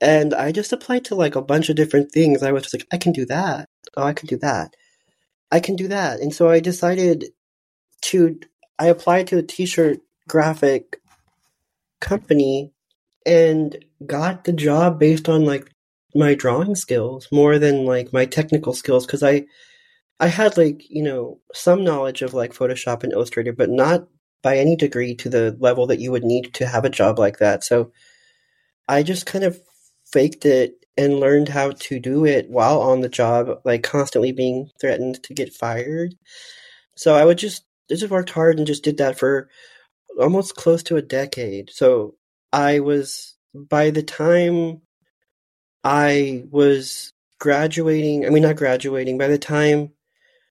And 0.00 0.32
I 0.34 0.50
just 0.52 0.72
applied 0.72 1.04
to 1.06 1.14
like 1.14 1.36
a 1.36 1.42
bunch 1.42 1.68
of 1.68 1.76
different 1.76 2.10
things. 2.10 2.42
I 2.42 2.52
was 2.52 2.62
just 2.64 2.74
like, 2.74 2.86
I 2.92 2.96
can 2.96 3.12
do 3.12 3.26
that. 3.26 3.68
Oh, 3.96 4.02
I 4.02 4.14
can 4.14 4.26
do 4.26 4.38
that. 4.38 4.74
I 5.52 5.60
can 5.60 5.76
do 5.76 5.88
that. 5.88 6.20
And 6.20 6.34
so 6.34 6.48
I 6.48 6.60
decided 6.60 7.26
to, 8.02 8.40
I 8.78 8.86
applied 8.86 9.26
to 9.28 9.38
a 9.38 9.42
t 9.42 9.66
shirt 9.66 9.98
graphic 10.26 11.00
company 12.00 12.72
and 13.26 13.84
got 14.06 14.44
the 14.44 14.52
job 14.52 14.98
based 14.98 15.28
on 15.28 15.44
like 15.44 15.70
my 16.14 16.34
drawing 16.34 16.74
skills 16.74 17.28
more 17.30 17.58
than 17.58 17.84
like 17.84 18.12
my 18.12 18.24
technical 18.24 18.72
skills 18.72 19.06
because 19.06 19.22
I 19.22 19.44
I 20.18 20.26
had 20.26 20.58
like, 20.58 20.82
you 20.88 21.02
know, 21.02 21.40
some 21.54 21.82
knowledge 21.82 22.20
of 22.22 22.34
like 22.34 22.52
Photoshop 22.52 23.02
and 23.04 23.12
Illustrator, 23.12 23.54
but 23.54 23.70
not 23.70 24.06
by 24.42 24.56
any 24.56 24.76
degree 24.76 25.14
to 25.16 25.28
the 25.28 25.56
level 25.60 25.86
that 25.88 26.00
you 26.00 26.10
would 26.12 26.24
need 26.24 26.54
to 26.54 26.66
have 26.66 26.84
a 26.84 26.90
job 26.90 27.18
like 27.18 27.38
that. 27.38 27.64
So 27.64 27.92
I 28.88 29.02
just 29.02 29.26
kind 29.26 29.44
of 29.44 29.60
faked 30.12 30.44
it 30.46 30.74
and 30.96 31.20
learned 31.20 31.48
how 31.48 31.70
to 31.70 31.98
do 31.98 32.24
it 32.24 32.50
while 32.50 32.80
on 32.80 33.00
the 33.00 33.08
job, 33.08 33.60
like 33.64 33.82
constantly 33.82 34.32
being 34.32 34.70
threatened 34.80 35.22
to 35.22 35.34
get 35.34 35.54
fired. 35.54 36.14
So 36.96 37.14
I 37.14 37.24
would 37.24 37.38
just 37.38 37.64
I 37.90 37.94
just 37.94 38.10
worked 38.10 38.30
hard 38.30 38.58
and 38.58 38.66
just 38.66 38.84
did 38.84 38.98
that 38.98 39.18
for 39.18 39.48
almost 40.18 40.56
close 40.56 40.82
to 40.84 40.96
a 40.96 41.02
decade. 41.02 41.70
So 41.70 42.16
I 42.52 42.80
was 42.80 43.36
by 43.54 43.90
the 43.90 44.02
time 44.02 44.82
I 45.82 46.44
was 46.50 47.12
graduating, 47.38 48.26
I 48.26 48.30
mean 48.30 48.42
not 48.42 48.56
graduating, 48.56 49.18
by 49.18 49.28
the 49.28 49.38
time 49.38 49.92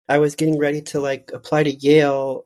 I 0.08 0.18
was 0.18 0.36
getting 0.36 0.58
ready 0.58 0.82
to 0.84 1.00
like 1.00 1.32
apply 1.34 1.64
to 1.64 1.72
Yale. 1.72 2.46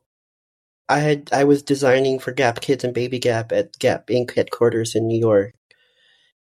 I 0.88 0.98
had 0.98 1.30
I 1.32 1.44
was 1.44 1.62
designing 1.62 2.18
for 2.18 2.32
Gap 2.32 2.60
Kids 2.60 2.84
and 2.84 2.94
Baby 2.94 3.18
Gap 3.18 3.52
at 3.52 3.78
Gap 3.78 4.08
Inc. 4.08 4.34
headquarters 4.34 4.94
in 4.94 5.08
New 5.08 5.18
York, 5.18 5.54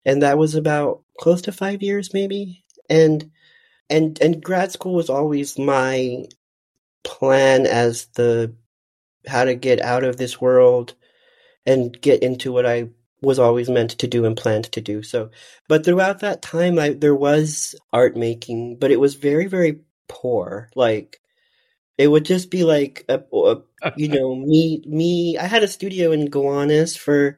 and 0.05 0.21
that 0.21 0.37
was 0.37 0.55
about 0.55 1.03
close 1.19 1.41
to 1.43 1.51
five 1.51 1.81
years, 1.81 2.13
maybe. 2.13 2.63
And 2.89 3.31
and 3.89 4.19
and 4.21 4.43
grad 4.43 4.71
school 4.71 4.95
was 4.95 5.09
always 5.09 5.57
my 5.57 6.25
plan 7.03 7.65
as 7.67 8.07
the 8.15 8.55
how 9.27 9.45
to 9.45 9.55
get 9.55 9.81
out 9.81 10.03
of 10.03 10.17
this 10.17 10.41
world 10.41 10.95
and 11.65 11.99
get 12.01 12.23
into 12.23 12.51
what 12.51 12.65
I 12.65 12.89
was 13.21 13.39
always 13.39 13.69
meant 13.69 13.91
to 13.91 14.07
do 14.07 14.25
and 14.25 14.35
planned 14.35 14.65
to 14.73 14.81
do. 14.81 15.03
So, 15.03 15.31
but 15.69 15.85
throughout 15.85 16.19
that 16.19 16.41
time, 16.41 16.77
I 16.79 16.89
there 16.91 17.15
was 17.15 17.75
art 17.93 18.17
making, 18.17 18.77
but 18.79 18.91
it 18.91 18.99
was 18.99 19.15
very 19.15 19.47
very 19.47 19.81
poor. 20.09 20.69
Like 20.75 21.19
it 21.97 22.07
would 22.07 22.25
just 22.25 22.51
be 22.51 22.63
like 22.63 23.05
a, 23.09 23.21
a, 23.33 23.57
you 23.97 24.07
know 24.09 24.35
me 24.35 24.83
me. 24.87 25.37
I 25.37 25.45
had 25.47 25.63
a 25.63 25.67
studio 25.67 26.11
in 26.11 26.27
Gowanus 26.29 26.97
for 26.97 27.37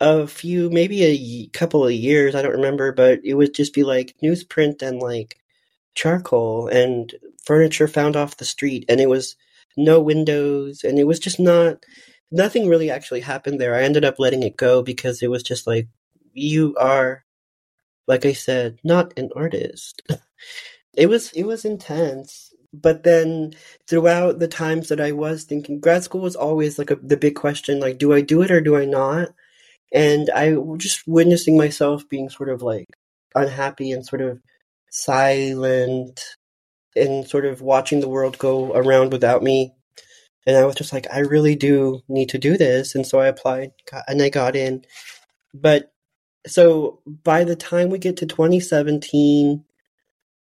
a 0.00 0.26
few, 0.26 0.70
maybe 0.70 1.04
a 1.04 1.46
couple 1.50 1.86
of 1.86 1.92
years. 1.92 2.34
I 2.34 2.42
don't 2.42 2.52
remember, 2.52 2.92
but 2.92 3.20
it 3.24 3.34
would 3.34 3.54
just 3.54 3.74
be 3.74 3.84
like 3.84 4.16
newsprint 4.22 4.82
and 4.82 5.00
like 5.00 5.38
charcoal 5.94 6.68
and 6.68 7.14
furniture 7.44 7.88
found 7.88 8.16
off 8.16 8.38
the 8.38 8.44
street 8.46 8.84
and 8.88 9.00
it 9.00 9.08
was 9.08 9.36
no 9.76 10.00
windows 10.00 10.84
and 10.84 10.98
it 10.98 11.04
was 11.06 11.20
just 11.20 11.40
not 11.40 11.84
nothing 12.32 12.68
really 12.68 12.90
actually 12.90 13.20
happened 13.20 13.60
there. 13.60 13.74
I 13.76 13.82
ended 13.84 14.04
up 14.04 14.16
letting 14.18 14.42
it 14.44 14.56
go 14.56 14.82
because 14.82 15.22
it 15.22 15.30
was 15.30 15.42
just 15.42 15.66
like 15.66 15.88
you 16.34 16.76
are 16.78 17.24
like 18.08 18.26
I 18.26 18.32
said, 18.32 18.78
not 18.84 19.12
an 19.18 19.30
artist. 19.36 20.02
it 20.94 21.08
was 21.08 21.32
it 21.32 21.44
was 21.44 21.64
intense. 21.64 22.51
But 22.72 23.02
then 23.02 23.54
throughout 23.86 24.38
the 24.38 24.48
times 24.48 24.88
that 24.88 25.00
I 25.00 25.12
was 25.12 25.44
thinking 25.44 25.80
grad 25.80 26.04
school 26.04 26.22
was 26.22 26.36
always 26.36 26.78
like 26.78 26.90
a, 26.90 26.96
the 26.96 27.18
big 27.18 27.34
question 27.34 27.80
like 27.80 27.98
do 27.98 28.12
I 28.14 28.22
do 28.22 28.42
it 28.42 28.50
or 28.50 28.60
do 28.60 28.76
I 28.76 28.86
not? 28.86 29.28
And 29.92 30.30
I 30.34 30.56
just 30.78 31.06
witnessing 31.06 31.56
myself 31.56 32.08
being 32.08 32.30
sort 32.30 32.48
of 32.48 32.62
like 32.62 32.86
unhappy 33.34 33.92
and 33.92 34.06
sort 34.06 34.22
of 34.22 34.40
silent 34.90 36.20
and 36.96 37.26
sort 37.26 37.44
of 37.44 37.60
watching 37.60 38.00
the 38.00 38.08
world 38.08 38.38
go 38.38 38.72
around 38.74 39.12
without 39.12 39.42
me. 39.42 39.74
And 40.46 40.56
I 40.56 40.64
was 40.64 40.74
just 40.74 40.92
like, 40.92 41.06
I 41.12 41.20
really 41.20 41.54
do 41.54 42.02
need 42.08 42.30
to 42.30 42.38
do 42.38 42.56
this. 42.56 42.94
And 42.94 43.06
so 43.06 43.20
I 43.20 43.26
applied 43.26 43.72
and 44.08 44.20
I 44.20 44.28
got 44.28 44.56
in. 44.56 44.84
But 45.54 45.92
so 46.46 47.00
by 47.06 47.44
the 47.44 47.56
time 47.56 47.90
we 47.90 47.98
get 47.98 48.16
to 48.18 48.26
2017, 48.26 49.64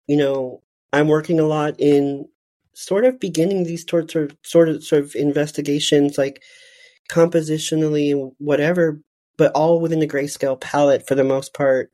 you 0.06 0.16
know, 0.16 0.62
I'm 0.92 1.08
working 1.08 1.40
a 1.40 1.46
lot 1.46 1.74
in 1.78 2.28
sort 2.74 3.04
of 3.04 3.20
beginning 3.20 3.64
these 3.64 3.84
sorts 3.88 4.14
of 4.14 4.36
sort 4.42 4.68
of 4.68 4.82
sort 4.82 5.04
of 5.04 5.14
investigations, 5.14 6.16
like 6.18 6.42
compositionally 7.10 8.32
whatever, 8.38 9.00
but 9.36 9.52
all 9.52 9.80
within 9.80 10.00
the 10.00 10.08
grayscale 10.08 10.60
palette 10.60 11.06
for 11.06 11.14
the 11.14 11.24
most 11.24 11.54
part. 11.54 11.90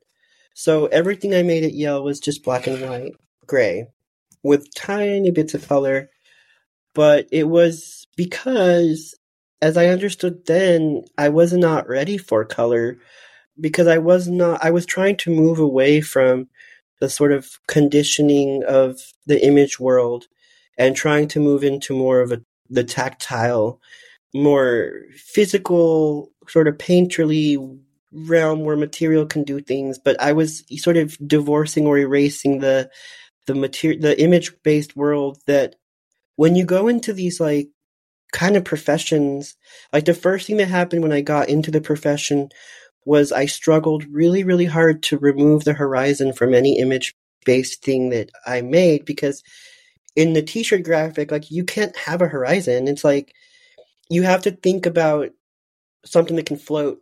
So 0.53 0.87
everything 0.87 1.35
I 1.35 1.43
made 1.43 1.63
at 1.63 1.73
Yale 1.73 2.03
was 2.03 2.19
just 2.19 2.43
black 2.43 2.67
and 2.67 2.81
white, 2.81 3.15
gray 3.45 3.87
with 4.43 4.73
tiny 4.73 5.31
bits 5.31 5.53
of 5.53 5.67
color. 5.67 6.09
But 6.93 7.27
it 7.31 7.43
was 7.43 8.07
because, 8.15 9.13
as 9.61 9.77
I 9.77 9.87
understood 9.87 10.45
then, 10.45 11.03
I 11.17 11.29
was 11.29 11.53
not 11.53 11.87
ready 11.87 12.17
for 12.17 12.43
color 12.43 12.97
because 13.59 13.87
I 13.87 13.99
was 13.99 14.27
not, 14.27 14.63
I 14.63 14.71
was 14.71 14.85
trying 14.85 15.17
to 15.17 15.35
move 15.35 15.59
away 15.59 16.01
from 16.01 16.47
the 16.99 17.09
sort 17.09 17.31
of 17.31 17.59
conditioning 17.67 18.63
of 18.67 18.99
the 19.25 19.45
image 19.45 19.79
world 19.79 20.25
and 20.77 20.95
trying 20.95 21.27
to 21.29 21.39
move 21.39 21.63
into 21.63 21.95
more 21.95 22.21
of 22.21 22.31
a, 22.31 22.41
the 22.69 22.83
tactile, 22.83 23.79
more 24.33 24.93
physical, 25.15 26.31
sort 26.47 26.67
of 26.67 26.77
painterly 26.77 27.57
realm 28.11 28.61
where 28.61 28.77
material 28.77 29.25
can 29.25 29.43
do 29.43 29.59
things. 29.59 29.99
But 29.99 30.19
I 30.21 30.33
was 30.33 30.63
sort 30.81 30.97
of 30.97 31.17
divorcing 31.27 31.85
or 31.85 31.97
erasing 31.97 32.59
the 32.59 32.89
the 33.45 33.55
material, 33.55 34.01
the 34.01 34.21
image 34.21 34.51
based 34.63 34.95
world 34.95 35.39
that 35.47 35.75
when 36.35 36.55
you 36.55 36.65
go 36.65 36.87
into 36.87 37.13
these 37.13 37.39
like 37.39 37.69
kind 38.33 38.57
of 38.57 38.65
professions, 38.65 39.55
like 39.93 40.05
the 40.05 40.13
first 40.13 40.47
thing 40.47 40.57
that 40.57 40.67
happened 40.67 41.01
when 41.01 41.13
I 41.13 41.21
got 41.21 41.49
into 41.49 41.71
the 41.71 41.81
profession 41.81 42.49
was 43.07 43.31
I 43.31 43.45
struggled 43.45 44.03
really, 44.11 44.43
really 44.43 44.65
hard 44.65 45.01
to 45.03 45.17
remove 45.17 45.63
the 45.63 45.73
horizon 45.73 46.33
from 46.33 46.53
any 46.53 46.77
image 46.77 47.15
based 47.45 47.81
thing 47.81 48.09
that 48.09 48.29
I 48.45 48.61
made 48.61 49.05
because 49.05 49.41
in 50.17 50.33
the 50.33 50.41
t 50.41 50.61
shirt 50.61 50.83
graphic, 50.83 51.31
like 51.31 51.49
you 51.49 51.63
can't 51.63 51.95
have 51.95 52.21
a 52.21 52.27
horizon. 52.27 52.89
It's 52.89 53.05
like 53.05 53.33
you 54.09 54.23
have 54.23 54.41
to 54.43 54.51
think 54.51 54.85
about 54.85 55.29
something 56.03 56.35
that 56.35 56.47
can 56.47 56.57
float 56.57 57.01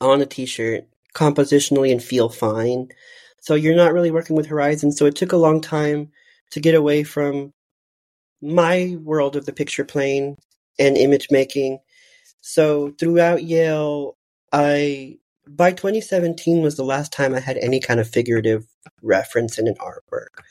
on 0.00 0.22
a 0.22 0.26
t 0.26 0.46
shirt 0.46 0.84
compositionally 1.16 1.90
and 1.90 2.02
feel 2.02 2.28
fine. 2.28 2.88
So 3.40 3.56
you're 3.56 3.74
not 3.74 3.92
really 3.92 4.12
working 4.12 4.36
with 4.36 4.46
Horizon. 4.46 4.92
So 4.92 5.04
it 5.06 5.16
took 5.16 5.32
a 5.32 5.36
long 5.36 5.60
time 5.60 6.12
to 6.52 6.60
get 6.60 6.76
away 6.76 7.02
from 7.02 7.52
my 8.40 8.96
world 9.02 9.34
of 9.34 9.46
the 9.46 9.52
picture 9.52 9.84
plane 9.84 10.36
and 10.78 10.96
image 10.96 11.26
making. 11.32 11.80
So 12.40 12.94
throughout 13.00 13.42
Yale, 13.42 14.16
I 14.52 15.18
by 15.48 15.72
2017 15.72 16.62
was 16.62 16.76
the 16.76 16.84
last 16.84 17.12
time 17.12 17.34
I 17.34 17.40
had 17.40 17.56
any 17.58 17.80
kind 17.80 18.00
of 18.00 18.08
figurative 18.08 18.66
reference 19.02 19.58
in 19.58 19.66
an 19.66 19.74
artwork. 19.76 20.42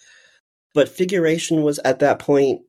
But 0.74 0.90
figuration 0.90 1.64
was 1.64 1.80
at 1.80 2.00
that 2.00 2.20
point 2.20 2.62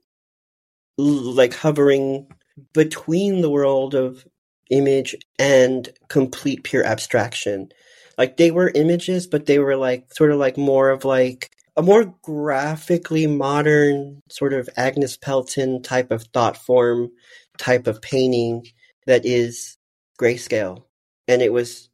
like 0.98 1.54
hovering 1.54 2.28
between 2.74 3.40
the 3.40 3.50
world 3.50 3.94
of 3.94 4.26
image 4.70 5.16
and 5.38 5.88
complete 6.08 6.64
pure 6.64 6.84
abstraction 6.84 7.70
like 8.18 8.36
they 8.36 8.50
were 8.50 8.70
images, 8.74 9.26
but 9.26 9.46
they 9.46 9.58
were 9.58 9.76
like 9.76 10.12
sort 10.14 10.30
of 10.30 10.38
like 10.38 10.56
more 10.56 10.90
of 10.90 11.04
like 11.04 11.50
a 11.76 11.82
more 11.82 12.14
graphically 12.22 13.26
modern 13.26 14.20
sort 14.30 14.52
of 14.52 14.68
Agnes 14.76 15.16
Pelton 15.16 15.82
type 15.82 16.10
of 16.10 16.24
thought 16.32 16.56
form 16.56 17.10
type 17.58 17.86
of 17.86 18.02
painting 18.02 18.66
that 19.06 19.24
is 19.24 19.76
grayscale. 20.20 20.84
And 21.32 21.42
it 21.42 21.52
was 21.52 21.88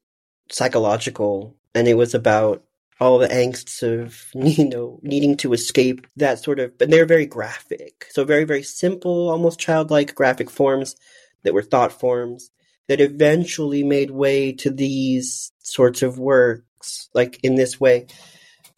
psychological 0.50 1.56
and 1.74 1.86
it 1.86 1.94
was 1.94 2.14
about 2.14 2.64
all 3.00 3.18
the 3.18 3.28
angsts 3.28 3.82
of 3.82 4.26
you 4.34 4.68
know 4.68 4.98
needing 5.02 5.36
to 5.36 5.52
escape 5.52 6.06
that 6.16 6.38
sort 6.38 6.58
of 6.58 6.72
and 6.80 6.92
they're 6.92 7.04
very 7.04 7.26
graphic 7.26 8.06
so 8.10 8.24
very 8.24 8.44
very 8.44 8.62
simple 8.62 9.28
almost 9.28 9.60
childlike 9.60 10.14
graphic 10.14 10.48
forms 10.48 10.96
that 11.42 11.52
were 11.52 11.62
thought 11.62 11.92
forms 11.92 12.50
that 12.88 13.00
eventually 13.00 13.84
made 13.84 14.10
way 14.10 14.52
to 14.52 14.70
these 14.70 15.52
sorts 15.60 16.02
of 16.02 16.18
works, 16.18 17.08
like 17.14 17.38
in 17.42 17.54
this 17.54 17.78
way. 17.78 18.06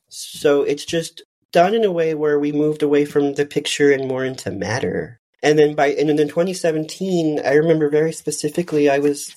So 0.08 0.62
it's 0.62 0.84
just 0.84 1.22
done 1.52 1.74
in 1.74 1.84
a 1.84 1.92
way 1.92 2.14
where 2.14 2.38
we 2.38 2.52
moved 2.52 2.82
away 2.82 3.04
from 3.04 3.34
the 3.34 3.46
picture 3.46 3.92
and 3.92 4.08
more 4.08 4.24
into 4.24 4.50
matter. 4.50 5.20
And 5.42 5.58
then 5.58 5.74
by 5.74 5.88
and 5.88 6.08
then 6.08 6.18
in 6.18 6.28
2017, 6.28 7.40
I 7.44 7.54
remember 7.54 7.88
very 7.88 8.12
specifically, 8.12 8.90
I 8.90 8.98
was 8.98 9.34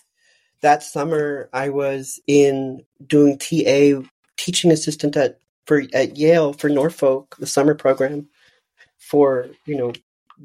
that 0.63 0.81
summer 0.81 1.49
I 1.53 1.69
was 1.69 2.19
in 2.25 2.83
doing 3.05 3.37
TA 3.37 4.07
teaching 4.37 4.71
assistant 4.71 5.15
at 5.15 5.39
for 5.67 5.83
at 5.93 6.17
Yale 6.17 6.53
for 6.53 6.69
Norfolk, 6.69 7.35
the 7.39 7.47
summer 7.47 7.75
program 7.75 8.27
for 8.97 9.47
you 9.65 9.77
know 9.77 9.93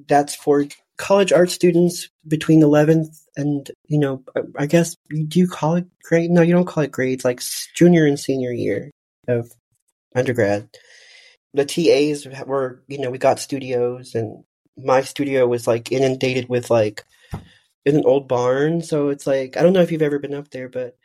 that's 0.08 0.34
for 0.34 0.66
college 0.98 1.32
art 1.32 1.50
students 1.50 2.10
between 2.26 2.60
11th 2.60 3.24
and 3.36 3.70
you 3.86 3.98
know 3.98 4.22
i 4.58 4.66
guess 4.66 4.96
you 5.10 5.24
do 5.24 5.38
you 5.38 5.46
call 5.46 5.76
it 5.76 5.86
grade? 6.02 6.30
No 6.30 6.42
you 6.42 6.52
don't 6.52 6.66
call 6.66 6.82
it 6.82 6.90
grades 6.90 7.24
like 7.24 7.40
junior 7.74 8.04
and 8.04 8.18
senior 8.18 8.52
year 8.52 8.90
of 9.28 9.52
undergrad. 10.14 10.68
The 11.54 11.64
tas 11.64 12.26
were 12.46 12.82
you 12.88 12.98
know 12.98 13.10
we 13.10 13.18
got 13.18 13.38
studios 13.38 14.14
and 14.14 14.44
my 14.76 15.02
studio 15.02 15.46
was 15.46 15.66
like 15.66 15.92
inundated 15.92 16.48
with 16.48 16.70
like 16.70 17.04
in 17.88 17.96
an 17.96 18.04
old 18.06 18.28
barn 18.28 18.82
so 18.82 19.08
it's 19.08 19.26
like 19.26 19.56
i 19.56 19.62
don't 19.62 19.72
know 19.72 19.82
if 19.82 19.90
you've 19.90 20.02
ever 20.02 20.18
been 20.18 20.34
up 20.34 20.50
there 20.50 20.68
but 20.68 20.96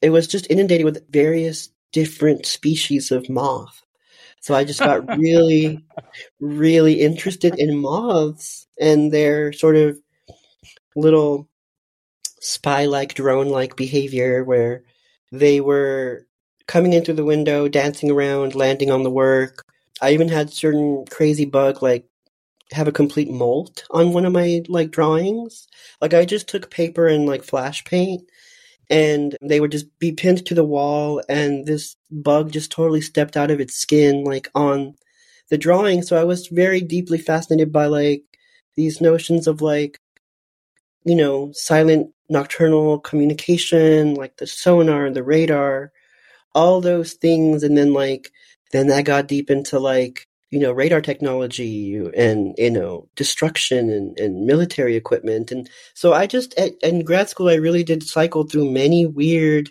it 0.00 0.10
was 0.10 0.26
just 0.26 0.50
inundated 0.50 0.84
with 0.84 1.10
various 1.10 1.70
different 1.92 2.46
species 2.46 3.10
of 3.10 3.28
moth 3.28 3.82
so 4.42 4.56
I 4.56 4.64
just 4.64 4.80
got 4.80 5.06
really, 5.18 5.78
really 6.40 7.00
interested 7.00 7.58
in 7.58 7.78
moths 7.78 8.66
and 8.78 9.12
their 9.12 9.52
sort 9.52 9.76
of 9.76 9.98
little 10.96 11.48
spy 12.40 12.86
like, 12.86 13.14
drone 13.14 13.48
like 13.48 13.76
behavior 13.76 14.42
where 14.44 14.82
they 15.30 15.60
were 15.60 16.26
coming 16.66 16.92
in 16.92 17.04
through 17.04 17.14
the 17.14 17.24
window, 17.24 17.68
dancing 17.68 18.10
around, 18.10 18.56
landing 18.56 18.90
on 18.90 19.04
the 19.04 19.10
work. 19.10 19.64
I 20.00 20.12
even 20.12 20.28
had 20.28 20.50
certain 20.50 21.04
crazy 21.08 21.44
bug 21.44 21.80
like 21.80 22.04
have 22.72 22.88
a 22.88 22.92
complete 22.92 23.30
molt 23.30 23.84
on 23.90 24.12
one 24.12 24.24
of 24.24 24.32
my 24.32 24.62
like 24.68 24.90
drawings. 24.90 25.66
Like 26.00 26.14
I 26.14 26.24
just 26.24 26.48
took 26.48 26.70
paper 26.70 27.06
and 27.06 27.26
like 27.26 27.44
flash 27.44 27.84
paint 27.84 28.22
and 28.92 29.36
they 29.40 29.58
would 29.58 29.72
just 29.72 29.98
be 29.98 30.12
pinned 30.12 30.44
to 30.46 30.54
the 30.54 30.64
wall 30.64 31.22
and 31.28 31.66
this 31.66 31.96
bug 32.10 32.52
just 32.52 32.70
totally 32.70 33.00
stepped 33.00 33.36
out 33.36 33.50
of 33.50 33.58
its 33.58 33.74
skin 33.74 34.22
like 34.22 34.48
on 34.54 34.94
the 35.48 35.58
drawing 35.58 36.02
so 36.02 36.20
i 36.20 36.24
was 36.24 36.48
very 36.48 36.80
deeply 36.80 37.18
fascinated 37.18 37.72
by 37.72 37.86
like 37.86 38.22
these 38.76 39.00
notions 39.00 39.46
of 39.46 39.62
like 39.62 39.98
you 41.04 41.14
know 41.14 41.50
silent 41.52 42.12
nocturnal 42.28 42.98
communication 42.98 44.14
like 44.14 44.36
the 44.36 44.46
sonar 44.46 45.06
and 45.06 45.16
the 45.16 45.22
radar 45.22 45.90
all 46.54 46.80
those 46.80 47.14
things 47.14 47.62
and 47.62 47.76
then 47.76 47.94
like 47.94 48.30
then 48.72 48.90
i 48.92 49.02
got 49.02 49.26
deep 49.26 49.50
into 49.50 49.78
like 49.78 50.26
you 50.52 50.60
know 50.60 50.70
radar 50.70 51.00
technology 51.00 51.96
and 52.14 52.54
you 52.58 52.70
know 52.70 53.08
destruction 53.16 53.90
and, 53.90 54.16
and 54.20 54.46
military 54.46 54.94
equipment. 54.94 55.50
And 55.50 55.68
so 55.94 56.12
i 56.12 56.26
just 56.26 56.56
at, 56.58 56.72
in 56.82 57.04
grad 57.04 57.28
school 57.28 57.48
i 57.48 57.54
really 57.54 57.82
did 57.82 58.02
cycle 58.04 58.44
through 58.44 58.70
many 58.70 59.06
weird 59.06 59.70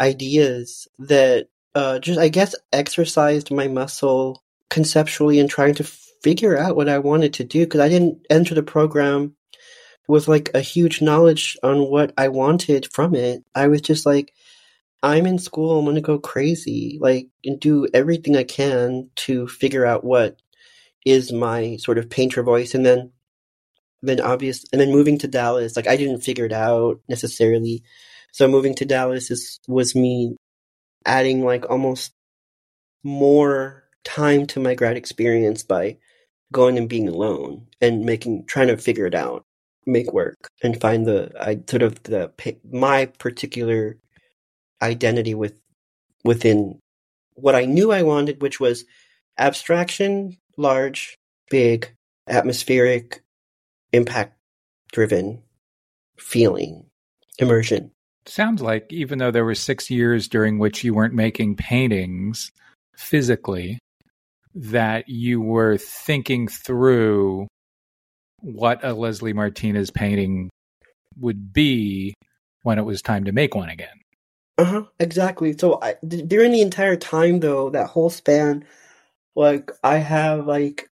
ideas 0.00 0.86
that 0.98 1.48
uh, 1.74 1.98
just 1.98 2.20
i 2.20 2.28
guess 2.28 2.54
exercised 2.72 3.50
my 3.50 3.66
muscle 3.66 4.42
conceptually 4.68 5.38
in 5.38 5.48
trying 5.48 5.74
to 5.74 5.84
figure 6.22 6.58
out 6.58 6.76
what 6.76 6.88
i 6.88 6.98
wanted 6.98 7.32
to 7.34 7.44
do 7.44 7.60
because 7.60 7.80
i 7.80 7.88
didn't 7.88 8.18
enter 8.28 8.54
the 8.54 8.62
program 8.62 9.34
with 10.08 10.28
like 10.28 10.50
a 10.54 10.60
huge 10.60 11.00
knowledge 11.00 11.56
on 11.62 11.90
what 11.90 12.12
i 12.18 12.28
wanted 12.28 12.86
from 12.92 13.14
it. 13.14 13.42
I 13.54 13.68
was 13.68 13.80
just 13.80 14.04
like 14.04 14.34
I'm 15.02 15.26
in 15.26 15.38
school, 15.38 15.78
I'm 15.78 15.84
going 15.84 15.96
to 15.96 16.00
go 16.00 16.18
crazy, 16.18 16.98
like, 17.00 17.28
and 17.44 17.58
do 17.58 17.88
everything 17.92 18.36
I 18.36 18.44
can 18.44 19.10
to 19.16 19.48
figure 19.48 19.84
out 19.84 20.04
what 20.04 20.40
is 21.04 21.32
my 21.32 21.76
sort 21.76 21.98
of 21.98 22.08
painter 22.08 22.42
voice. 22.42 22.74
And 22.74 22.86
then, 22.86 23.10
then 24.02 24.20
obvious, 24.20 24.64
and 24.72 24.80
then 24.80 24.92
moving 24.92 25.18
to 25.18 25.28
Dallas, 25.28 25.74
like, 25.74 25.88
I 25.88 25.96
didn't 25.96 26.20
figure 26.20 26.46
it 26.46 26.52
out 26.52 27.00
necessarily. 27.08 27.82
So 28.32 28.46
moving 28.46 28.74
to 28.76 28.84
Dallas 28.84 29.30
is, 29.30 29.58
was 29.66 29.94
me 29.94 30.36
adding 31.04 31.44
like 31.44 31.68
almost 31.68 32.12
more 33.02 33.84
time 34.04 34.46
to 34.46 34.60
my 34.60 34.74
grad 34.74 34.96
experience 34.96 35.64
by 35.64 35.98
going 36.52 36.78
and 36.78 36.88
being 36.88 37.08
alone 37.08 37.66
and 37.80 38.04
making, 38.04 38.46
trying 38.46 38.68
to 38.68 38.76
figure 38.76 39.06
it 39.06 39.14
out, 39.14 39.44
make 39.84 40.12
work 40.12 40.48
and 40.62 40.80
find 40.80 41.06
the, 41.06 41.32
I 41.40 41.60
sort 41.68 41.82
of 41.82 42.00
the, 42.04 42.30
my 42.70 43.06
particular 43.06 43.98
identity 44.82 45.34
with 45.34 45.54
within 46.24 46.78
what 47.34 47.54
I 47.54 47.64
knew 47.64 47.92
I 47.92 48.02
wanted, 48.02 48.42
which 48.42 48.60
was 48.60 48.84
abstraction, 49.38 50.36
large, 50.56 51.16
big, 51.50 51.94
atmospheric, 52.28 53.22
impact 53.92 54.36
driven 54.92 55.42
feeling, 56.18 56.86
immersion. 57.38 57.90
Sounds 58.26 58.62
like 58.62 58.86
even 58.92 59.18
though 59.18 59.30
there 59.30 59.44
were 59.44 59.54
six 59.54 59.90
years 59.90 60.28
during 60.28 60.58
which 60.58 60.84
you 60.84 60.94
weren't 60.94 61.14
making 61.14 61.56
paintings 61.56 62.52
physically, 62.96 63.78
that 64.54 65.08
you 65.08 65.40
were 65.40 65.76
thinking 65.78 66.46
through 66.46 67.48
what 68.40 68.84
a 68.84 68.92
Leslie 68.92 69.32
Martinez 69.32 69.90
painting 69.90 70.50
would 71.18 71.52
be 71.52 72.14
when 72.62 72.78
it 72.78 72.84
was 72.84 73.02
time 73.02 73.24
to 73.24 73.32
make 73.32 73.54
one 73.54 73.70
again. 73.70 74.01
Uh 74.62 74.64
huh. 74.64 74.82
Exactly. 75.00 75.58
So 75.58 75.80
I, 75.82 75.96
d- 76.06 76.22
during 76.22 76.52
the 76.52 76.60
entire 76.60 76.94
time, 76.94 77.40
though, 77.40 77.70
that 77.70 77.88
whole 77.88 78.10
span, 78.10 78.64
like 79.34 79.72
I 79.82 79.96
have 79.96 80.46
like 80.46 80.88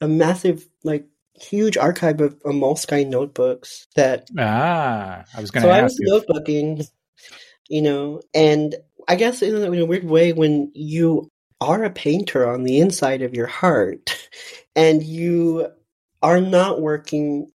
a 0.00 0.08
massive, 0.08 0.66
like 0.82 1.06
huge 1.34 1.76
archive 1.76 2.22
of, 2.22 2.38
Moleskine 2.44 3.08
notebooks 3.08 3.88
that. 3.94 4.30
Ah, 4.38 5.22
I 5.36 5.40
was 5.42 5.50
going 5.50 5.64
to. 5.64 5.68
So 5.68 5.70
I 5.70 5.82
was 5.82 6.00
notebooking, 6.00 6.88
you 7.68 7.82
know, 7.82 8.22
and 8.32 8.74
I 9.06 9.16
guess 9.16 9.42
in 9.42 9.54
a, 9.54 9.70
in 9.70 9.78
a 9.80 9.84
weird 9.84 10.04
way, 10.04 10.32
when 10.32 10.72
you 10.74 11.28
are 11.60 11.84
a 11.84 11.90
painter 11.90 12.50
on 12.50 12.62
the 12.62 12.80
inside 12.80 13.20
of 13.20 13.34
your 13.34 13.48
heart, 13.48 14.30
and 14.74 15.02
you 15.02 15.68
are 16.22 16.40
not 16.40 16.80
working, 16.80 17.52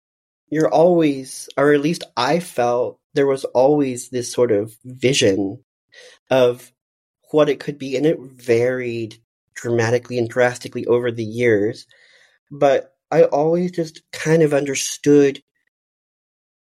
you're 0.50 0.68
always, 0.68 1.48
or 1.56 1.72
at 1.72 1.82
least 1.82 2.02
I 2.16 2.40
felt 2.40 2.98
there 3.14 3.26
was 3.26 3.44
always 3.44 4.10
this 4.10 4.32
sort 4.32 4.52
of 4.52 4.76
vision 4.84 5.64
of 6.30 6.72
what 7.30 7.48
it 7.48 7.60
could 7.60 7.78
be, 7.78 7.96
and 7.96 8.06
it 8.06 8.18
varied 8.20 9.16
dramatically 9.54 10.18
and 10.18 10.28
drastically 10.28 10.86
over 10.86 11.10
the 11.10 11.24
years. 11.24 11.86
But 12.50 12.94
I 13.10 13.24
always 13.24 13.72
just 13.72 14.02
kind 14.12 14.42
of 14.42 14.52
understood 14.52 15.42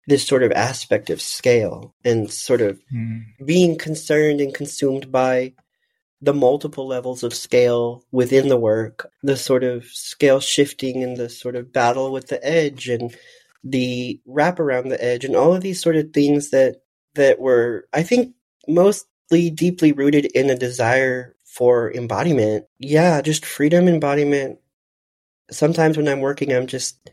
this 0.07 0.27
sort 0.27 0.43
of 0.43 0.53
aspect 0.53 1.11
of 1.11 1.21
scale 1.21 1.95
and 2.05 2.33
sort 2.33 2.63
of 2.63 2.81
mm. 2.93 3.23
being 3.45 3.77
concerned 3.77 4.41
and 4.41 4.55
consumed 4.55 5.13
by 5.13 5.53
the 6.21 6.35
multiple 6.35 6.87
levels 6.87 7.23
of 7.23 7.35
scale 7.35 8.05
within 8.11 8.49
the 8.49 8.57
work, 8.57 9.11
the 9.23 9.37
sort 9.37 9.63
of 9.63 9.85
scale 9.85 10.41
shifting 10.41 11.05
and 11.05 11.17
the 11.17 11.29
sort 11.29 11.55
of 11.55 11.73
battle 11.73 12.11
with 12.11 12.29
the 12.29 12.45
edge 12.45 12.89
and 12.89 13.15
the 13.65 14.21
wrap 14.27 14.61
around 14.61 14.89
the 14.89 15.03
edge 15.05 15.25
and 15.25 15.37
all 15.37 15.55
of 15.55 15.63
these 15.63 15.81
sort 15.81 15.97
of 15.97 16.13
things 16.13 16.51
that 16.51 16.77
that 17.15 17.39
were 17.41 17.89
I 17.93 18.03
think 18.03 18.35
mostly 18.67 19.51
deeply 19.51 19.93
rooted 19.93 20.27
in 20.27 20.51
a 20.51 20.55
desire 20.55 21.35
for 21.45 21.93
embodiment. 21.93 22.67
Yeah, 22.79 23.21
just 23.21 23.45
freedom 23.45 23.89
embodiment. 23.89 24.59
Sometimes 25.51 25.97
when 25.97 26.09
I'm 26.09 26.21
working 26.21 26.53
I'm 26.53 26.67
just 26.67 27.11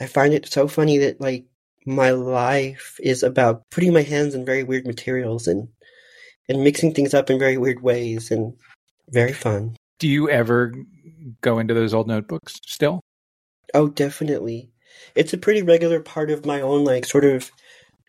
I 0.00 0.06
find 0.06 0.34
it 0.34 0.46
so 0.46 0.68
funny 0.68 0.98
that 0.98 1.20
like 1.20 1.46
my 1.86 2.10
life 2.10 2.98
is 3.00 3.22
about 3.22 3.62
putting 3.70 3.92
my 3.92 4.02
hands 4.02 4.34
in 4.34 4.44
very 4.44 4.64
weird 4.64 4.86
materials 4.86 5.46
and 5.46 5.68
and 6.48 6.62
mixing 6.64 6.94
things 6.94 7.14
up 7.14 7.30
in 7.30 7.38
very 7.38 7.58
weird 7.58 7.82
ways 7.82 8.30
and 8.30 8.54
very 9.10 9.32
fun. 9.32 9.76
Do 9.98 10.08
you 10.08 10.28
ever 10.28 10.74
go 11.40 11.58
into 11.58 11.74
those 11.74 11.94
old 11.94 12.06
notebooks 12.06 12.60
still? 12.66 13.00
Oh, 13.74 13.88
definitely 13.88 14.70
it's 15.14 15.32
a 15.32 15.38
pretty 15.38 15.62
regular 15.62 16.00
part 16.00 16.30
of 16.30 16.46
my 16.46 16.60
own 16.60 16.84
like 16.84 17.04
sort 17.04 17.24
of 17.24 17.50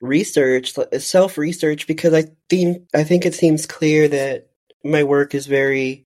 research, 0.02 0.74
self 1.00 1.38
research, 1.38 1.88
because 1.88 2.14
I 2.14 2.26
think 2.50 2.84
I 2.94 3.04
think 3.04 3.26
it 3.26 3.34
seems 3.34 3.66
clear 3.66 4.08
that 4.08 4.48
my 4.84 5.04
work 5.04 5.36
is 5.36 5.46
very 5.46 6.06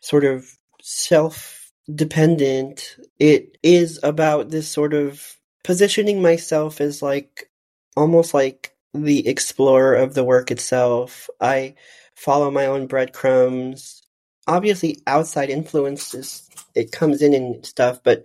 sort 0.00 0.24
of 0.24 0.46
self 0.82 1.70
dependent. 1.92 2.96
It 3.18 3.58
is 3.62 4.00
about 4.02 4.50
this 4.50 4.68
sort 4.68 4.94
of 4.94 5.36
positioning 5.64 6.22
myself 6.22 6.80
as 6.80 7.02
like 7.02 7.50
almost 7.96 8.34
like 8.34 8.74
the 8.94 9.26
explorer 9.28 9.94
of 9.94 10.14
the 10.14 10.24
work 10.24 10.50
itself. 10.50 11.28
I 11.40 11.74
follow 12.14 12.50
my 12.50 12.66
own 12.66 12.86
breadcrumbs. 12.86 14.02
Obviously, 14.46 14.98
outside 15.06 15.50
influences 15.50 16.48
it 16.74 16.92
comes 16.92 17.22
in 17.22 17.34
and 17.34 17.64
stuff, 17.64 18.00
but 18.02 18.24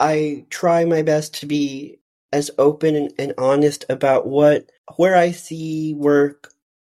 I 0.00 0.46
try 0.50 0.84
my 0.84 1.02
best 1.02 1.34
to 1.40 1.46
be 1.46 1.98
as 2.32 2.50
open 2.58 2.96
and, 2.96 3.12
and 3.18 3.34
honest 3.38 3.84
about 3.88 4.26
what 4.26 4.70
where 4.96 5.16
I 5.16 5.30
see 5.30 5.94
work 5.94 6.52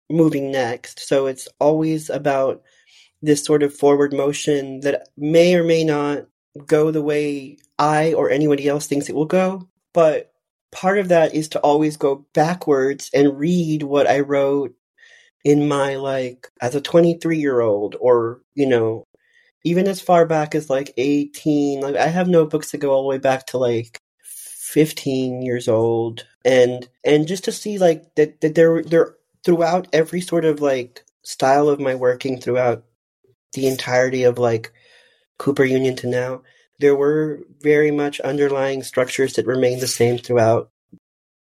moving 0.10 0.52
next. 0.52 1.00
So 1.08 1.28
it's 1.28 1.48
always 1.60 2.10
about 2.10 2.62
this 3.22 3.44
sort 3.44 3.64
of 3.64 3.74
forward 3.74 4.14
motion 4.14 4.82
that 4.82 5.08
may 5.18 5.56
or 5.56 5.64
may 5.64 5.84
not 5.84 6.26
go 6.66 6.92
the 6.92 7.02
way 7.02 7.58
I 7.78 8.14
or 8.14 8.30
anybody 8.30 8.68
else 8.68 8.88
thinks 8.88 9.10
it 9.10 9.16
will 9.16 9.26
go. 9.26 9.68
But 9.94 10.32
part 10.72 11.00
of 11.00 11.10
that 11.10 11.34
is 11.34 11.50
to 11.50 11.60
always 11.60 11.98
go 11.98 12.26
backwards 12.34 13.10
and 13.14 13.38
read 13.38 13.84
what 13.84 14.08
I 14.08 14.22
wrote 14.22 14.74
in 15.46 15.68
my 15.68 15.96
like 15.96 16.48
as 16.62 16.76
a 16.76 16.82
23 16.82 17.38
year 17.38 17.62
old 17.62 17.96
or 18.00 18.42
you 18.56 18.68
know 18.68 19.06
even 19.64 19.88
as 19.88 20.02
far 20.02 20.26
back 20.26 20.56
as 20.56 20.70
like 20.70 20.94
18 20.98 21.82
like 21.82 21.96
i 21.96 22.08
have 22.08 22.28
notebooks 22.28 22.72
that 22.72 22.78
go 22.80 22.92
all 22.92 23.04
the 23.04 23.08
way 23.08 23.18
back 23.18 23.46
to 23.48 23.58
like 23.58 24.02
15 24.70 25.42
years 25.42 25.68
old. 25.68 26.28
And 26.46 26.88
and 27.04 27.28
just 27.28 27.44
to 27.46 27.52
see 27.52 27.80
like 27.80 28.14
that 28.16 28.40
that 28.42 28.54
they're 28.54 28.84
they're 28.84 29.16
throughout 29.44 29.88
every 29.94 30.22
sort 30.22 30.46
of 30.46 30.62
like 30.62 31.04
style 31.24 31.70
of 31.70 31.80
my 31.80 31.96
working 31.96 32.40
throughout 32.40 32.84
the 33.54 33.68
entirety 33.68 34.24
of 34.24 34.38
like 34.38 34.72
cooper 35.40 35.64
union 35.64 35.96
to 35.96 36.08
now 36.08 36.44
there 36.80 36.96
were 36.96 37.40
very 37.62 37.92
much 37.92 38.20
underlying 38.22 38.84
structures 38.84 39.34
that 39.34 39.48
remained 39.48 39.82
the 39.82 39.88
same 39.88 40.18
throughout 40.18 40.70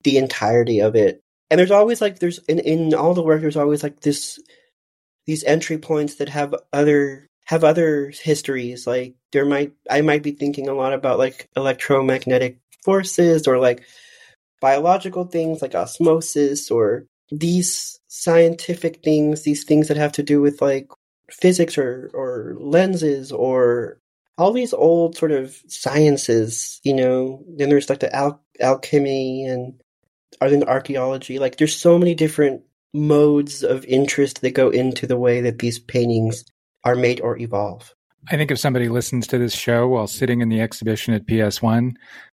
the 0.05 0.17
entirety 0.17 0.81
of 0.81 0.95
it. 0.95 1.21
And 1.51 1.59
there's 1.59 1.71
always 1.73 2.01
like 2.01 2.21
there's 2.21 2.39
in 2.49 2.61
in 2.61 2.95
all 2.95 3.15
the 3.15 3.23
work 3.23 3.41
there's 3.41 3.57
always 3.57 3.83
like 3.83 4.01
this 4.01 4.39
these 5.27 5.43
entry 5.45 5.79
points 5.79 6.15
that 6.17 6.29
have 6.29 6.55
other 6.73 7.29
have 7.51 7.65
other 7.65 8.13
histories. 8.23 8.87
Like 8.87 9.17
there 9.33 9.45
might 9.45 9.73
I 9.91 10.03
might 10.03 10.23
be 10.23 10.31
thinking 10.31 10.69
a 10.69 10.73
lot 10.73 10.93
about 10.93 11.19
like 11.19 11.49
electromagnetic 11.57 12.61
forces 12.85 13.49
or 13.49 13.59
like 13.59 13.83
biological 14.61 15.25
things 15.25 15.61
like 15.61 15.75
osmosis 15.75 16.71
or 16.71 17.07
these 17.33 17.99
scientific 18.07 19.03
things, 19.03 19.43
these 19.43 19.65
things 19.65 19.89
that 19.89 19.97
have 19.97 20.13
to 20.13 20.23
do 20.23 20.41
with 20.41 20.63
like 20.63 20.91
physics 21.29 21.77
or 21.77 22.09
or 22.15 22.55
lenses 22.61 23.33
or 23.33 23.99
all 24.39 24.53
these 24.53 24.73
old 24.73 25.17
sort 25.17 25.33
of 25.33 25.61
sciences, 25.67 26.81
you 26.85 26.95
know. 26.95 27.45
Then 27.57 27.69
there's 27.69 27.91
like 27.91 27.99
the 27.99 28.15
al- 28.15 28.45
alchemy 28.61 29.45
and 29.45 29.75
are 30.41 30.51
then 30.51 30.63
archaeology. 30.63 31.41
Like 31.41 31.57
there's 31.57 31.77
so 31.77 31.99
many 31.99 32.15
different 32.15 32.63
modes 32.95 33.65
of 33.65 33.85
interest 33.87 34.41
that 34.43 34.55
go 34.55 34.71
into 34.71 35.09
the 35.09 35.19
way 35.19 35.41
that 35.41 35.59
these 35.59 35.81
paintings 35.81 36.45
are 36.85 36.95
made 36.95 37.21
or 37.21 37.39
evolve. 37.39 37.95
I 38.29 38.37
think 38.37 38.51
if 38.51 38.59
somebody 38.59 38.89
listens 38.89 39.27
to 39.29 39.39
this 39.39 39.55
show 39.55 39.89
while 39.89 40.07
sitting 40.07 40.41
in 40.41 40.49
the 40.49 40.61
exhibition 40.61 41.15
at 41.15 41.27
PS1, 41.27 41.95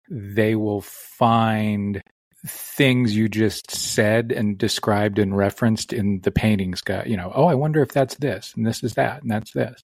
they 0.10 0.56
will 0.56 0.82
find 0.82 2.04
things 2.46 3.16
you 3.16 3.30
just 3.30 3.70
said 3.72 4.32
and 4.32 4.58
described 4.58 5.20
and 5.20 5.38
referenced 5.38 5.94
in 5.94 6.20
the 6.22 6.32
paintings 6.32 6.82
you 7.06 7.16
know 7.16 7.32
oh 7.36 7.46
i 7.46 7.54
wonder 7.54 7.84
if 7.84 7.89
that's 7.89 8.16
this 8.16 8.52
and 8.56 8.66
this 8.66 8.84
is 8.84 8.96
that 8.96 9.22
and 9.22 9.30
that's 9.30 9.52
this. 9.52 9.82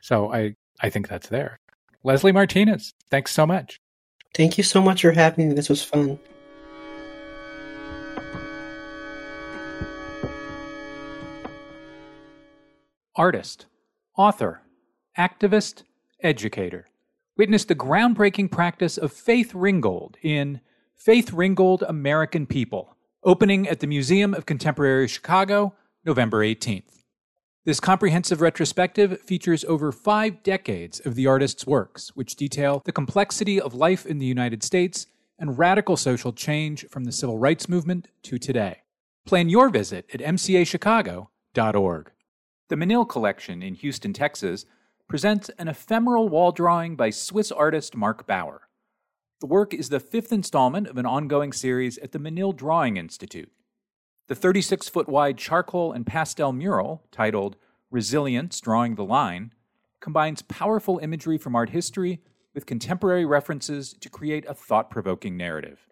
So 0.00 0.32
i 0.32 0.54
i 0.80 0.88
think 0.88 1.08
that's 1.08 1.28
there. 1.28 1.58
Leslie 2.04 2.32
martinez 2.32 2.94
thanks 3.10 3.32
so 3.32 3.46
much. 3.46 3.80
Thank 4.34 4.56
you 4.58 4.64
so 4.64 4.80
much 4.80 5.02
for 5.02 5.12
having 5.12 5.48
me. 5.48 5.54
This 5.54 5.68
was 5.68 5.82
fun. 5.82 6.18
Artist 13.16 13.66
author, 14.16 14.62
activist, 15.18 15.82
educator. 16.22 16.86
Witness 17.36 17.64
the 17.64 17.74
groundbreaking 17.74 18.50
practice 18.50 18.96
of 18.96 19.12
Faith 19.12 19.54
Ringgold 19.54 20.16
in 20.22 20.60
Faith 20.94 21.32
Ringgold 21.32 21.82
American 21.86 22.46
People 22.46 22.96
opening 23.26 23.68
at 23.68 23.80
the 23.80 23.86
Museum 23.88 24.32
of 24.32 24.46
Contemporary 24.46 25.08
Chicago, 25.08 25.74
November 26.04 26.44
18th. 26.44 27.02
This 27.64 27.80
comprehensive 27.80 28.40
retrospective 28.40 29.20
features 29.20 29.64
over 29.64 29.90
five 29.90 30.44
decades 30.44 31.00
of 31.00 31.16
the 31.16 31.26
artist's 31.26 31.66
works, 31.66 32.14
which 32.14 32.36
detail 32.36 32.80
the 32.84 32.92
complexity 32.92 33.60
of 33.60 33.74
life 33.74 34.06
in 34.06 34.18
the 34.18 34.26
United 34.26 34.62
States 34.62 35.08
and 35.40 35.58
radical 35.58 35.96
social 35.96 36.32
change 36.32 36.86
from 36.88 37.02
the 37.04 37.10
civil 37.10 37.36
rights 37.36 37.68
movement 37.68 38.06
to 38.22 38.38
today. 38.38 38.82
Plan 39.26 39.48
your 39.48 39.68
visit 39.68 40.06
at 40.14 40.20
mcachicago.org. 40.20 42.12
The 42.68 42.76
Menil 42.76 43.08
Collection 43.08 43.62
in 43.62 43.74
Houston, 43.74 44.12
Texas, 44.12 44.66
presents 45.06 45.50
an 45.50 45.68
ephemeral 45.68 46.28
wall 46.28 46.50
drawing 46.50 46.96
by 46.96 47.10
Swiss 47.10 47.52
artist 47.52 47.94
Marc 47.94 48.26
Bauer. 48.26 48.62
The 49.40 49.46
work 49.46 49.72
is 49.72 49.88
the 49.88 50.00
fifth 50.00 50.32
installment 50.32 50.88
of 50.88 50.98
an 50.98 51.06
ongoing 51.06 51.52
series 51.52 51.96
at 51.98 52.10
the 52.10 52.18
Menil 52.18 52.52
Drawing 52.52 52.96
Institute. 52.96 53.52
The 54.26 54.34
36 54.34 54.88
foot 54.88 55.08
wide 55.08 55.38
charcoal 55.38 55.92
and 55.92 56.04
pastel 56.04 56.52
mural, 56.52 57.04
titled 57.12 57.54
Resilience 57.92 58.60
Drawing 58.60 58.96
the 58.96 59.04
Line, 59.04 59.52
combines 60.00 60.42
powerful 60.42 60.98
imagery 60.98 61.38
from 61.38 61.54
art 61.54 61.70
history 61.70 62.20
with 62.52 62.66
contemporary 62.66 63.24
references 63.24 63.92
to 63.92 64.10
create 64.10 64.44
a 64.48 64.54
thought 64.54 64.90
provoking 64.90 65.36
narrative. 65.36 65.86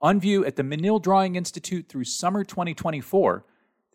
On 0.00 0.18
view 0.18 0.42
at 0.42 0.56
the 0.56 0.62
Menil 0.62 1.02
Drawing 1.02 1.36
Institute 1.36 1.86
through 1.90 2.04
summer 2.04 2.44
2024, 2.44 3.44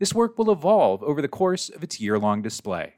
this 0.01 0.15
work 0.15 0.35
will 0.35 0.51
evolve 0.51 1.03
over 1.03 1.21
the 1.21 1.27
course 1.27 1.69
of 1.69 1.83
its 1.83 2.01
year 2.01 2.17
long 2.17 2.41
display. 2.41 2.95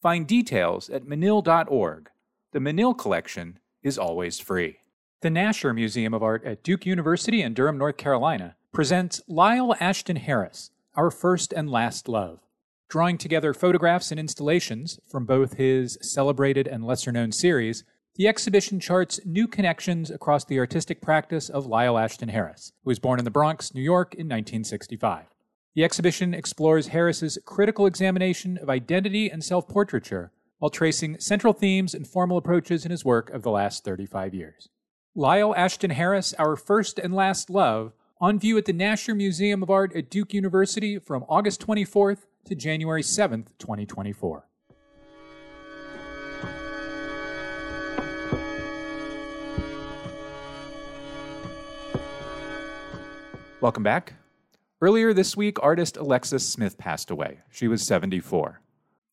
Find 0.00 0.26
details 0.26 0.88
at 0.88 1.04
menil.org. 1.04 2.08
The 2.52 2.58
Menil 2.58 2.96
Collection 2.96 3.58
is 3.82 3.98
always 3.98 4.40
free. 4.40 4.78
The 5.20 5.28
Nasher 5.28 5.74
Museum 5.74 6.14
of 6.14 6.22
Art 6.22 6.42
at 6.46 6.62
Duke 6.62 6.86
University 6.86 7.42
in 7.42 7.52
Durham, 7.52 7.76
North 7.76 7.98
Carolina, 7.98 8.56
presents 8.72 9.20
Lyle 9.28 9.74
Ashton 9.78 10.16
Harris, 10.16 10.70
Our 10.94 11.10
First 11.10 11.52
and 11.52 11.68
Last 11.68 12.08
Love, 12.08 12.40
drawing 12.88 13.18
together 13.18 13.52
photographs 13.52 14.10
and 14.10 14.18
installations 14.18 14.98
from 15.06 15.26
both 15.26 15.58
his 15.58 15.98
celebrated 16.00 16.66
and 16.66 16.82
lesser 16.82 17.12
known 17.12 17.30
series. 17.30 17.84
The 18.14 18.26
exhibition 18.26 18.80
charts 18.80 19.20
new 19.26 19.46
connections 19.46 20.10
across 20.10 20.46
the 20.46 20.58
artistic 20.60 21.02
practice 21.02 21.50
of 21.50 21.66
Lyle 21.66 21.98
Ashton 21.98 22.30
Harris, 22.30 22.72
who 22.84 22.88
was 22.88 22.98
born 22.98 23.18
in 23.18 23.26
the 23.26 23.30
Bronx, 23.30 23.74
New 23.74 23.82
York 23.82 24.14
in 24.14 24.28
1965. 24.28 25.26
The 25.74 25.84
exhibition 25.84 26.34
explores 26.34 26.88
Harris's 26.88 27.38
critical 27.46 27.86
examination 27.86 28.58
of 28.58 28.68
identity 28.68 29.30
and 29.30 29.42
self 29.42 29.66
portraiture 29.66 30.30
while 30.58 30.68
tracing 30.68 31.18
central 31.18 31.54
themes 31.54 31.94
and 31.94 32.06
formal 32.06 32.36
approaches 32.36 32.84
in 32.84 32.90
his 32.90 33.06
work 33.06 33.30
of 33.30 33.42
the 33.42 33.50
last 33.50 33.82
35 33.82 34.34
years. 34.34 34.68
Lyle 35.14 35.54
Ashton 35.54 35.90
Harris, 35.90 36.34
Our 36.34 36.56
First 36.56 36.98
and 36.98 37.14
Last 37.14 37.48
Love, 37.48 37.94
on 38.20 38.38
view 38.38 38.58
at 38.58 38.66
the 38.66 38.74
Nasher 38.74 39.16
Museum 39.16 39.62
of 39.62 39.70
Art 39.70 39.96
at 39.96 40.10
Duke 40.10 40.34
University 40.34 40.98
from 40.98 41.24
August 41.26 41.66
24th 41.66 42.26
to 42.44 42.54
January 42.54 43.02
7th, 43.02 43.46
2024. 43.58 44.46
Welcome 53.62 53.82
back. 53.82 54.14
Earlier 54.82 55.14
this 55.14 55.36
week, 55.36 55.62
artist 55.62 55.96
Alexis 55.96 56.44
Smith 56.44 56.76
passed 56.76 57.12
away. 57.12 57.38
She 57.52 57.68
was 57.68 57.86
74. 57.86 58.60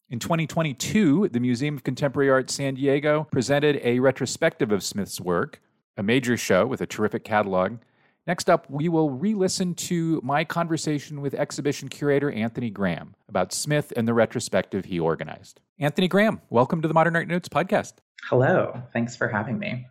In 0.09 0.17
2022, 0.17 1.29
the 1.29 1.39
Museum 1.39 1.75
of 1.75 1.83
Contemporary 1.83 2.31
Art 2.31 2.49
San 2.49 2.73
Diego 2.73 3.27
presented 3.31 3.79
a 3.83 3.99
retrospective 3.99 4.71
of 4.71 4.83
Smith's 4.83 5.21
work, 5.21 5.61
a 5.95 6.01
major 6.01 6.35
show 6.37 6.65
with 6.65 6.81
a 6.81 6.87
terrific 6.87 7.23
catalog. 7.23 7.77
Next 8.25 8.49
up, 8.49 8.67
we 8.67 8.89
will 8.89 9.11
re 9.11 9.35
listen 9.35 9.75
to 9.75 10.19
my 10.23 10.43
conversation 10.43 11.21
with 11.21 11.35
exhibition 11.35 11.87
curator 11.87 12.31
Anthony 12.31 12.71
Graham 12.71 13.13
about 13.27 13.53
Smith 13.53 13.93
and 13.95 14.07
the 14.07 14.15
retrospective 14.15 14.85
he 14.85 14.99
organized. 14.99 15.61
Anthony 15.77 16.07
Graham, 16.07 16.41
welcome 16.49 16.81
to 16.81 16.87
the 16.87 16.95
Modern 16.95 17.15
Art 17.15 17.27
Notes 17.27 17.47
podcast. 17.47 17.93
Hello, 18.27 18.81
thanks 18.91 19.15
for 19.15 19.27
having 19.27 19.59
me. 19.59 19.85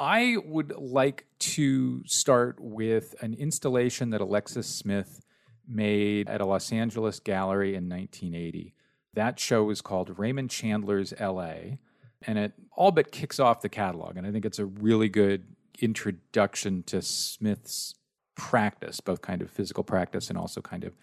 I 0.00 0.38
would 0.46 0.72
like 0.78 1.26
to 1.40 2.02
start 2.06 2.56
with 2.58 3.14
an 3.20 3.34
installation 3.34 4.08
that 4.10 4.22
Alexis 4.22 4.66
Smith 4.66 5.20
made 5.68 6.26
at 6.26 6.40
a 6.40 6.46
Los 6.46 6.72
Angeles 6.72 7.20
gallery 7.20 7.74
in 7.74 7.86
1980. 7.90 8.74
That 9.12 9.38
show 9.38 9.68
is 9.68 9.82
called 9.82 10.18
Raymond 10.18 10.48
Chandler's 10.48 11.12
LA, 11.20 11.76
and 12.22 12.38
it 12.38 12.54
all 12.74 12.92
but 12.92 13.12
kicks 13.12 13.38
off 13.38 13.60
the 13.60 13.68
catalog. 13.68 14.16
And 14.16 14.26
I 14.26 14.32
think 14.32 14.46
it's 14.46 14.58
a 14.58 14.64
really 14.64 15.10
good 15.10 15.44
introduction 15.80 16.82
to 16.84 17.02
Smith's 17.02 17.94
practice, 18.36 19.00
both 19.00 19.20
kind 19.20 19.42
of 19.42 19.50
physical 19.50 19.84
practice 19.84 20.30
and 20.30 20.38
also 20.38 20.62
kind 20.62 20.84
of 20.84 20.94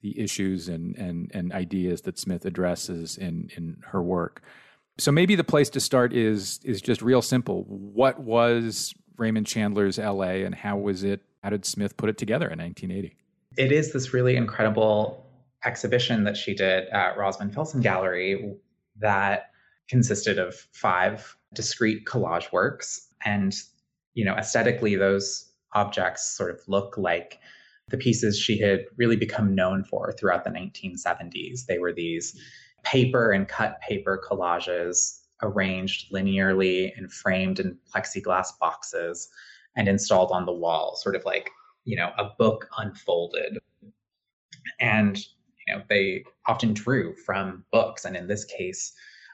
the 0.00 0.18
issues 0.18 0.66
and 0.66 0.96
and 0.96 1.30
and 1.34 1.52
ideas 1.52 2.00
that 2.02 2.18
Smith 2.18 2.46
addresses 2.46 3.18
in 3.18 3.50
in 3.54 3.82
her 3.88 4.02
work. 4.02 4.42
So 5.00 5.10
maybe 5.10 5.34
the 5.34 5.44
place 5.44 5.70
to 5.70 5.80
start 5.80 6.12
is 6.12 6.60
is 6.64 6.80
just 6.80 7.02
real 7.02 7.22
simple. 7.22 7.64
What 7.68 8.20
was 8.20 8.94
Raymond 9.16 9.46
Chandler's 9.46 9.98
LA 9.98 10.44
and 10.44 10.54
how 10.54 10.76
was 10.76 11.02
it 11.02 11.22
how 11.42 11.50
did 11.50 11.64
Smith 11.64 11.96
put 11.96 12.10
it 12.10 12.18
together 12.18 12.48
in 12.48 12.58
1980? 12.58 13.16
It 13.56 13.72
is 13.72 13.92
this 13.92 14.12
really 14.12 14.36
incredible 14.36 15.26
exhibition 15.64 16.24
that 16.24 16.36
she 16.36 16.54
did 16.54 16.88
at 16.88 17.16
Rosamund 17.16 17.54
Felsen 17.54 17.82
Gallery 17.82 18.54
that 18.98 19.50
consisted 19.88 20.38
of 20.38 20.54
five 20.72 21.36
discrete 21.54 22.04
collage 22.06 22.52
works. 22.52 23.08
And, 23.24 23.54
you 24.14 24.24
know, 24.24 24.34
aesthetically, 24.34 24.96
those 24.96 25.50
objects 25.74 26.36
sort 26.36 26.50
of 26.50 26.60
look 26.68 26.96
like 26.96 27.38
the 27.88 27.96
pieces 27.96 28.38
she 28.38 28.58
had 28.58 28.84
really 28.96 29.16
become 29.16 29.54
known 29.54 29.84
for 29.84 30.12
throughout 30.12 30.44
the 30.44 30.50
1970s. 30.50 31.66
They 31.66 31.78
were 31.78 31.92
these 31.92 32.38
paper 32.82 33.30
and 33.30 33.48
cut 33.48 33.80
paper 33.80 34.22
collages 34.28 35.20
arranged 35.42 36.12
linearly 36.12 36.96
and 36.96 37.12
framed 37.12 37.60
in 37.60 37.78
plexiglass 37.92 38.48
boxes 38.58 39.28
and 39.76 39.88
installed 39.88 40.30
on 40.32 40.46
the 40.46 40.52
wall, 40.52 40.96
sort 40.96 41.16
of 41.16 41.24
like, 41.24 41.50
you 41.84 41.96
know, 41.96 42.12
a 42.18 42.30
book 42.38 42.68
unfolded. 42.76 43.58
And 44.80 45.18
you 45.66 45.74
know, 45.74 45.82
they 45.88 46.24
often 46.46 46.74
drew 46.74 47.14
from 47.14 47.64
books, 47.70 48.04
and 48.04 48.16
in 48.16 48.26
this 48.26 48.44
case, 48.44 48.92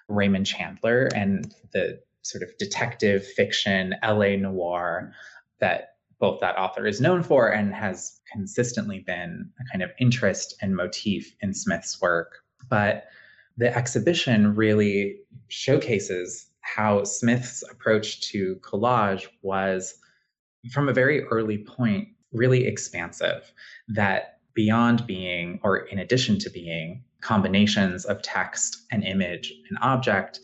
Raymond 0.09 0.47
Chandler 0.47 1.09
and 1.15 1.55
the 1.73 2.01
sort 2.23 2.43
of 2.43 2.51
detective 2.59 3.27
fiction 3.27 3.95
LA 4.05 4.37
noir 4.37 5.13
that 5.61 5.97
both 6.19 6.41
that 6.41 6.59
author 6.59 6.87
is 6.87 7.01
known 7.01 7.23
for 7.23 7.49
and 7.49 7.75
has 7.75 8.21
consistently 8.33 9.01
been 9.01 9.51
a 9.61 9.65
kind 9.71 9.83
of 9.83 9.91
interest 10.01 10.55
and 10.61 10.75
motif 10.75 11.35
in 11.41 11.53
Smith's 11.53 12.01
work. 12.01 12.39
But 12.69 13.05
the 13.57 13.75
exhibition 13.75 14.55
really 14.55 15.17
showcases 15.49 16.47
how 16.61 17.05
Smith's 17.05 17.63
approach 17.71 18.21
to 18.31 18.57
collage 18.57 19.27
was, 19.43 19.95
from 20.73 20.89
a 20.89 20.93
very 20.93 21.23
early 21.25 21.59
point, 21.59 22.09
really 22.33 22.67
expansive. 22.67 23.53
That 23.89 24.41
beyond 24.55 25.07
being, 25.07 25.61
or 25.63 25.77
in 25.79 25.99
addition 25.99 26.39
to 26.41 26.51
being, 26.51 27.05
combinations 27.21 28.05
of 28.05 28.23
text 28.23 28.85
and 28.91 29.05
image 29.05 29.53
and 29.69 29.79
object, 29.81 30.41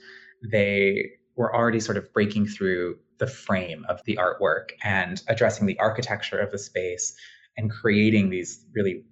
they 0.51 1.11
were 1.37 1.55
already 1.55 1.81
sort 1.81 1.97
of 1.97 2.13
breaking 2.13 2.47
through 2.47 2.97
the 3.19 3.27
frame 3.27 3.85
of 3.89 4.03
the 4.05 4.17
artwork 4.17 4.71
and 4.83 5.23
addressing 5.29 5.67
the 5.67 5.79
architecture 5.79 6.39
of 6.39 6.51
the 6.51 6.59
space 6.59 7.15
and 7.57 7.71
creating 7.71 8.31
these 8.31 8.65
really 8.75 9.05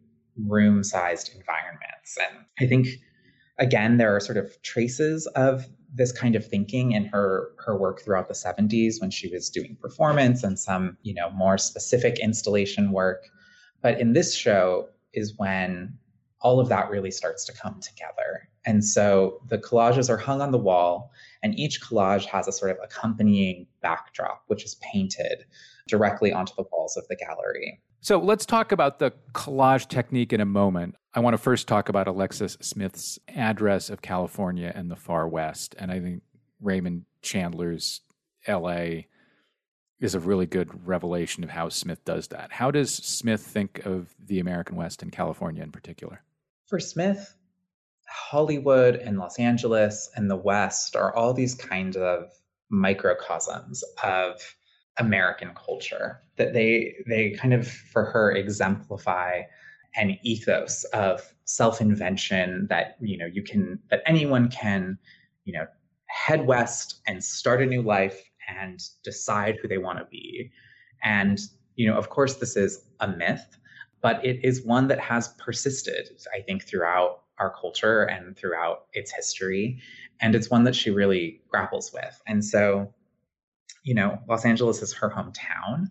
room 0.47 0.83
sized 0.83 1.31
environments. 1.35 2.19
And 2.19 2.45
I 2.59 2.67
think, 2.67 2.89
again, 3.61 3.99
there 3.99 4.15
are 4.15 4.21
sort 4.21 4.39
of 4.39 4.61
traces 4.63 5.27
of 5.29 5.67
this 5.95 6.13
kind 6.13 6.35
of 6.37 6.47
thinking 6.47 6.93
in 6.93 7.05
her 7.05 7.51
her 7.59 7.77
work 7.77 8.01
throughout 8.01 8.29
the 8.29 8.35
70s 8.35 9.01
when 9.01 9.11
she 9.11 9.29
was 9.29 9.51
doing 9.51 9.77
performance 9.81 10.45
and 10.45 10.57
some 10.57 10.97
you 11.03 11.13
know 11.13 11.31
more 11.31 11.59
specific 11.59 12.21
installation 12.21 12.93
work 12.93 13.25
but 13.83 14.01
in 14.01 14.13
this 14.13 14.33
show 14.35 14.89
is 15.13 15.37
when 15.37 15.99
all 16.41 16.61
of 16.61 16.69
that 16.69 16.91
really 16.91 17.11
starts 17.11 17.45
to 17.45 17.53
come 17.53 17.81
together. 17.81 18.49
And 18.65 18.85
so 18.85 19.41
the 19.49 19.59
collages 19.59 20.09
are 20.09 20.17
hung 20.17 20.41
on 20.41 20.53
the 20.53 20.59
wall, 20.59 21.11
and 21.43 21.59
each 21.59 21.81
collage 21.83 22.25
has 22.27 22.49
a 22.49 22.53
sort 22.53 22.71
of 22.71 22.79
accompanying 22.83 23.67
backdrop, 23.83 24.43
which 24.47 24.65
is 24.65 24.77
painted 24.77 25.45
directly 25.87 26.33
onto 26.33 26.55
the 26.57 26.65
walls 26.73 26.97
of 26.97 27.07
the 27.09 27.17
gallery. 27.17 27.81
So 28.03 28.19
let's 28.19 28.47
talk 28.47 28.73
about 28.73 28.99
the 28.99 29.13
collage 29.35 29.89
technique 29.89 30.33
in 30.33 30.41
a 30.41 30.47
moment. 30.47 30.97
I 31.13 31.21
want 31.21 31.35
to 31.35 31.39
first 31.39 31.69
talk 31.69 31.89
about 31.89 32.09
Alexis 32.09 32.57
Smith's 32.61 33.19
address 33.29 33.91
of 33.91 34.01
California 34.01 34.73
and 34.75 34.91
the 34.91 34.97
far 34.97 35.29
west. 35.29 35.75
And 35.79 35.91
I 35.91 36.01
think 36.01 36.23
Raymond 36.61 37.05
Chandler's 37.21 38.01
LA 38.49 39.03
is 40.01 40.15
a 40.15 40.21
really 40.21 40.47
good 40.47 40.87
revelation 40.87 41.45
of 41.45 41.51
how 41.51 41.69
Smith 41.69 42.03
does 42.07 42.29
that. 42.29 42.53
How 42.53 42.71
does 42.71 42.95
Smith 42.95 43.43
think 43.43 43.85
of 43.85 44.15
the 44.25 44.41
American 44.41 44.77
West 44.77 45.03
and 45.03 45.13
California 45.13 45.63
in 45.63 45.71
particular? 45.71 46.23
For 46.69 46.81
Smith, 46.81 47.35
Hollywood 48.09 48.97
and 48.97 49.19
Los 49.19 49.39
Angeles 49.39 50.11
and 50.17 50.31
the 50.31 50.37
West 50.37 50.97
are 50.97 51.15
all 51.15 51.35
these 51.35 51.55
kinds 51.55 51.99
of 51.99 52.31
microcosms 52.71 53.85
of 54.03 54.41
American 55.01 55.51
culture. 55.55 56.23
That 56.37 56.53
they 56.53 56.95
they 57.07 57.31
kind 57.33 57.53
of 57.53 57.67
for 57.67 58.05
her 58.05 58.31
exemplify 58.33 59.43
an 59.97 60.19
ethos 60.23 60.85
of 60.85 61.35
self-invention 61.45 62.67
that 62.71 62.97
you 63.01 63.19
know 63.19 63.27
you 63.27 63.43
can 63.43 63.79
that 63.91 64.03
anyone 64.07 64.49
can 64.49 64.97
you 65.45 65.53
know 65.53 65.67
head 66.07 66.47
west 66.47 67.01
and 67.07 67.23
start 67.25 67.63
a 67.63 67.67
new 67.67 67.83
life 67.83 68.31
and 68.49 68.81
decide 69.03 69.57
who 69.61 69.69
they 69.69 69.79
want 69.79 69.99
to 69.99 70.05
be 70.07 70.51
and 71.03 71.41
you 71.77 71.89
know 71.89 71.97
of 71.97 72.09
course 72.09 72.37
this 72.37 72.57
is 72.57 72.85
a 73.01 73.09
myth 73.09 73.59
but 74.01 74.25
it 74.25 74.39
is 74.45 74.65
one 74.65 74.87
that 74.87 75.01
has 75.01 75.29
persisted 75.39 76.09
i 76.37 76.41
think 76.41 76.65
throughout 76.65 77.23
our 77.39 77.53
culture 77.61 78.05
and 78.05 78.37
throughout 78.37 78.87
its 78.93 79.11
history 79.13 79.81
and 80.21 80.35
it's 80.35 80.51
one 80.51 80.65
that 80.65 80.75
she 80.75 80.91
really 80.91 81.41
grapples 81.49 81.93
with 81.93 82.21
and 82.27 82.45
so 82.45 82.93
you 83.83 83.95
know 83.95 84.19
los 84.29 84.45
angeles 84.45 84.83
is 84.83 84.93
her 84.93 85.11
hometown 85.11 85.87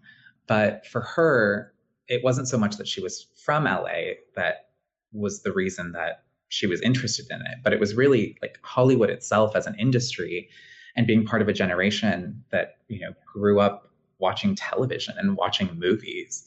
but 0.47 0.85
for 0.87 1.01
her 1.01 1.73
it 2.09 2.23
wasn't 2.23 2.47
so 2.47 2.57
much 2.57 2.77
that 2.77 2.87
she 2.87 3.01
was 3.01 3.27
from 3.45 3.65
LA 3.65 4.15
that 4.35 4.69
was 5.13 5.43
the 5.43 5.51
reason 5.51 5.91
that 5.93 6.23
she 6.49 6.65
was 6.65 6.81
interested 6.81 7.27
in 7.29 7.41
it, 7.41 7.59
but 7.63 7.73
it 7.73 7.79
was 7.79 7.95
really 7.95 8.37
like 8.41 8.59
Hollywood 8.63 9.09
itself 9.09 9.55
as 9.55 9.67
an 9.67 9.75
industry 9.79 10.49
and 10.95 11.07
being 11.07 11.25
part 11.25 11.41
of 11.41 11.47
a 11.47 11.53
generation 11.53 12.43
that, 12.51 12.77
you 12.87 12.99
know, 12.99 13.13
grew 13.31 13.59
up 13.59 13.91
watching 14.17 14.55
television 14.55 15.15
and 15.17 15.37
watching 15.37 15.77
movies. 15.77 16.43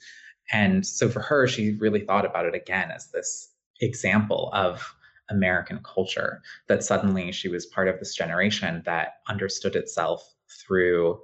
And 0.53 0.85
so 0.85 1.09
for 1.09 1.21
her, 1.21 1.47
she 1.47 1.77
really 1.79 2.01
thought 2.01 2.27
about 2.27 2.47
it 2.47 2.55
again 2.55 2.91
as 2.91 3.11
this 3.13 3.49
example 3.81 4.51
of 4.53 4.95
American 5.31 5.81
culture 5.85 6.43
that 6.67 6.83
suddenly 6.83 7.31
she 7.31 7.49
was 7.49 7.65
part 7.65 7.89
of 7.89 7.99
this 8.01 8.15
generation 8.15 8.83
that 8.85 9.15
understood 9.29 9.77
itself 9.77 10.35
through 10.49 11.21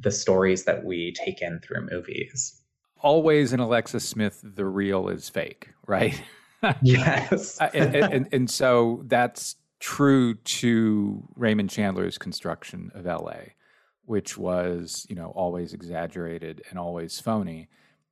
the 0.00 0.10
stories 0.10 0.64
that 0.64 0.84
we 0.84 1.12
take 1.12 1.42
in 1.42 1.60
through 1.60 1.88
movies 1.90 2.58
always 3.00 3.52
in 3.52 3.60
Alexis 3.60 4.08
Smith, 4.08 4.40
the 4.42 4.64
real 4.64 5.08
is 5.08 5.28
fake, 5.28 5.70
right? 5.86 6.20
yes. 6.82 7.60
Uh, 7.60 7.70
and, 7.74 7.94
and, 7.94 8.28
and, 8.32 8.50
so 8.50 9.02
that's 9.06 9.56
true 9.80 10.34
to 10.34 11.22
Raymond 11.36 11.70
Chandler's 11.70 12.18
construction 12.18 12.90
of 12.94 13.04
LA, 13.04 13.52
which 14.04 14.36
was, 14.36 15.06
you 15.08 15.14
know, 15.14 15.28
always 15.36 15.72
exaggerated 15.72 16.62
and 16.70 16.78
always 16.78 17.20
phony. 17.20 17.68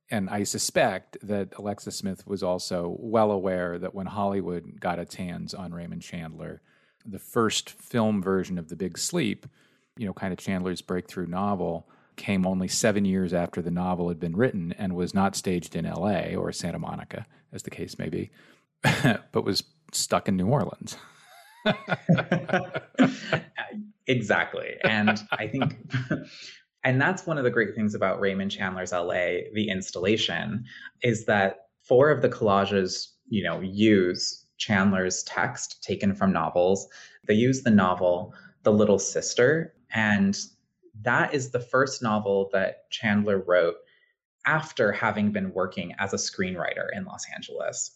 And 0.09 0.29
I 0.29 0.43
suspect 0.43 1.17
that 1.23 1.49
Alexis 1.57 1.97
Smith 1.97 2.25
was 2.25 2.41
also 2.41 2.95
well 2.99 3.31
aware 3.31 3.77
that 3.77 3.93
when 3.93 4.07
Hollywood 4.07 4.79
got 4.79 4.99
its 4.99 5.15
hands 5.15 5.53
on 5.53 5.73
Raymond 5.73 6.01
Chandler, 6.01 6.61
the 7.05 7.19
first 7.19 7.69
film 7.69 8.21
version 8.21 8.57
of 8.57 8.69
The 8.69 8.77
Big 8.77 8.97
Sleep, 8.97 9.45
you 9.97 10.05
know, 10.05 10.13
kind 10.13 10.33
of 10.33 10.39
Chandler's 10.39 10.81
breakthrough 10.81 11.27
novel, 11.27 11.87
came 12.17 12.45
only 12.45 12.67
seven 12.67 13.05
years 13.05 13.33
after 13.33 13.61
the 13.61 13.71
novel 13.71 14.09
had 14.09 14.19
been 14.19 14.35
written 14.35 14.73
and 14.77 14.95
was 14.95 15.13
not 15.13 15.35
staged 15.35 15.75
in 15.75 15.85
LA 15.85 16.33
or 16.35 16.51
Santa 16.51 16.79
Monica, 16.79 17.25
as 17.53 17.63
the 17.63 17.69
case 17.69 17.97
may 17.97 18.09
be, 18.09 18.29
but 19.31 19.45
was 19.45 19.63
stuck 19.93 20.27
in 20.27 20.35
New 20.35 20.47
Orleans. 20.47 20.97
exactly. 24.07 24.75
And 24.83 25.21
I 25.31 25.47
think, 25.47 25.77
and 26.83 26.99
that's 26.99 27.25
one 27.25 27.37
of 27.37 27.43
the 27.43 27.51
great 27.51 27.75
things 27.75 27.95
about 27.95 28.19
Raymond 28.19 28.51
Chandler's 28.51 28.91
LA, 28.91 29.45
the 29.53 29.69
installation, 29.69 30.65
is 31.03 31.25
that 31.25 31.67
four 31.83 32.09
of 32.09 32.21
the 32.21 32.29
collages, 32.29 33.07
you 33.29 33.43
know, 33.43 33.61
use 33.61 34.45
Chandler's 34.57 35.23
text 35.23 35.83
taken 35.83 36.15
from 36.15 36.33
novels. 36.33 36.87
They 37.27 37.35
use 37.35 37.61
the 37.61 37.71
novel 37.71 38.33
The 38.63 38.71
Little 38.71 38.99
Sister 38.99 39.73
and 39.91 40.37
that 41.01 41.33
is 41.33 41.51
the 41.51 41.59
first 41.59 42.01
novel 42.01 42.49
that 42.53 42.89
Chandler 42.89 43.39
wrote 43.39 43.75
after 44.45 44.91
having 44.91 45.31
been 45.31 45.53
working 45.53 45.93
as 45.99 46.13
a 46.13 46.17
screenwriter 46.17 46.87
in 46.93 47.05
Los 47.05 47.25
Angeles. 47.33 47.91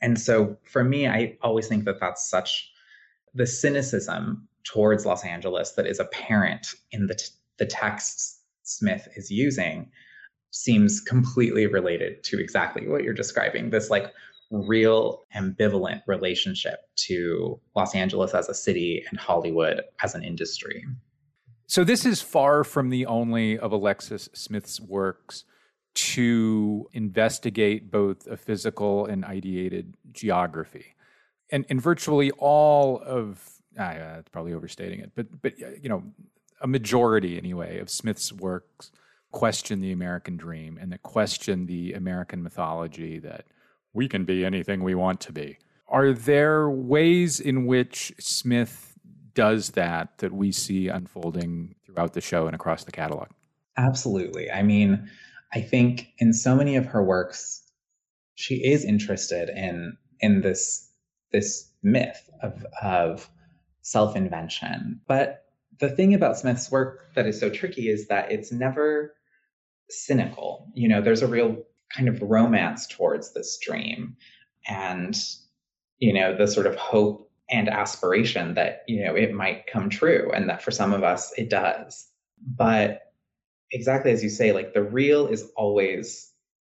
And 0.00 0.20
so 0.20 0.56
for 0.64 0.84
me, 0.84 1.06
I 1.06 1.38
always 1.40 1.68
think 1.68 1.84
that 1.84 2.00
that's 2.00 2.28
such 2.28 2.70
the 3.34 3.46
cynicism 3.46 4.48
towards 4.64 5.06
Los 5.06 5.24
Angeles 5.24 5.72
that 5.72 5.86
is 5.86 6.00
apparent 6.00 6.74
in 6.90 7.06
the, 7.06 7.14
t- 7.14 7.30
the 7.58 7.66
texts 7.66 8.40
Smith 8.62 9.08
is 9.16 9.30
using 9.30 9.90
seems 10.50 11.00
completely 11.00 11.66
related 11.66 12.24
to 12.24 12.40
exactly 12.40 12.88
what 12.88 13.04
you're 13.04 13.14
describing 13.14 13.70
this 13.70 13.90
like 13.90 14.12
real 14.50 15.24
ambivalent 15.34 16.02
relationship 16.06 16.80
to 16.96 17.60
Los 17.74 17.94
Angeles 17.94 18.34
as 18.34 18.48
a 18.48 18.54
city 18.54 19.04
and 19.10 19.18
Hollywood 19.18 19.82
as 20.02 20.14
an 20.14 20.22
industry. 20.22 20.84
So 21.66 21.82
this 21.82 22.06
is 22.06 22.22
far 22.22 22.62
from 22.62 22.90
the 22.90 23.06
only 23.06 23.58
of 23.58 23.72
Alexis 23.72 24.28
Smith's 24.32 24.80
works 24.80 25.44
to 25.94 26.88
investigate 26.92 27.90
both 27.90 28.26
a 28.26 28.36
physical 28.36 29.06
and 29.06 29.24
ideated 29.24 29.94
geography. 30.12 30.94
And, 31.50 31.64
and 31.68 31.80
virtually 31.80 32.30
all 32.32 33.00
of, 33.04 33.42
ah, 33.78 34.18
it's 34.18 34.28
probably 34.28 34.52
overstating 34.52 35.00
it, 35.00 35.12
but, 35.14 35.26
but, 35.42 35.58
you 35.58 35.88
know, 35.88 36.04
a 36.60 36.66
majority 36.66 37.36
anyway 37.36 37.78
of 37.78 37.90
Smith's 37.90 38.32
works 38.32 38.90
question 39.32 39.80
the 39.80 39.92
American 39.92 40.36
dream 40.36 40.78
and 40.80 40.92
that 40.92 41.02
question 41.02 41.66
the 41.66 41.92
American 41.94 42.42
mythology 42.42 43.18
that 43.18 43.44
we 43.96 44.08
can 44.08 44.24
be 44.24 44.44
anything 44.44 44.82
we 44.82 44.94
want 44.94 45.20
to 45.22 45.32
be. 45.32 45.58
Are 45.88 46.12
there 46.12 46.70
ways 46.70 47.40
in 47.40 47.66
which 47.66 48.12
Smith 48.18 48.96
does 49.36 49.70
that 49.72 50.18
that 50.18 50.32
we 50.32 50.50
see 50.50 50.88
unfolding 50.88 51.76
throughout 51.84 52.14
the 52.14 52.20
show 52.20 52.46
and 52.46 52.54
across 52.56 52.82
the 52.82 52.90
catalog. 52.90 53.28
Absolutely. 53.76 54.50
I 54.50 54.62
mean, 54.62 55.08
I 55.54 55.60
think 55.60 56.08
in 56.18 56.32
so 56.32 56.56
many 56.56 56.74
of 56.74 56.86
her 56.86 57.04
works, 57.04 57.62
she 58.34 58.56
is 58.56 58.84
interested 58.84 59.48
in 59.50 59.96
in 60.18 60.40
this 60.40 60.90
this 61.30 61.70
myth 61.82 62.28
of 62.42 62.66
of 62.82 63.30
self 63.82 64.16
invention. 64.16 65.00
But 65.06 65.44
the 65.78 65.90
thing 65.90 66.14
about 66.14 66.38
Smith's 66.38 66.70
work 66.70 67.14
that 67.14 67.26
is 67.26 67.38
so 67.38 67.50
tricky 67.50 67.88
is 67.88 68.08
that 68.08 68.32
it's 68.32 68.50
never 68.50 69.14
cynical. 69.90 70.72
You 70.74 70.88
know, 70.88 71.02
there's 71.02 71.22
a 71.22 71.28
real 71.28 71.58
kind 71.94 72.08
of 72.08 72.22
romance 72.22 72.86
towards 72.86 73.32
this 73.32 73.58
dream 73.58 74.16
and 74.68 75.18
you 75.98 76.12
know 76.12 76.36
the 76.36 76.46
sort 76.46 76.66
of 76.66 76.76
hope 76.76 77.30
and 77.50 77.68
aspiration 77.68 78.54
that 78.54 78.82
you 78.88 79.04
know 79.04 79.14
it 79.14 79.32
might 79.32 79.66
come 79.66 79.88
true 79.88 80.30
and 80.34 80.48
that 80.48 80.62
for 80.62 80.70
some 80.70 80.92
of 80.92 81.02
us 81.02 81.32
it 81.36 81.48
does. 81.48 82.08
But 82.56 83.02
exactly 83.72 84.12
as 84.12 84.22
you 84.22 84.30
say 84.30 84.52
like 84.52 84.74
the 84.74 84.82
real 84.82 85.26
is 85.26 85.50
always 85.56 86.32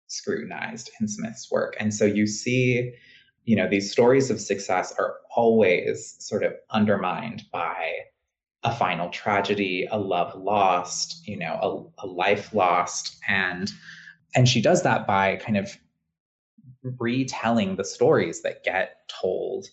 scrutinized 0.07 0.91
in 1.01 1.09
smith's 1.09 1.51
work. 1.51 1.77
And 1.79 1.93
so 1.93 2.05
you 2.05 2.27
see 2.27 2.93
you 3.45 3.57
know 3.57 3.69
these 3.69 3.91
stories 3.91 4.31
of 4.31 4.41
success 4.41 4.95
are 4.99 5.17
always 5.35 6.17
sort 6.19 6.43
of 6.43 6.53
undermined 6.71 7.45
by 7.51 8.01
a 8.65 8.75
final 8.75 9.09
tragedy 9.09 9.89
a 9.91 9.99
love 9.99 10.35
lost 10.35 11.27
you 11.27 11.37
know 11.39 11.93
a, 11.99 12.05
a 12.05 12.07
life 12.07 12.53
lost 12.53 13.17
and 13.27 13.73
and 14.35 14.49
she 14.49 14.61
does 14.61 14.83
that 14.83 15.07
by 15.07 15.37
kind 15.37 15.57
of 15.57 15.77
retelling 16.99 17.77
the 17.77 17.85
stories 17.85 18.43
that 18.43 18.65
get 18.65 19.09
told 19.09 19.69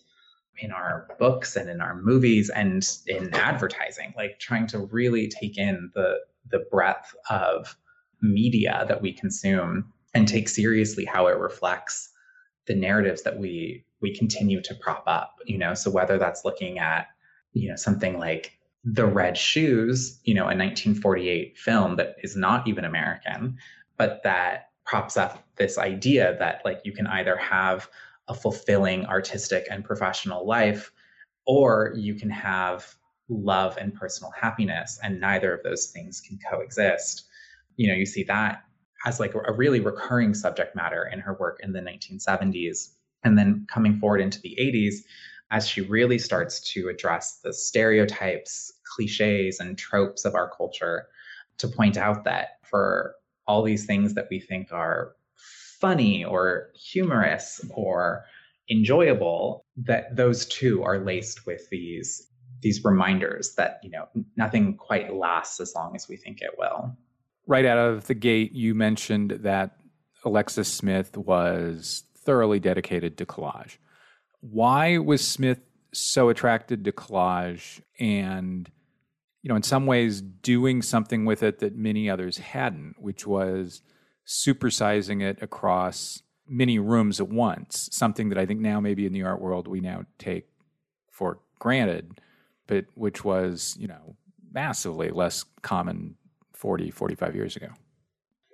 in 0.58 0.72
our 0.72 1.08
books 1.20 1.56
and 1.56 1.70
in 1.70 1.82
our 1.82 1.96
movies 1.96 2.50
and 2.50 2.88
in 3.08 3.34
advertising 3.34 4.14
like 4.16 4.40
trying 4.40 4.66
to 4.66 4.80
really 4.80 5.28
take 5.28 5.58
in 5.58 5.92
the 5.94 6.18
the 6.50 6.66
breadth 6.72 7.14
of 7.30 7.76
media 8.22 8.86
that 8.88 9.02
we 9.02 9.12
consume 9.12 9.92
and 10.14 10.28
take 10.28 10.48
seriously 10.48 11.04
how 11.04 11.28
it 11.28 11.38
reflects 11.38 12.10
the 12.68 12.76
narratives 12.76 13.24
that 13.24 13.38
we 13.38 13.86
we 14.02 14.16
continue 14.16 14.62
to 14.62 14.74
prop 14.76 15.04
up 15.08 15.36
you 15.46 15.58
know? 15.58 15.74
So 15.74 15.92
whether 15.92 16.18
that's 16.18 16.46
looking 16.46 16.80
at 16.80 17.08
you 17.54 17.70
know 17.70 17.76
something 17.76 18.18
like 18.18 18.58
the 18.84 19.06
red 19.06 19.38
shoes 19.38 20.20
you 20.24 20.34
know 20.34 20.44
a 20.44 20.56
1948 20.56 21.58
film 21.58 21.96
that 21.96 22.16
is 22.24 22.36
not 22.36 22.68
even 22.68 22.86
american 22.86 23.58
but 23.98 24.22
that 24.24 24.70
props 24.86 25.18
up 25.18 25.44
this 25.56 25.78
idea 25.78 26.36
that 26.40 26.62
like 26.64 26.82
you 26.84 26.92
can 26.92 27.08
either 27.08 27.36
have 27.38 27.90
a 28.28 28.34
fulfilling 28.34 29.06
artistic 29.06 29.68
and 29.70 29.84
professional 29.84 30.46
life, 30.46 30.92
or 31.46 31.94
you 31.96 32.16
can 32.16 32.30
have 32.30 32.96
love 33.30 33.78
and 33.78 33.94
personal 33.94 34.32
happiness, 34.32 35.00
and 35.04 35.20
neither 35.20 35.54
of 35.54 35.64
those 35.64 35.88
things 35.88 36.22
can 36.22 36.40
coexist. 36.50 37.26
You 37.78 37.88
know, 37.88 37.94
you 37.94 38.06
see 38.06 38.24
that 38.24 38.64
as 39.06 39.20
like 39.20 39.36
a 39.36 39.54
really 39.54 39.80
recurring 39.80 40.34
subject 40.34 40.76
matter 40.76 41.10
in 41.12 41.20
her 41.20 41.36
work 41.36 41.60
in 41.62 41.74
the 41.74 41.80
1970s. 41.80 42.90
And 43.24 43.38
then 43.38 43.66
coming 43.72 44.00
forward 44.00 44.22
into 44.22 44.42
the 44.42 44.56
80s, 44.60 44.96
as 45.52 45.68
she 45.68 45.82
really 45.82 46.18
starts 46.18 46.60
to 46.74 46.90
address 46.90 47.40
the 47.44 47.54
stereotypes, 47.54 48.74
cliches, 48.96 49.60
and 49.60 49.78
tropes 49.78 50.26
of 50.26 50.34
our 50.34 50.50
culture 50.50 51.08
to 51.58 51.68
point 51.68 51.98
out 51.98 52.24
that 52.24 52.60
for 52.64 53.16
all 53.48 53.64
these 53.64 53.86
things 53.86 54.14
that 54.16 54.28
we 54.30 54.40
think 54.40 54.72
are 54.72 55.16
funny 55.80 56.24
or 56.24 56.70
humorous 56.76 57.62
or 57.72 58.26
enjoyable 58.70 59.66
that 59.78 60.16
those 60.16 60.46
two 60.46 60.84
are 60.84 61.00
laced 61.00 61.46
with 61.46 61.70
these 61.70 62.28
these 62.62 62.84
reminders 62.84 63.54
that 63.56 63.80
you 63.84 63.92
know 63.92 64.08
nothing 64.38 64.76
quite 64.76 65.14
lasts 65.14 65.60
as 65.60 65.74
long 65.76 65.96
as 65.96 66.08
we 66.08 66.18
think 66.18 66.42
it 66.42 66.52
will. 66.58 66.96
Right 67.48 67.66
out 67.66 67.78
of 67.78 68.08
the 68.08 68.16
gate, 68.16 68.54
you 68.54 68.74
mentioned 68.74 69.32
that 69.42 69.78
Alexis 70.24 70.72
Smith 70.72 71.16
was 71.16 72.04
thoroughly 72.18 72.60
dedicated 72.60 73.18
to 73.20 73.26
collage. 73.26 73.78
Why 74.40 74.98
was 74.98 75.26
Smith 75.26 75.60
so 75.94 76.30
attracted 76.30 76.84
to 76.86 76.92
collage 76.92 77.82
and 78.00 78.70
you 79.46 79.50
know 79.50 79.56
in 79.56 79.62
some 79.62 79.86
ways 79.86 80.22
doing 80.22 80.82
something 80.82 81.24
with 81.24 81.44
it 81.44 81.60
that 81.60 81.76
many 81.76 82.10
others 82.10 82.40
hadn't, 82.40 82.96
which 82.98 83.28
was 83.28 83.84
supersizing 84.26 85.22
it 85.22 85.38
across 85.40 86.24
many 86.48 86.80
rooms 86.80 87.22
at 87.22 87.30
once, 87.30 87.88
something 87.92 88.30
that 88.30 88.40
I 88.40 88.48
think 88.48 88.60
now 88.60 88.80
maybe 88.80 89.06
in 89.06 89.14
the 89.14 89.22
art 89.22 89.40
world 89.40 89.68
we 89.68 89.82
now 89.82 90.06
take 90.18 90.48
for 91.12 91.38
granted, 91.60 92.20
but 92.66 92.86
which 92.96 93.24
was, 93.24 93.78
you 93.80 93.88
know, 93.88 94.16
massively 94.52 95.12
less 95.12 95.46
common 95.62 96.16
40, 96.54 96.90
45 96.90 97.36
years 97.36 97.56
ago. 97.56 97.68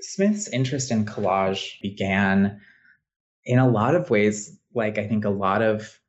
Smith's 0.02 0.50
interest 0.50 0.92
in 0.92 1.06
collage 1.06 1.80
began 1.82 2.60
in 3.46 3.60
a 3.60 3.70
lot 3.70 3.96
of 3.96 4.10
ways, 4.10 4.60
like 4.76 4.98
I 4.98 5.08
think 5.08 5.24
a 5.24 5.30
lot 5.30 5.62
of 5.62 6.01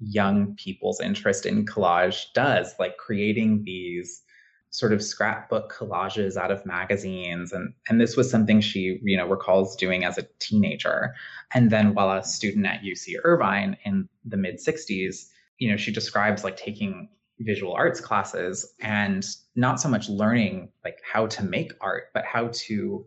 young 0.00 0.54
people's 0.56 1.00
interest 1.00 1.46
in 1.46 1.66
collage 1.66 2.32
does, 2.34 2.74
like 2.78 2.96
creating 2.96 3.62
these 3.64 4.22
sort 4.70 4.92
of 4.92 5.02
scrapbook 5.02 5.72
collages 5.72 6.36
out 6.36 6.50
of 6.50 6.64
magazines. 6.66 7.52
And 7.52 7.72
and 7.88 8.00
this 8.00 8.16
was 8.16 8.30
something 8.30 8.60
she 8.60 9.00
you 9.02 9.16
know 9.16 9.26
recalls 9.26 9.76
doing 9.76 10.04
as 10.04 10.18
a 10.18 10.26
teenager. 10.38 11.14
And 11.54 11.70
then 11.70 11.94
while 11.94 12.10
a 12.10 12.22
student 12.22 12.66
at 12.66 12.82
UC 12.82 13.14
Irvine 13.24 13.76
in 13.84 14.08
the 14.24 14.36
mid 14.36 14.56
60s 14.56 15.28
you 15.58 15.70
know 15.70 15.76
she 15.76 15.92
describes 15.92 16.44
like 16.44 16.56
taking 16.56 17.08
visual 17.40 17.72
arts 17.72 18.00
classes 18.00 18.74
and 18.80 19.24
not 19.54 19.80
so 19.80 19.88
much 19.88 20.08
learning 20.08 20.70
like 20.84 20.98
how 21.04 21.26
to 21.26 21.44
make 21.44 21.72
art 21.80 22.04
but 22.14 22.24
how 22.24 22.48
to 22.52 23.06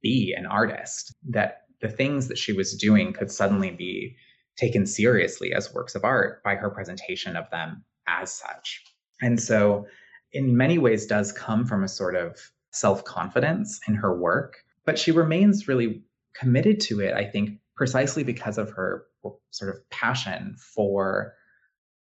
be 0.00 0.34
an 0.36 0.46
artist 0.46 1.14
that 1.28 1.62
the 1.80 1.88
things 1.88 2.28
that 2.28 2.38
she 2.38 2.52
was 2.52 2.74
doing 2.74 3.12
could 3.12 3.30
suddenly 3.30 3.70
be 3.70 4.16
taken 4.56 4.86
seriously 4.86 5.52
as 5.52 5.74
works 5.74 5.94
of 5.94 6.04
art 6.04 6.42
by 6.42 6.54
her 6.54 6.70
presentation 6.70 7.36
of 7.36 7.50
them 7.50 7.84
as 8.06 8.32
such. 8.32 8.82
And 9.20 9.40
so 9.40 9.86
in 10.32 10.56
many 10.56 10.78
ways 10.78 11.06
does 11.06 11.32
come 11.32 11.64
from 11.64 11.84
a 11.84 11.88
sort 11.88 12.16
of 12.16 12.38
self 12.72 13.04
confidence 13.04 13.80
in 13.86 13.94
her 13.94 14.16
work, 14.16 14.58
but 14.84 14.98
she 14.98 15.12
remains 15.12 15.68
really 15.68 16.02
committed 16.34 16.80
to 16.80 17.00
it, 17.00 17.14
I 17.14 17.24
think, 17.24 17.60
precisely 17.76 18.24
because 18.24 18.58
of 18.58 18.70
her 18.70 19.04
sort 19.50 19.74
of 19.74 19.88
passion 19.90 20.56
for 20.58 21.34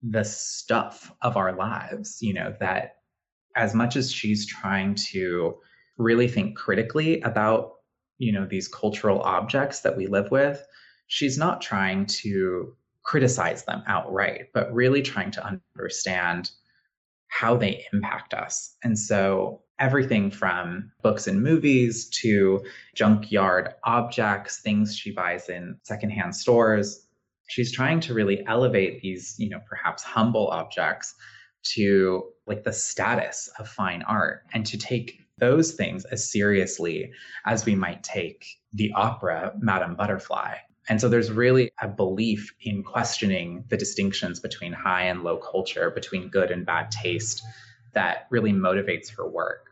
the 0.02 0.24
stuff 0.24 1.12
of 1.22 1.38
our 1.38 1.54
lives, 1.54 2.20
you 2.22 2.34
know, 2.34 2.56
that 2.60 2.98
as 3.56 3.74
much 3.74 3.96
as 3.96 4.12
she's 4.12 4.46
trying 4.46 4.96
to 4.96 5.56
really 5.98 6.28
think 6.28 6.58
critically 6.58 7.22
about, 7.22 7.74
you 8.18 8.32
know, 8.32 8.46
these 8.46 8.68
cultural 8.68 9.22
objects 9.22 9.82
that 9.82 9.98
we 9.98 10.08
live 10.08 10.30
with, 10.32 10.66
she's 11.08 11.38
not 11.38 11.62
trying 11.62 12.06
to 12.06 12.76
criticize 13.04 13.64
them 13.66 13.84
outright, 13.88 14.48
but 14.54 14.74
really 14.74 15.02
trying 15.02 15.32
to 15.32 15.46
understand 15.78 16.52
how 17.28 17.56
they 17.56 17.86
impact 17.94 18.34
us. 18.34 18.76
And 18.84 18.98
so 18.98 19.62
everything 19.80 20.32
from 20.32 20.92
books 21.04 21.28
and 21.28 21.44
movies 21.44 22.08
to 22.10 22.64
junkyard 22.96 23.74
objects, 23.84 24.62
things 24.62 24.96
she 24.96 25.12
buys 25.12 25.50
in 25.50 25.78
secondhand 25.84 26.36
stores. 26.36 27.06
She's 27.48 27.72
trying 27.72 28.00
to 28.02 28.14
really 28.14 28.46
elevate 28.48 29.02
these, 29.02 29.36
you 29.38 29.50
know, 29.50 29.60
perhaps 29.68 30.02
humble 30.02 30.48
objects 30.48 31.14
to 31.74 32.24
like 32.48 32.64
the 32.64 32.74
status 32.74 33.50
of 33.60 33.68
fine 33.68 34.02
art 34.04 34.44
and 34.54 34.66
to 34.66 34.78
take 34.78 35.20
those 35.38 35.74
things 35.74 36.06
as 36.06 36.32
seriously 36.32 37.12
as 37.46 37.66
we 37.66 37.76
might 37.76 38.02
take 38.04 38.46
the 38.74 38.92
opera 38.96 39.54
Madame 39.60 39.96
Butterfly 39.96 40.56
and 40.88 41.02
so 41.02 41.10
there's 41.10 41.32
really 41.32 41.72
a 41.82 41.88
belief 41.88 42.54
in 42.62 42.84
questioning 42.84 43.64
the 43.70 43.78
distinctions 43.78 44.40
between 44.40 44.74
high 44.74 45.04
and 45.04 45.24
low 45.24 45.38
culture, 45.38 45.90
between 45.90 46.30
good 46.30 46.52
and 46.52 46.66
bad 46.66 46.92
taste, 46.92 47.44
that 47.94 48.28
really 48.30 48.54
motivates 48.54 49.16
her 49.16 49.28
work. 49.28 49.72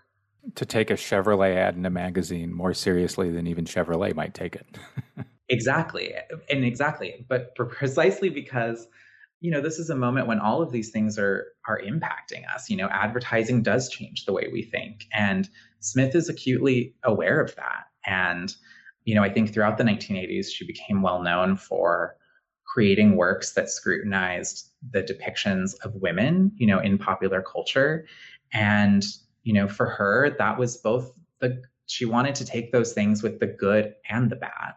To 0.55 0.66
take 0.66 0.89
a 0.89 0.95
Chevrolet 0.95 1.55
ad 1.55 1.76
in 1.76 1.86
a 1.86 1.89
magazine 1.89 2.53
more 2.53 2.74
seriously 2.74 3.30
than 3.30 3.47
even 3.47 3.66
Chevrolet 3.66 4.16
might 4.16 4.34
take 4.34 4.55
it. 4.55 4.66
exactly. 5.49 6.14
And 6.49 6.66
exactly. 6.66 7.26
But 7.30 7.55
precisely 7.55 8.30
because 8.30 8.88
you 9.39 9.51
know 9.51 9.61
this 9.61 9.78
is 9.78 9.89
a 9.89 9.95
moment 9.95 10.28
when 10.28 10.39
all 10.39 10.61
of 10.61 10.72
these 10.72 10.89
things 10.89 11.20
are 11.20 11.47
are 11.68 11.80
impacting 11.82 12.49
us 12.55 12.70
you 12.70 12.78
know 12.78 12.88
advertising 12.89 13.61
does 13.61 13.89
change 13.89 14.24
the 14.24 14.32
way 14.32 14.47
we 14.51 14.64
think 14.64 15.05
and 15.14 15.49
smith 15.82 16.16
is 16.16 16.30
acutely 16.30 16.95
aware 17.03 17.41
of 17.41 17.53
that 17.55 17.88
and 18.05 18.55
you 19.05 19.15
know, 19.15 19.23
I 19.23 19.31
think 19.31 19.53
throughout 19.53 19.77
the 19.77 19.83
1980s, 19.83 20.47
she 20.47 20.65
became 20.65 21.01
well 21.01 21.21
known 21.21 21.57
for 21.57 22.15
creating 22.65 23.15
works 23.15 23.53
that 23.53 23.69
scrutinized 23.69 24.69
the 24.91 25.03
depictions 25.03 25.75
of 25.83 25.93
women, 25.95 26.51
you 26.55 26.65
know, 26.65 26.79
in 26.79 26.97
popular 26.97 27.41
culture. 27.41 28.05
And, 28.51 29.03
you 29.43 29.53
know, 29.53 29.67
for 29.67 29.85
her, 29.85 30.35
that 30.37 30.57
was 30.57 30.77
both 30.77 31.11
the, 31.39 31.61
she 31.85 32.05
wanted 32.05 32.35
to 32.35 32.45
take 32.45 32.71
those 32.71 32.93
things 32.93 33.21
with 33.21 33.39
the 33.39 33.47
good 33.47 33.93
and 34.09 34.29
the 34.29 34.35
bad. 34.35 34.73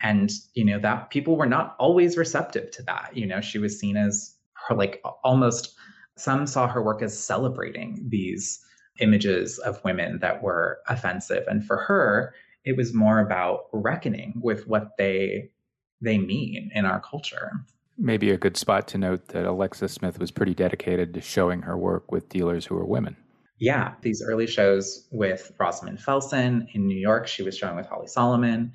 And, 0.00 0.30
you 0.54 0.64
know, 0.64 0.78
that 0.78 1.10
people 1.10 1.36
were 1.36 1.46
not 1.46 1.74
always 1.78 2.16
receptive 2.16 2.70
to 2.72 2.82
that. 2.84 3.10
You 3.14 3.26
know, 3.26 3.40
she 3.40 3.58
was 3.58 3.78
seen 3.78 3.96
as 3.96 4.34
her, 4.68 4.74
like, 4.74 5.02
almost, 5.24 5.74
some 6.16 6.46
saw 6.46 6.66
her 6.66 6.82
work 6.82 7.02
as 7.02 7.18
celebrating 7.18 8.02
these 8.08 8.60
images 9.00 9.58
of 9.58 9.82
women 9.84 10.18
that 10.20 10.42
were 10.42 10.78
offensive. 10.88 11.44
And 11.48 11.64
for 11.64 11.76
her, 11.76 12.34
it 12.66 12.76
was 12.76 12.92
more 12.92 13.20
about 13.20 13.68
reckoning 13.72 14.34
with 14.42 14.66
what 14.66 14.90
they 14.98 15.48
they 16.02 16.18
mean 16.18 16.70
in 16.74 16.84
our 16.84 17.00
culture. 17.00 17.52
Maybe 17.96 18.30
a 18.30 18.36
good 18.36 18.58
spot 18.58 18.86
to 18.88 18.98
note 18.98 19.28
that 19.28 19.46
Alexis 19.46 19.92
Smith 19.92 20.18
was 20.18 20.30
pretty 20.30 20.52
dedicated 20.52 21.14
to 21.14 21.22
showing 21.22 21.62
her 21.62 21.78
work 21.78 22.12
with 22.12 22.28
dealers 22.28 22.66
who 22.66 22.74
were 22.74 22.84
women. 22.84 23.16
Yeah, 23.58 23.94
these 24.02 24.22
early 24.22 24.46
shows 24.46 25.08
with 25.10 25.50
Rosamund 25.58 25.98
Felsen 25.98 26.66
in 26.74 26.86
New 26.86 26.98
York, 26.98 27.26
she 27.26 27.42
was 27.42 27.56
showing 27.56 27.76
with 27.76 27.86
Holly 27.86 28.08
Solomon. 28.08 28.72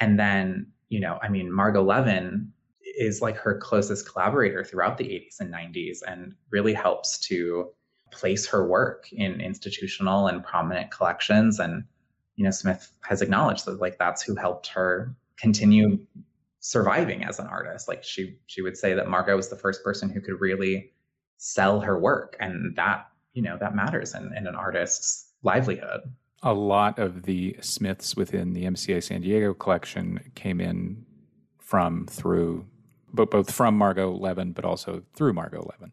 And 0.00 0.18
then, 0.18 0.66
you 0.90 1.00
know, 1.00 1.18
I 1.22 1.30
mean, 1.30 1.50
Margo 1.50 1.82
Leavin 1.82 2.48
is 2.98 3.22
like 3.22 3.38
her 3.38 3.56
closest 3.56 4.06
collaborator 4.10 4.62
throughout 4.62 4.98
the 4.98 5.04
80s 5.04 5.40
and 5.40 5.54
90s 5.54 5.98
and 6.06 6.34
really 6.50 6.74
helps 6.74 7.18
to 7.28 7.70
place 8.12 8.46
her 8.48 8.68
work 8.68 9.10
in 9.12 9.40
institutional 9.40 10.26
and 10.26 10.44
prominent 10.44 10.90
collections 10.90 11.58
and 11.58 11.84
you 12.38 12.44
know, 12.44 12.52
Smith 12.52 12.92
has 13.02 13.20
acknowledged 13.20 13.64
that 13.64 13.80
like 13.80 13.98
that's 13.98 14.22
who 14.22 14.36
helped 14.36 14.68
her 14.68 15.12
continue 15.36 15.98
surviving 16.60 17.24
as 17.24 17.40
an 17.40 17.48
artist. 17.48 17.88
Like 17.88 18.04
she 18.04 18.38
she 18.46 18.62
would 18.62 18.76
say 18.76 18.94
that 18.94 19.08
Margo 19.08 19.34
was 19.34 19.48
the 19.48 19.56
first 19.56 19.82
person 19.82 20.08
who 20.08 20.20
could 20.20 20.40
really 20.40 20.92
sell 21.38 21.80
her 21.80 21.98
work. 21.98 22.36
And 22.38 22.76
that, 22.76 23.08
you 23.32 23.42
know, 23.42 23.58
that 23.58 23.74
matters 23.74 24.14
in, 24.14 24.32
in 24.36 24.46
an 24.46 24.54
artist's 24.54 25.32
livelihood. 25.42 26.02
A 26.44 26.52
lot 26.52 27.00
of 27.00 27.24
the 27.24 27.56
Smiths 27.60 28.14
within 28.14 28.52
the 28.52 28.66
MCA 28.66 29.02
San 29.02 29.22
Diego 29.22 29.52
collection 29.52 30.20
came 30.36 30.60
in 30.60 31.04
from 31.58 32.06
through 32.06 32.66
but 33.12 33.32
both 33.32 33.50
from 33.50 33.76
Margo 33.76 34.16
Leavin, 34.16 34.54
but 34.54 34.64
also 34.64 35.02
through 35.16 35.32
Margo 35.32 35.62
Leavin. 35.62 35.90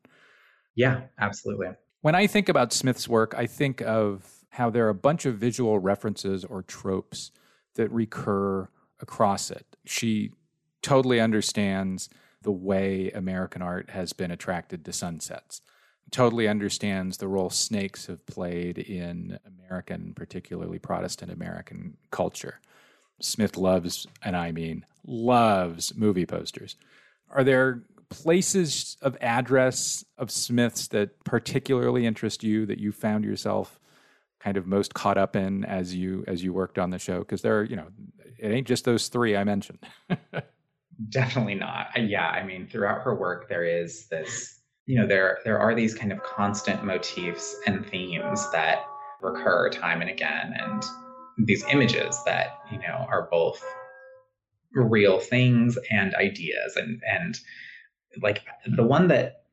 Yeah, 0.76 1.04
absolutely. 1.18 1.70
When 2.02 2.14
I 2.14 2.28
think 2.28 2.50
about 2.50 2.72
Smith's 2.72 3.08
work, 3.08 3.34
I 3.36 3.48
think 3.48 3.82
of 3.82 4.45
how 4.52 4.70
there 4.70 4.86
are 4.86 4.90
a 4.90 4.96
bunch 4.96 5.26
of 5.26 5.38
visual 5.38 5.80
references 5.80 6.46
or 6.46 6.62
tropes 6.62 7.32
that 7.76 7.92
recur 7.92 8.70
across 9.00 9.52
it. 9.52 9.76
She 9.86 10.32
totally 10.82 11.20
understands 11.20 12.10
the 12.42 12.52
way 12.52 13.12
American 13.12 13.62
art 13.62 13.90
has 13.90 14.14
been 14.14 14.32
attracted 14.32 14.86
to 14.86 14.94
sunsets. 14.94 15.62
Totally 16.12 16.48
understands 16.48 17.18
the 17.18 17.28
role 17.28 17.50
snakes 17.50 18.06
have 18.06 18.26
played 18.28 18.78
in 18.78 19.40
American, 19.46 20.14
particularly 20.16 20.78
Protestant 20.78 21.32
American 21.32 21.98
culture. 22.12 22.60
Smith 23.20 23.58
loves, 23.58 24.06
and 24.22 24.36
I 24.36 24.52
mean 24.52 24.86
loves, 25.06 25.96
movie 25.96 26.26
posters. 26.26 26.76
Are 27.32 27.44
there 27.44 27.82
places 28.10 28.98
of 29.02 29.18
address 29.20 30.06
of 30.18 30.30
Smith's 30.30 30.88
that 30.90 31.24
particularly 31.24 32.06
interest 32.06 32.44
you 32.44 32.66
that 32.68 32.80
you 32.80 32.92
found 32.92 33.26
yourself 33.26 33.80
kind 34.46 34.58
of 34.58 34.68
most 34.68 34.94
caught 34.94 35.18
up 35.18 35.36
in 35.36 35.66
as 35.66 35.96
you 35.96 36.24
as 36.28 36.44
you 36.44 36.54
worked 36.54 36.78
on 36.78 36.92
the 36.92 37.00
show? 37.00 37.20
Because 37.20 37.42
there 37.42 37.60
are, 37.60 37.64
you 37.64 37.76
know, 37.76 37.88
it 38.38 38.52
ain't 38.52 38.68
just 38.68 38.86
those 38.86 39.08
three 39.08 39.36
I 39.36 39.44
mentioned. 39.44 39.80
Definitely 41.10 41.56
not. 41.56 41.88
Yeah, 41.98 42.28
I 42.28 42.46
mean, 42.46 42.68
throughout 42.68 43.02
her 43.02 43.16
work, 43.16 43.50
there 43.50 43.66
is 43.66 44.08
this, 44.08 44.62
you 44.86 45.00
know, 45.00 45.08
there 45.08 45.40
there 45.44 45.60
are 45.60 45.74
these 45.74 45.96
kind 45.96 46.12
of 46.12 46.22
constant 46.22 46.86
motifs 46.86 47.56
and 47.66 47.86
themes 47.88 48.50
that 48.52 48.86
recur 49.22 49.70
time 49.72 50.02
and 50.02 50.12
again, 50.12 50.54
and 50.58 50.84
these 51.40 51.66
images 51.72 52.22
that 52.26 52.60
you 52.72 52.78
know 52.78 53.06
are 53.10 53.28
both 53.32 53.62
real 54.74 55.20
things 55.20 55.78
and 55.90 56.14
ideas, 56.14 56.76
and 56.76 57.02
and 57.12 57.40
like 58.22 58.44
the 58.78 58.86
one 58.86 59.08
that 59.08 59.45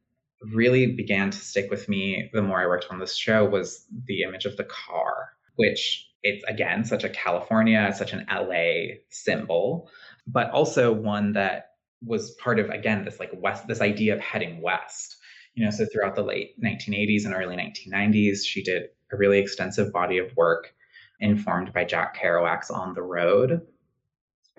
really 0.52 0.86
began 0.86 1.30
to 1.30 1.38
stick 1.38 1.70
with 1.70 1.88
me 1.88 2.30
the 2.32 2.42
more 2.42 2.60
I 2.60 2.66
worked 2.66 2.86
on 2.90 2.98
this 2.98 3.16
show 3.16 3.44
was 3.44 3.84
the 4.06 4.22
image 4.22 4.44
of 4.44 4.56
the 4.56 4.64
car, 4.64 5.30
which 5.56 6.08
it's 6.22 6.44
again 6.44 6.84
such 6.84 7.04
a 7.04 7.08
California, 7.08 7.92
such 7.96 8.12
an 8.12 8.26
LA 8.30 8.96
symbol, 9.10 9.90
but 10.26 10.50
also 10.50 10.92
one 10.92 11.32
that 11.32 11.70
was 12.04 12.32
part 12.32 12.58
of 12.58 12.68
again 12.70 13.04
this 13.04 13.20
like 13.20 13.30
west 13.34 13.66
this 13.66 13.80
idea 13.80 14.14
of 14.14 14.20
heading 14.20 14.60
west. 14.60 15.16
You 15.54 15.64
know, 15.64 15.70
so 15.70 15.86
throughout 15.86 16.14
the 16.14 16.22
late 16.22 16.60
1980s 16.62 17.24
and 17.24 17.34
early 17.34 17.56
1990s, 17.56 18.44
she 18.44 18.62
did 18.62 18.84
a 19.12 19.16
really 19.16 19.38
extensive 19.38 19.92
body 19.92 20.18
of 20.18 20.34
work 20.36 20.74
informed 21.20 21.72
by 21.72 21.84
Jack 21.84 22.16
Kerouac's 22.16 22.70
On 22.70 22.94
the 22.94 23.02
Road. 23.02 23.60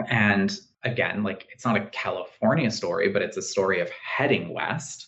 And 0.07 0.55
again, 0.83 1.23
like 1.23 1.47
it's 1.51 1.65
not 1.65 1.77
a 1.77 1.85
California 1.87 2.69
story, 2.69 3.09
but 3.09 3.21
it's 3.21 3.37
a 3.37 3.41
story 3.41 3.79
of 3.79 3.89
heading 3.89 4.53
west. 4.53 5.07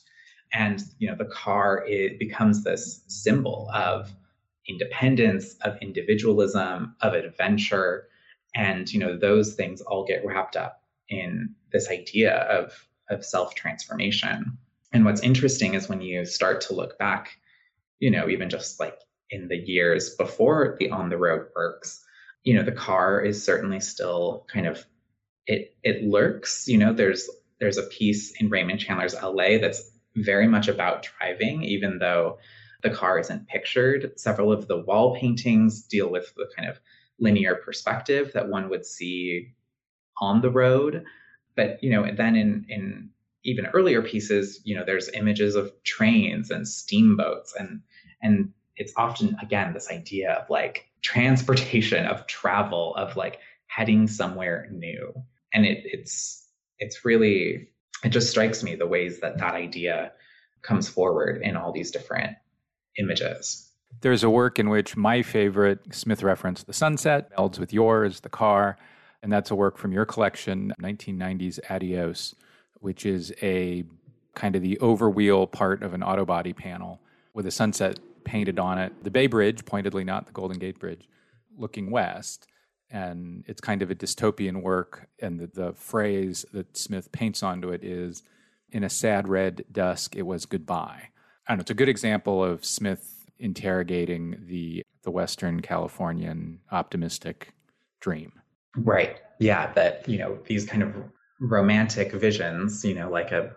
And 0.55 0.81
you 0.99 1.09
know, 1.09 1.15
the 1.15 1.25
car 1.25 1.83
it 1.85 2.17
becomes 2.17 2.63
this 2.63 3.01
symbol 3.07 3.69
of 3.73 4.11
independence, 4.67 5.55
of 5.61 5.77
individualism, 5.81 6.95
of 7.01 7.13
adventure. 7.13 8.07
And 8.55 8.91
you 8.91 8.99
know, 8.99 9.17
those 9.17 9.53
things 9.53 9.81
all 9.81 10.05
get 10.05 10.25
wrapped 10.25 10.55
up 10.55 10.81
in 11.09 11.53
this 11.71 11.89
idea 11.89 12.35
of, 12.35 12.87
of 13.09 13.23
self-transformation. 13.23 14.57
And 14.93 15.05
what's 15.05 15.21
interesting 15.21 15.73
is 15.73 15.89
when 15.89 16.01
you 16.01 16.25
start 16.25 16.61
to 16.61 16.73
look 16.73 16.97
back, 16.97 17.37
you 17.99 18.09
know, 18.09 18.29
even 18.29 18.49
just 18.49 18.79
like 18.79 18.97
in 19.29 19.49
the 19.49 19.57
years 19.57 20.15
before 20.15 20.77
the 20.79 20.89
on 20.89 21.09
the 21.09 21.17
road 21.17 21.47
works, 21.53 22.03
you 22.43 22.53
know, 22.53 22.63
the 22.63 22.71
car 22.71 23.19
is 23.19 23.43
certainly 23.43 23.81
still 23.81 24.45
kind 24.51 24.67
of 24.67 24.85
it 25.47 25.75
it 25.83 26.03
lurks. 26.03 26.67
You 26.67 26.77
know, 26.77 26.93
there's 26.93 27.29
there's 27.59 27.77
a 27.77 27.83
piece 27.83 28.31
in 28.39 28.49
Raymond 28.49 28.79
Chandler's 28.79 29.15
LA 29.21 29.57
that's 29.59 29.91
very 30.15 30.47
much 30.47 30.67
about 30.67 31.07
driving, 31.19 31.63
even 31.63 31.99
though 31.99 32.37
the 32.83 32.89
car 32.89 33.19
isn't 33.19 33.47
pictured. 33.47 34.17
Several 34.19 34.51
of 34.51 34.67
the 34.67 34.77
wall 34.77 35.15
paintings 35.15 35.83
deal 35.83 36.09
with 36.09 36.33
the 36.35 36.49
kind 36.55 36.69
of 36.69 36.79
linear 37.19 37.55
perspective 37.55 38.31
that 38.33 38.49
one 38.49 38.69
would 38.69 38.85
see 38.85 39.53
on 40.19 40.41
the 40.41 40.51
road. 40.51 41.03
But 41.55 41.83
you 41.83 41.89
know, 41.89 42.09
then 42.15 42.35
in 42.35 42.65
in 42.69 43.09
even 43.43 43.67
earlier 43.67 44.01
pieces, 44.01 44.59
you 44.63 44.75
know, 44.75 44.83
there's 44.85 45.09
images 45.09 45.55
of 45.55 45.71
trains 45.83 46.51
and 46.51 46.67
steamboats 46.67 47.53
and 47.55 47.81
and 48.21 48.51
it's 48.77 48.93
often 48.97 49.37
again 49.41 49.73
this 49.73 49.89
idea 49.89 50.33
of 50.33 50.49
like 50.49 50.89
transportation 51.01 52.05
of 52.05 52.27
travel 52.27 52.95
of 52.95 53.15
like 53.15 53.39
heading 53.67 54.07
somewhere 54.07 54.67
new 54.71 55.13
and 55.53 55.65
it, 55.65 55.81
it's 55.85 56.47
it's 56.79 57.05
really 57.05 57.69
it 58.05 58.09
just 58.09 58.29
strikes 58.29 58.63
me 58.63 58.75
the 58.75 58.87
ways 58.87 59.19
that 59.19 59.37
that 59.37 59.53
idea 59.53 60.11
comes 60.61 60.87
forward 60.87 61.41
in 61.41 61.55
all 61.55 61.71
these 61.71 61.91
different 61.91 62.37
images 62.97 63.69
there's 64.01 64.23
a 64.23 64.29
work 64.29 64.59
in 64.59 64.69
which 64.69 64.97
my 64.97 65.21
favorite 65.21 65.79
smith 65.91 66.21
reference, 66.23 66.63
the 66.63 66.73
sunset 66.73 67.35
melds 67.35 67.59
with 67.59 67.73
yours 67.73 68.21
the 68.21 68.29
car 68.29 68.77
and 69.23 69.31
that's 69.31 69.51
a 69.51 69.55
work 69.55 69.77
from 69.77 69.91
your 69.91 70.05
collection 70.05 70.73
1990s 70.81 71.59
adios 71.69 72.35
which 72.79 73.05
is 73.05 73.33
a 73.41 73.83
kind 74.35 74.55
of 74.55 74.61
the 74.61 74.77
overwheel 74.81 75.51
part 75.51 75.81
of 75.81 75.93
an 75.93 76.03
auto 76.03 76.25
body 76.25 76.53
panel 76.53 76.99
with 77.33 77.45
a 77.47 77.51
sunset 77.51 77.99
painted 78.23 78.59
on 78.59 78.77
it 78.77 79.03
the 79.03 79.11
Bay 79.11 79.27
Bridge, 79.27 79.65
pointedly 79.65 80.03
not 80.03 80.25
the 80.25 80.33
Golden 80.33 80.59
Gate 80.59 80.79
Bridge, 80.79 81.07
looking 81.57 81.89
west. 81.89 82.47
And 82.89 83.43
it's 83.47 83.61
kind 83.61 83.81
of 83.81 83.91
a 83.91 83.95
dystopian 83.95 84.61
work. 84.61 85.09
And 85.19 85.39
the, 85.39 85.47
the 85.47 85.73
phrase 85.73 86.45
that 86.53 86.77
Smith 86.77 87.11
paints 87.11 87.43
onto 87.43 87.69
it 87.69 87.83
is 87.83 88.23
in 88.71 88.83
a 88.83 88.89
sad 88.89 89.27
red 89.27 89.65
dusk, 89.71 90.15
it 90.15 90.23
was 90.23 90.45
goodbye. 90.45 91.09
I 91.47 91.51
don't 91.51 91.57
know, 91.57 91.61
it's 91.61 91.71
a 91.71 91.75
good 91.75 91.89
example 91.89 92.43
of 92.43 92.65
Smith 92.65 93.27
interrogating 93.37 94.37
the 94.47 94.81
the 95.03 95.11
Western 95.11 95.61
Californian 95.61 96.59
optimistic 96.71 97.53
dream. 97.99 98.31
Right. 98.75 99.17
Yeah. 99.39 99.71
That, 99.73 100.07
you 100.09 100.17
know, 100.17 100.39
these 100.45 100.65
kind 100.65 100.81
of 100.81 100.95
romantic 101.39 102.11
visions, 102.11 102.83
you 102.83 102.95
know, 102.95 103.09
like 103.09 103.31
a 103.31 103.51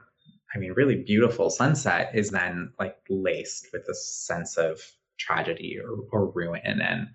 I 0.54 0.58
mean, 0.58 0.72
really 0.72 1.02
beautiful 1.02 1.50
sunset 1.50 2.10
is 2.14 2.30
then 2.30 2.72
like 2.78 2.96
laced 3.10 3.68
with 3.72 3.86
this 3.86 4.08
sense 4.26 4.56
of 4.56 4.80
tragedy 5.18 5.78
or, 5.82 5.98
or 6.10 6.30
ruin. 6.30 6.80
And, 6.80 7.08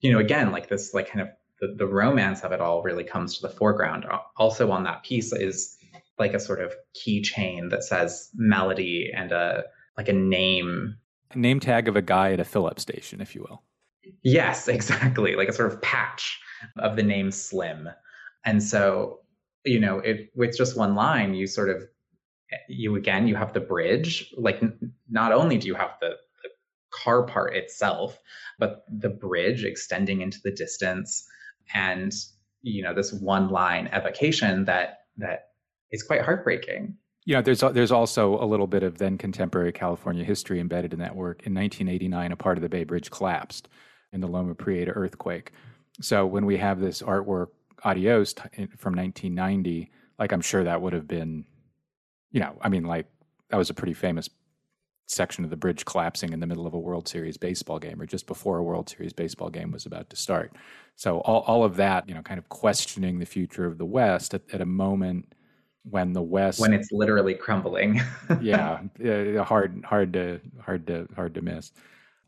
you 0.00 0.12
know, 0.12 0.18
again, 0.18 0.52
like 0.52 0.68
this, 0.68 0.92
like 0.92 1.08
kind 1.08 1.22
of 1.22 1.28
the, 1.66 1.74
the 1.76 1.86
romance 1.86 2.42
of 2.42 2.52
it 2.52 2.60
all 2.60 2.82
really 2.82 3.04
comes 3.04 3.36
to 3.36 3.42
the 3.42 3.54
foreground. 3.54 4.04
Also 4.36 4.70
on 4.70 4.84
that 4.84 5.02
piece 5.02 5.32
is 5.32 5.76
like 6.18 6.34
a 6.34 6.40
sort 6.40 6.60
of 6.60 6.74
keychain 6.94 7.70
that 7.70 7.84
says 7.84 8.30
melody 8.34 9.10
and 9.14 9.32
a 9.32 9.64
like 9.96 10.08
a 10.08 10.12
name. 10.12 10.96
A 11.32 11.38
name 11.38 11.60
tag 11.60 11.88
of 11.88 11.96
a 11.96 12.02
guy 12.02 12.32
at 12.32 12.40
a 12.40 12.44
fill 12.44 12.66
up 12.66 12.80
station, 12.80 13.20
if 13.20 13.34
you 13.34 13.42
will. 13.42 13.62
Yes, 14.22 14.68
exactly. 14.76 15.36
Like 15.36 15.48
a 15.48 15.52
sort 15.52 15.72
of 15.72 15.80
patch 15.82 16.40
of 16.78 16.96
the 16.96 17.02
name 17.02 17.30
Slim. 17.30 17.88
And 18.44 18.62
so, 18.62 19.20
you 19.64 19.80
know, 19.80 19.98
it, 20.00 20.30
with 20.34 20.56
just 20.56 20.76
one 20.76 20.94
line, 20.94 21.34
you 21.34 21.46
sort 21.46 21.70
of 21.70 21.82
you 22.68 22.96
again 22.96 23.26
you 23.26 23.34
have 23.34 23.52
the 23.52 23.60
bridge 23.60 24.32
like 24.36 24.62
not 25.08 25.32
only 25.32 25.58
do 25.58 25.66
you 25.66 25.74
have 25.74 25.92
the, 26.00 26.10
the 26.42 26.50
car 26.92 27.24
part 27.24 27.54
itself 27.54 28.20
but 28.58 28.84
the 28.88 29.08
bridge 29.08 29.64
extending 29.64 30.20
into 30.20 30.38
the 30.44 30.50
distance 30.50 31.26
and 31.72 32.12
you 32.62 32.82
know 32.82 32.94
this 32.94 33.12
one 33.12 33.48
line 33.48 33.88
evocation 33.92 34.64
that 34.64 35.00
that 35.16 35.50
is 35.90 36.02
quite 36.02 36.22
heartbreaking. 36.22 36.96
You 37.24 37.36
know 37.36 37.42
there's 37.42 37.60
there's 37.60 37.92
also 37.92 38.38
a 38.42 38.46
little 38.46 38.66
bit 38.66 38.82
of 38.82 38.98
then 38.98 39.16
contemporary 39.16 39.72
california 39.72 40.24
history 40.24 40.60
embedded 40.60 40.92
in 40.92 40.98
that 40.98 41.16
work. 41.16 41.46
In 41.46 41.54
1989 41.54 42.32
a 42.32 42.36
part 42.36 42.58
of 42.58 42.62
the 42.62 42.68
bay 42.68 42.84
bridge 42.84 43.10
collapsed 43.10 43.68
in 44.12 44.20
the 44.20 44.28
loma 44.28 44.54
prieta 44.54 44.90
earthquake. 44.92 45.52
So 46.00 46.26
when 46.26 46.44
we 46.44 46.56
have 46.58 46.80
this 46.80 47.02
artwork 47.02 47.48
adios 47.84 48.32
from 48.78 48.94
1990 48.94 49.90
like 50.18 50.32
i'm 50.32 50.40
sure 50.40 50.64
that 50.64 50.80
would 50.80 50.94
have 50.94 51.06
been 51.06 51.44
you 52.34 52.40
know, 52.40 52.58
I 52.60 52.68
mean, 52.68 52.82
like 52.84 53.06
that 53.48 53.56
was 53.56 53.70
a 53.70 53.74
pretty 53.74 53.94
famous 53.94 54.28
section 55.06 55.44
of 55.44 55.50
the 55.50 55.56
bridge 55.56 55.84
collapsing 55.84 56.32
in 56.32 56.40
the 56.40 56.46
middle 56.46 56.66
of 56.66 56.74
a 56.74 56.78
World 56.78 57.06
Series 57.08 57.36
baseball 57.36 57.78
game 57.78 58.00
or 58.00 58.06
just 58.06 58.26
before 58.26 58.58
a 58.58 58.62
World 58.62 58.88
Series 58.88 59.12
baseball 59.12 59.50
game 59.50 59.70
was 59.70 59.86
about 59.86 60.10
to 60.10 60.16
start. 60.16 60.52
So 60.96 61.18
all, 61.20 61.40
all 61.42 61.64
of 61.64 61.76
that, 61.76 62.08
you 62.08 62.14
know, 62.14 62.22
kind 62.22 62.38
of 62.38 62.48
questioning 62.48 63.18
the 63.18 63.26
future 63.26 63.66
of 63.66 63.78
the 63.78 63.84
West 63.84 64.34
at, 64.34 64.42
at 64.52 64.60
a 64.60 64.66
moment 64.66 65.32
when 65.88 66.12
the 66.14 66.22
West 66.22 66.60
when 66.60 66.72
it's 66.72 66.90
literally 66.92 67.34
crumbling. 67.34 68.00
yeah, 68.40 68.80
hard 69.42 69.84
hard 69.84 70.12
to 70.14 70.40
hard 70.60 70.86
to 70.86 71.06
hard 71.14 71.34
to 71.34 71.42
miss. 71.42 71.72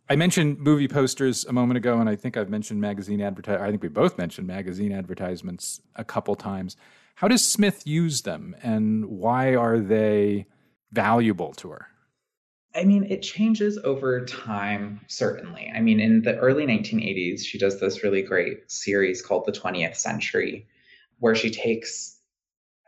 I 0.09 0.15
mentioned 0.15 0.59
movie 0.61 0.87
posters 0.87 1.45
a 1.47 1.53
moment 1.53 1.79
ago, 1.79 1.99
and 1.99 2.09
I 2.09 2.15
think 2.15 2.37
I've 2.37 2.51
mentioned 2.51 2.81
magazine 2.81 3.21
advertise. 3.21 3.61
I 3.61 3.71
think 3.71 3.83
we 3.83 3.89
both 3.89 4.19
mentioned 4.19 4.47
magazine 4.47 4.93
advertisements 4.93 5.81
a 5.97 6.05
couple 6.05 6.37
times. 6.37 6.77
How 7.17 7.29
does 7.29 7.45
Smith 7.45 7.87
use 7.87 8.23
them 8.23 8.55
and 8.63 9.07
why 9.07 9.55
are 9.55 9.79
they 9.79 10.47
valuable 10.93 11.53
to 11.55 11.71
her? 11.71 11.89
I 12.77 12.85
mean, 12.85 13.05
it 13.05 13.23
changes 13.23 13.79
over 13.85 14.25
time, 14.27 15.01
certainly. 15.09 15.73
I 15.75 15.81
mean, 15.81 15.99
in 15.99 16.23
the 16.23 16.37
early 16.37 16.67
1980s, 16.67 17.45
she 17.45 17.57
does 17.57 17.81
this 17.81 18.03
really 18.03 18.23
great 18.23 18.71
series 18.71 19.23
called 19.23 19.47
The 19.47 19.53
20th 19.53 19.97
Century, 19.97 20.67
where 21.19 21.35
she 21.35 21.51
takes 21.51 22.19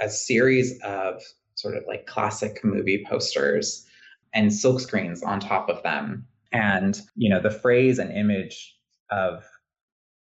a 0.00 0.10
series 0.10 0.78
of 0.82 1.22
sort 1.54 1.74
of 1.74 1.84
like 1.88 2.06
classic 2.06 2.62
movie 2.62 3.04
posters 3.08 3.86
and 4.34 4.52
silk 4.52 4.80
screens 4.80 5.22
on 5.22 5.40
top 5.40 5.70
of 5.70 5.82
them. 5.82 6.26
And, 6.52 7.00
you 7.16 7.30
know, 7.30 7.40
the 7.40 7.50
phrase 7.50 7.98
and 7.98 8.12
image 8.12 8.76
of 9.10 9.42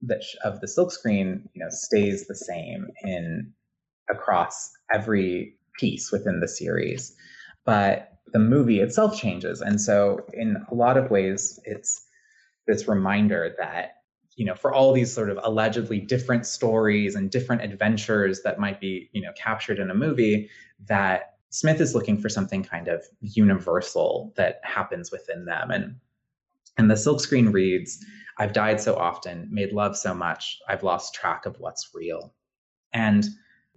the, 0.01 0.21
of 0.43 0.59
the 0.59 0.67
silkscreen, 0.67 1.47
you 1.53 1.63
know, 1.63 1.69
stays 1.69 2.27
the 2.27 2.35
same 2.35 2.87
in 3.03 3.53
across 4.09 4.71
every 4.93 5.55
piece 5.79 6.11
within 6.11 6.41
the 6.41 6.49
series. 6.49 7.15
But 7.65 8.12
the 8.27 8.39
movie 8.39 8.79
itself 8.79 9.19
changes. 9.19 9.61
And 9.61 9.79
so, 9.79 10.25
in 10.33 10.57
a 10.71 10.73
lot 10.73 10.97
of 10.97 11.11
ways, 11.11 11.59
it's 11.65 12.05
this 12.67 12.87
reminder 12.87 13.55
that, 13.57 13.97
you 14.35 14.45
know, 14.45 14.55
for 14.55 14.73
all 14.73 14.93
these 14.93 15.13
sort 15.13 15.29
of 15.29 15.39
allegedly 15.43 15.99
different 15.99 16.45
stories 16.45 17.15
and 17.15 17.29
different 17.29 17.61
adventures 17.61 18.41
that 18.43 18.59
might 18.59 18.79
be, 18.79 19.09
you 19.13 19.21
know, 19.21 19.31
captured 19.35 19.79
in 19.79 19.91
a 19.91 19.95
movie, 19.95 20.49
that 20.87 21.35
Smith 21.49 21.79
is 21.79 21.93
looking 21.93 22.17
for 22.19 22.29
something 22.29 22.63
kind 22.63 22.87
of 22.87 23.03
universal 23.21 24.33
that 24.37 24.59
happens 24.63 25.11
within 25.11 25.45
them. 25.45 25.69
And 25.69 25.95
and 26.77 26.89
the 26.89 26.95
silkscreen 26.95 27.53
reads, 27.53 28.03
I've 28.39 28.53
died 28.53 28.81
so 28.81 28.95
often, 28.95 29.47
made 29.51 29.73
love 29.73 29.95
so 29.95 30.13
much, 30.13 30.57
I've 30.67 30.81
lost 30.81 31.13
track 31.13 31.45
of 31.45 31.59
what's 31.59 31.91
real. 31.93 32.33
And 32.93 33.25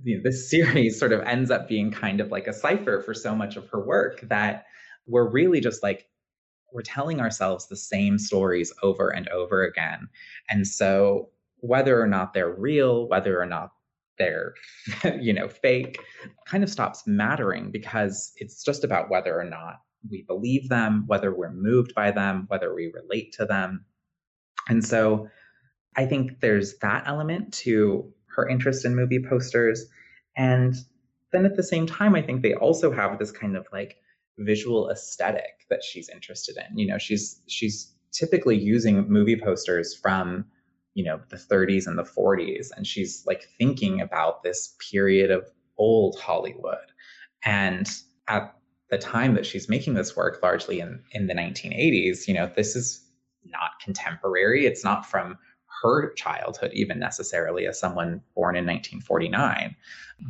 you 0.03 0.17
know, 0.17 0.23
this 0.23 0.51
series 0.51 0.99
sort 0.99 1.13
of 1.13 1.21
ends 1.23 1.51
up 1.51 1.69
being 1.69 1.91
kind 1.91 2.21
of 2.21 2.31
like 2.31 2.47
a 2.47 2.53
cipher 2.53 3.03
for 3.03 3.15
so 3.15 3.35
much 3.35 3.57
of 3.57 3.69
her 3.69 3.85
work 3.85 4.21
that 4.29 4.67
we're 5.07 5.29
really 5.29 5.61
just 5.61 5.83
like 5.83 6.07
we're 6.73 6.83
telling 6.83 7.21
ourselves 7.21 7.69
the 7.69 7.77
same 7.77 8.19
stories 8.19 8.73
over 8.83 9.09
and 9.09 9.29
over 9.29 9.65
again 9.65 10.09
and 10.51 10.67
so 10.67 11.31
whether 11.59 12.01
or 12.01 12.07
not 12.07 12.35
they're 12.35 12.55
real 12.55 13.09
whether 13.09 13.41
or 13.41 13.47
not 13.47 13.71
they're 14.19 14.55
you 15.21 15.33
know 15.33 15.49
fake 15.49 15.99
kind 16.47 16.65
of 16.65 16.71
stops 16.71 17.05
mattering 17.07 17.71
because 17.71 18.33
it's 18.37 18.65
just 18.65 18.83
about 18.83 19.09
whether 19.09 19.39
or 19.39 19.45
not 19.45 19.77
we 20.11 20.23
believe 20.23 20.69
them, 20.69 21.05
whether 21.07 21.35
we're 21.35 21.53
moved 21.53 21.95
by 21.95 22.11
them, 22.11 22.45
whether 22.49 22.75
we 22.75 22.93
relate 22.93 23.33
to 23.33 23.45
them. 23.45 23.85
And 24.69 24.85
so 24.85 25.29
I 25.97 26.07
think 26.07 26.41
there's 26.41 26.79
that 26.79 27.05
element 27.07 27.53
to 27.55 28.13
her 28.37 28.49
interest 28.49 28.85
in 28.85 28.95
movie 28.95 29.23
posters. 29.23 29.87
And 30.37 30.75
then 31.33 31.45
at 31.45 31.57
the 31.57 31.63
same 31.63 31.87
time, 31.87 32.15
I 32.15 32.23
think 32.23 32.43
they 32.43 32.55
also 32.55 32.93
have 32.93 33.19
this 33.19 33.33
kind 33.33 33.57
of 33.57 33.67
like 33.73 33.97
visual 34.39 34.91
aesthetic 34.91 35.67
that 35.71 35.83
she's 35.83 36.09
interested 36.09 36.57
in. 36.57 36.79
You 36.79 36.87
know, 36.87 36.99
she's 36.99 37.41
she's 37.49 37.93
typically 38.13 38.57
using 38.57 39.09
movie 39.11 39.41
posters 39.43 39.95
from 39.95 40.45
you 40.95 41.05
know 41.05 41.21
the 41.29 41.37
30s 41.37 41.87
and 41.87 41.99
the 41.99 42.05
40s 42.05 42.69
and 42.75 42.87
she's 42.87 43.23
like 43.27 43.47
thinking 43.59 44.01
about 44.01 44.43
this 44.43 44.75
period 44.91 45.31
of 45.31 45.45
old 45.77 46.19
hollywood 46.19 46.79
and 47.45 47.87
at 48.29 48.55
the 48.91 48.97
time 48.97 49.35
that 49.35 49.45
she's 49.45 49.69
making 49.69 49.93
this 49.93 50.17
work 50.17 50.41
largely 50.43 50.81
in 50.81 51.03
in 51.13 51.27
the 51.27 51.35
1980s 51.35 52.27
you 52.27 52.33
know 52.33 52.51
this 52.57 52.75
is 52.75 53.07
not 53.45 53.73
contemporary 53.85 54.65
it's 54.65 54.83
not 54.83 55.05
from 55.05 55.37
her 55.83 56.13
childhood 56.15 56.71
even 56.73 56.99
necessarily 56.99 57.67
as 57.67 57.79
someone 57.79 58.21
born 58.35 58.57
in 58.57 58.65
1949 58.65 59.75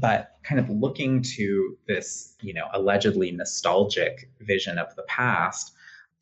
but 0.01 0.37
kind 0.43 0.61
of 0.61 0.69
looking 0.69 1.23
to 1.23 1.77
this 1.87 2.35
you 2.41 2.53
know 2.53 2.67
allegedly 2.73 3.31
nostalgic 3.31 4.31
vision 4.41 4.79
of 4.79 4.95
the 4.97 5.03
past 5.05 5.73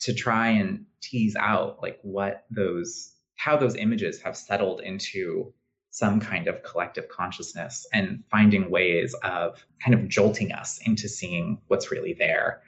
to 0.00 0.12
try 0.12 0.48
and 0.48 0.84
tease 1.00 1.36
out 1.36 1.80
like 1.82 1.98
what 2.02 2.44
those 2.50 3.12
how 3.36 3.56
those 3.56 3.76
images 3.76 4.20
have 4.20 4.36
settled 4.36 4.80
into 4.80 5.52
some 5.94 6.18
kind 6.18 6.48
of 6.48 6.60
collective 6.64 7.08
consciousness 7.08 7.86
and 7.92 8.24
finding 8.28 8.68
ways 8.68 9.14
of 9.22 9.64
kind 9.80 9.94
of 9.94 10.08
jolting 10.08 10.50
us 10.50 10.80
into 10.86 11.08
seeing 11.08 11.56
what's 11.68 11.92
really 11.92 12.16
there. 12.18 12.62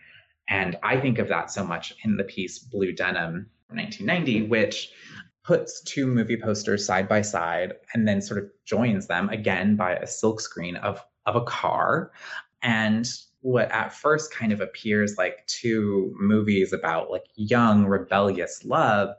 And 0.49 0.77
I 0.85 1.01
think 1.01 1.19
of 1.19 1.27
that 1.27 1.51
so 1.51 1.65
much 1.65 1.93
in 2.05 2.17
the 2.17 2.23
piece 2.23 2.61
Blue 2.61 2.93
Denim 2.93 3.51
1990, 3.69 4.47
which 4.47 4.91
puts 5.47 5.81
two 5.83 6.07
movie 6.07 6.37
posters 6.37 6.85
side 6.85 7.09
by 7.09 7.23
side 7.23 7.75
and 7.95 8.07
then 8.09 8.21
sort 8.21 8.43
of 8.43 8.51
joins 8.65 9.07
them 9.07 9.29
again 9.29 9.77
by 9.77 9.95
a 9.95 10.05
silkscreen 10.05 10.77
of, 10.83 11.01
of 11.27 11.37
a 11.37 11.45
car. 11.45 12.11
And 12.63 13.09
what 13.43 13.71
at 13.71 13.93
first 13.93 14.33
kind 14.33 14.53
of 14.53 14.61
appears 14.61 15.17
like 15.17 15.47
two 15.47 16.13
movies 16.19 16.73
about 16.73 17.11
like 17.11 17.27
young, 17.37 17.87
rebellious 17.87 18.65
love 18.65 19.15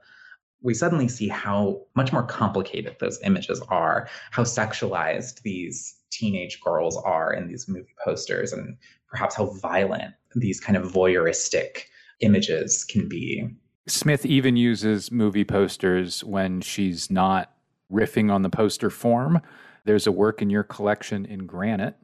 we 0.61 0.73
suddenly 0.73 1.07
see 1.07 1.27
how 1.27 1.81
much 1.95 2.11
more 2.11 2.23
complicated 2.23 2.95
those 2.99 3.19
images 3.23 3.61
are, 3.69 4.09
how 4.31 4.43
sexualized 4.43 5.41
these 5.43 5.95
teenage 6.09 6.59
girls 6.61 6.97
are 6.97 7.31
in 7.33 7.47
these 7.47 7.67
movie 7.67 7.93
posters, 8.03 8.51
and 8.51 8.77
perhaps 9.07 9.35
how 9.35 9.45
violent 9.61 10.13
these 10.35 10.59
kind 10.59 10.77
of 10.77 10.91
voyeuristic 10.91 11.83
images 12.21 12.83
can 12.83 13.07
be. 13.07 13.47
Smith 13.87 14.25
even 14.25 14.55
uses 14.55 15.11
movie 15.11 15.45
posters 15.45 16.23
when 16.23 16.61
she's 16.61 17.09
not 17.09 17.53
riffing 17.91 18.31
on 18.31 18.41
the 18.41 18.49
poster 18.49 18.89
form. 18.89 19.41
There's 19.85 20.07
a 20.07 20.11
work 20.11 20.41
in 20.41 20.49
your 20.49 20.63
collection 20.63 21.25
in 21.25 21.45
granite 21.45 21.95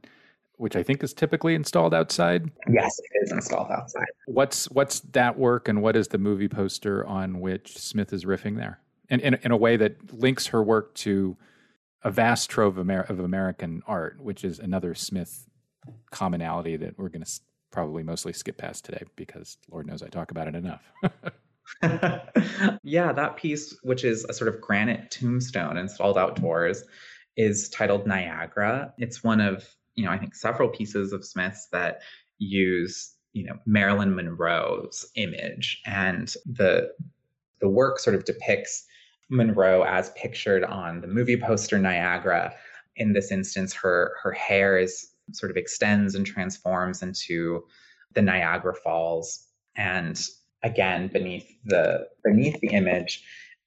which 0.58 0.76
I 0.76 0.84
think 0.84 1.04
is 1.04 1.14
typically 1.14 1.56
installed 1.56 1.94
outside. 1.94 2.50
Yes, 2.70 3.00
it 3.00 3.24
is 3.24 3.32
installed 3.32 3.72
outside. 3.72 4.06
What's 4.28 4.70
what's 4.72 5.02
that 5.12 5.38
work, 5.38 5.68
and 5.68 5.82
what 5.82 5.96
is 5.96 6.10
the 6.10 6.18
movie 6.18 6.48
poster 6.48 7.06
on 7.06 7.40
which 7.40 7.78
Smith 7.78 8.14
is 8.14 8.26
riffing 8.26 8.58
there? 8.58 8.80
And 9.10 9.22
in, 9.22 9.34
in 9.44 9.52
a 9.52 9.58
way 9.58 9.76
that 9.78 10.14
links 10.14 10.48
her 10.48 10.64
work 10.64 10.94
to 10.96 11.36
a 12.04 12.12
vast 12.12 12.50
trove 12.50 12.78
of, 12.78 12.90
Amer- 12.90 13.02
of 13.02 13.20
American 13.20 13.84
art, 13.88 14.22
which 14.22 14.44
is 14.44 14.60
another 14.60 14.96
Smith 14.96 15.48
commonality 16.12 16.78
that 16.78 16.98
we're 16.98 17.10
going 17.10 17.24
to 17.24 17.32
probably 17.72 18.04
mostly 18.04 18.32
skip 18.32 18.58
past 18.58 18.86
today 18.86 19.04
because 19.16 19.58
Lord 19.70 19.88
knows 19.88 20.02
I 20.02 20.08
talk 20.08 20.32
about 20.32 20.48
it 20.48 20.56
enough. 20.56 20.84
yeah, 22.84 23.12
that 23.14 23.36
piece, 23.38 23.78
which 23.84 24.04
is 24.04 24.26
a 24.26 24.34
sort 24.34 24.54
of 24.54 24.62
granite 24.62 25.12
tombstone 25.12 25.78
installed 25.78 26.18
outdoors, 26.18 26.84
is 27.38 27.70
titled 27.70 28.06
Niagara. 28.06 28.94
It's 28.98 29.24
one 29.24 29.42
of 29.42 29.68
you 29.96 30.06
know, 30.06 30.12
I 30.12 30.18
think 30.18 30.36
several 30.36 30.70
pieces 30.70 31.14
of 31.14 31.26
Smith's 31.26 31.68
that 31.72 32.02
use, 32.40 33.14
you 33.34 33.44
know, 33.46 33.58
Marilyn 33.66 34.16
Monroe's 34.16 35.06
image 35.16 35.82
and 35.86 36.34
the 36.46 36.90
the 37.60 37.70
work 37.70 38.00
sort 38.00 38.16
of 38.16 38.26
depicts 38.26 38.86
Monroe 39.30 39.84
as 39.84 40.12
pictured 40.12 40.64
on 40.64 41.02
the 41.02 41.08
movie 41.08 41.40
poster 41.40 41.80
Niagara. 41.80 42.54
In 42.96 43.14
this 43.14 43.32
instance, 43.32 43.74
her 43.74 44.16
her 44.22 44.32
hair 44.32 44.78
is 44.78 45.10
sort 45.32 45.52
of 45.52 45.58
extends 45.58 46.16
and 46.16 46.26
transforms 46.26 47.02
into 47.02 47.64
the 48.14 48.22
Niagara 48.22 48.76
Falls. 48.76 49.48
And 49.76 50.22
again, 50.64 51.08
beneath 51.08 51.48
the 51.66 52.08
beneath 52.24 52.60
the 52.62 52.70
image 52.70 53.24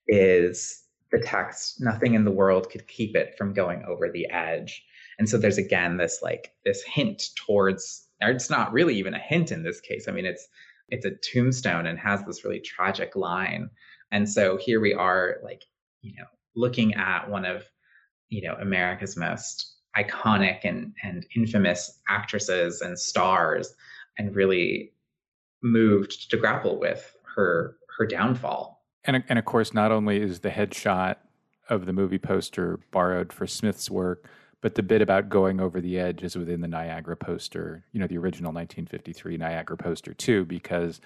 is 0.07 0.83
the 1.11 1.19
text, 1.19 1.79
nothing 1.79 2.15
in 2.15 2.25
the 2.25 2.31
world 2.31 2.69
could 2.69 2.87
keep 2.87 3.15
it 3.15 3.35
from 3.37 3.53
going 3.53 3.83
over 3.87 4.09
the 4.09 4.29
edge. 4.29 4.83
And 5.19 5.29
so 5.29 5.37
there's 5.37 5.57
again 5.57 5.97
this 5.97 6.19
like 6.21 6.51
this 6.65 6.83
hint 6.83 7.29
towards 7.35 8.07
or 8.21 8.29
it's 8.29 8.49
not 8.49 8.73
really 8.73 8.95
even 8.95 9.13
a 9.13 9.19
hint 9.19 9.51
in 9.51 9.63
this 9.63 9.79
case. 9.79 10.07
I 10.07 10.11
mean 10.11 10.25
it's 10.25 10.47
it's 10.89 11.05
a 11.05 11.11
tombstone 11.11 11.85
and 11.85 11.99
has 11.99 12.23
this 12.25 12.43
really 12.43 12.59
tragic 12.59 13.15
line. 13.15 13.69
And 14.11 14.29
so 14.29 14.57
here 14.57 14.79
we 14.79 14.93
are 14.93 15.35
like, 15.43 15.63
you 16.01 16.13
know, 16.17 16.25
looking 16.55 16.93
at 16.93 17.29
one 17.29 17.43
of, 17.45 17.65
you 18.29 18.41
know, 18.41 18.55
America's 18.55 19.17
most 19.17 19.75
iconic 19.97 20.59
and 20.63 20.93
and 21.03 21.25
infamous 21.35 21.99
actresses 22.09 22.81
and 22.81 22.97
stars 22.97 23.73
and 24.17 24.35
really 24.35 24.93
moved 25.61 26.29
to 26.29 26.37
grapple 26.37 26.79
with 26.79 27.15
her 27.35 27.77
her 27.97 28.05
downfall. 28.05 28.83
And 29.05 29.23
and 29.27 29.39
of 29.39 29.45
course 29.45 29.73
not 29.73 29.91
only 29.91 30.21
is 30.21 30.41
the 30.41 30.49
headshot 30.49 31.15
of 31.69 31.85
the 31.85 31.93
movie 31.93 32.19
poster 32.19 32.79
borrowed 32.91 33.33
for 33.33 33.45
Smith's 33.45 33.89
work, 33.89 34.29
but 34.61 34.75
the 34.75 34.83
bit 34.83 35.01
about 35.01 35.29
going 35.29 35.59
over 35.59 35.81
the 35.81 35.99
edge 35.99 36.23
is 36.23 36.37
within 36.37 36.61
the 36.61 36.67
Niagara 36.67 37.15
poster, 37.15 37.83
you 37.91 37.99
know, 37.99 38.07
the 38.07 38.17
original 38.17 38.51
1953 38.51 39.37
Niagara 39.37 39.77
poster 39.77 40.13
too, 40.13 40.45
because 40.45 41.01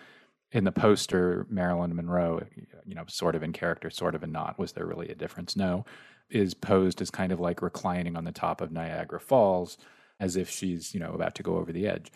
in 0.52 0.64
the 0.64 0.72
poster, 0.72 1.45
Marilyn 1.49 1.95
Monroe, 1.95 2.45
you 2.86 2.95
know, 2.95 3.06
sort 3.07 3.36
of 3.36 3.44
in 3.44 3.53
character, 3.53 3.90
sort 3.90 4.15
of 4.15 4.23
in 4.23 4.32
not. 4.32 4.60
Was 4.60 4.73
there 4.73 4.86
really 4.86 5.10
a 5.10 5.15
difference? 5.15 5.56
No. 5.56 5.86
Is 6.30 6.53
posed 6.53 7.02
as 7.02 7.10
kind 7.10 7.32
of 7.32 7.40
like 7.40 7.61
reclining 7.61 8.15
on 8.15 8.23
the 8.23 8.32
top 8.32 8.61
of 8.61 8.72
Niagara 8.72 9.19
Falls 9.19 9.78
as 10.19 10.36
if 10.36 10.49
she's, 10.49 10.94
you 10.94 10.99
know, 10.99 11.14
about 11.14 11.36
to 11.36 11.44
go 11.44 11.57
over 11.57 11.72
the 11.73 11.88
edge. 11.88 12.11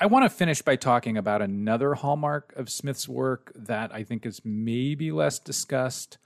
I 0.00 0.06
want 0.06 0.24
to 0.24 0.30
finish 0.30 0.62
by 0.62 0.76
talking 0.76 1.16
about 1.16 1.42
another 1.42 1.94
hallmark 1.94 2.52
of 2.54 2.70
Smith's 2.70 3.08
work 3.08 3.50
that 3.56 3.92
I 3.92 4.04
think 4.04 4.24
is 4.24 4.40
maybe 4.44 5.10
less 5.10 5.40
discussed 5.40 6.18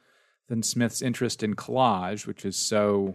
than 0.48 0.62
Smith's 0.62 1.00
interest 1.00 1.42
in 1.42 1.56
collage, 1.56 2.26
which 2.26 2.44
is 2.44 2.54
so 2.54 3.14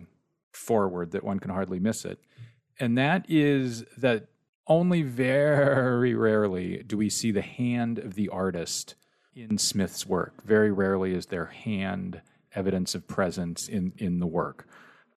forward 0.51 1.11
that 1.11 1.23
one 1.23 1.39
can 1.39 1.51
hardly 1.51 1.79
miss 1.79 2.05
it. 2.05 2.17
And 2.79 2.97
that 2.97 3.23
is 3.29 3.83
that 3.97 4.29
only 4.65 5.03
very 5.03 6.15
rarely 6.15 6.81
do 6.81 6.97
we 6.97 7.11
see 7.11 7.29
the 7.29 7.41
hand 7.41 7.99
of 7.99 8.15
the 8.15 8.29
artist 8.29 8.95
in 9.35 9.59
Smith's 9.59 10.07
work. 10.07 10.43
Very 10.43 10.71
rarely 10.71 11.13
is 11.13 11.27
their 11.27 11.45
hand 11.45 12.21
evidence 12.55 12.95
of 12.95 13.07
presence 13.07 13.67
in, 13.67 13.93
in 13.99 14.19
the 14.19 14.25
work. 14.25 14.67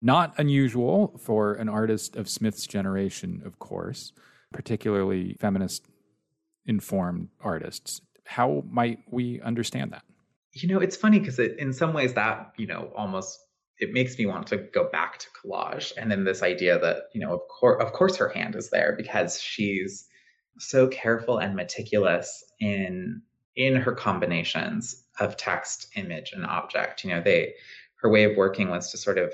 Not 0.02 0.34
unusual 0.38 1.18
for 1.18 1.54
an 1.54 1.70
artist 1.70 2.14
of 2.14 2.28
Smith's 2.28 2.66
generation, 2.66 3.40
of 3.46 3.58
course, 3.58 4.12
particularly 4.52 5.36
feminist 5.40 5.86
informed 6.66 7.28
artists. 7.40 8.00
How 8.24 8.62
might 8.68 9.00
we 9.10 9.40
understand 9.40 9.92
that? 9.92 10.02
You 10.52 10.68
know, 10.68 10.80
it's 10.80 10.96
funny 10.96 11.18
because 11.18 11.38
it, 11.38 11.58
in 11.58 11.72
some 11.72 11.92
ways 11.92 12.14
that, 12.14 12.52
you 12.56 12.66
know, 12.66 12.92
almost 12.96 13.38
it 13.80 13.92
makes 13.92 14.18
me 14.18 14.26
want 14.26 14.46
to 14.48 14.58
go 14.58 14.88
back 14.90 15.18
to 15.18 15.26
collage 15.30 15.92
and 15.96 16.10
then 16.10 16.24
this 16.24 16.42
idea 16.42 16.78
that 16.78 17.04
you 17.14 17.20
know 17.20 17.32
of 17.34 17.40
course 17.48 17.82
of 17.82 17.92
course 17.92 18.16
her 18.16 18.28
hand 18.28 18.54
is 18.54 18.70
there 18.70 18.94
because 18.96 19.40
she's 19.40 20.06
so 20.58 20.86
careful 20.88 21.38
and 21.38 21.56
meticulous 21.56 22.44
in 22.60 23.22
in 23.56 23.74
her 23.74 23.92
combinations 23.92 25.04
of 25.18 25.36
text 25.36 25.88
image 25.96 26.32
and 26.32 26.44
object 26.46 27.02
you 27.02 27.10
know 27.10 27.20
they 27.20 27.52
her 27.96 28.10
way 28.10 28.24
of 28.24 28.36
working 28.36 28.68
was 28.68 28.90
to 28.90 28.98
sort 28.98 29.18
of 29.18 29.32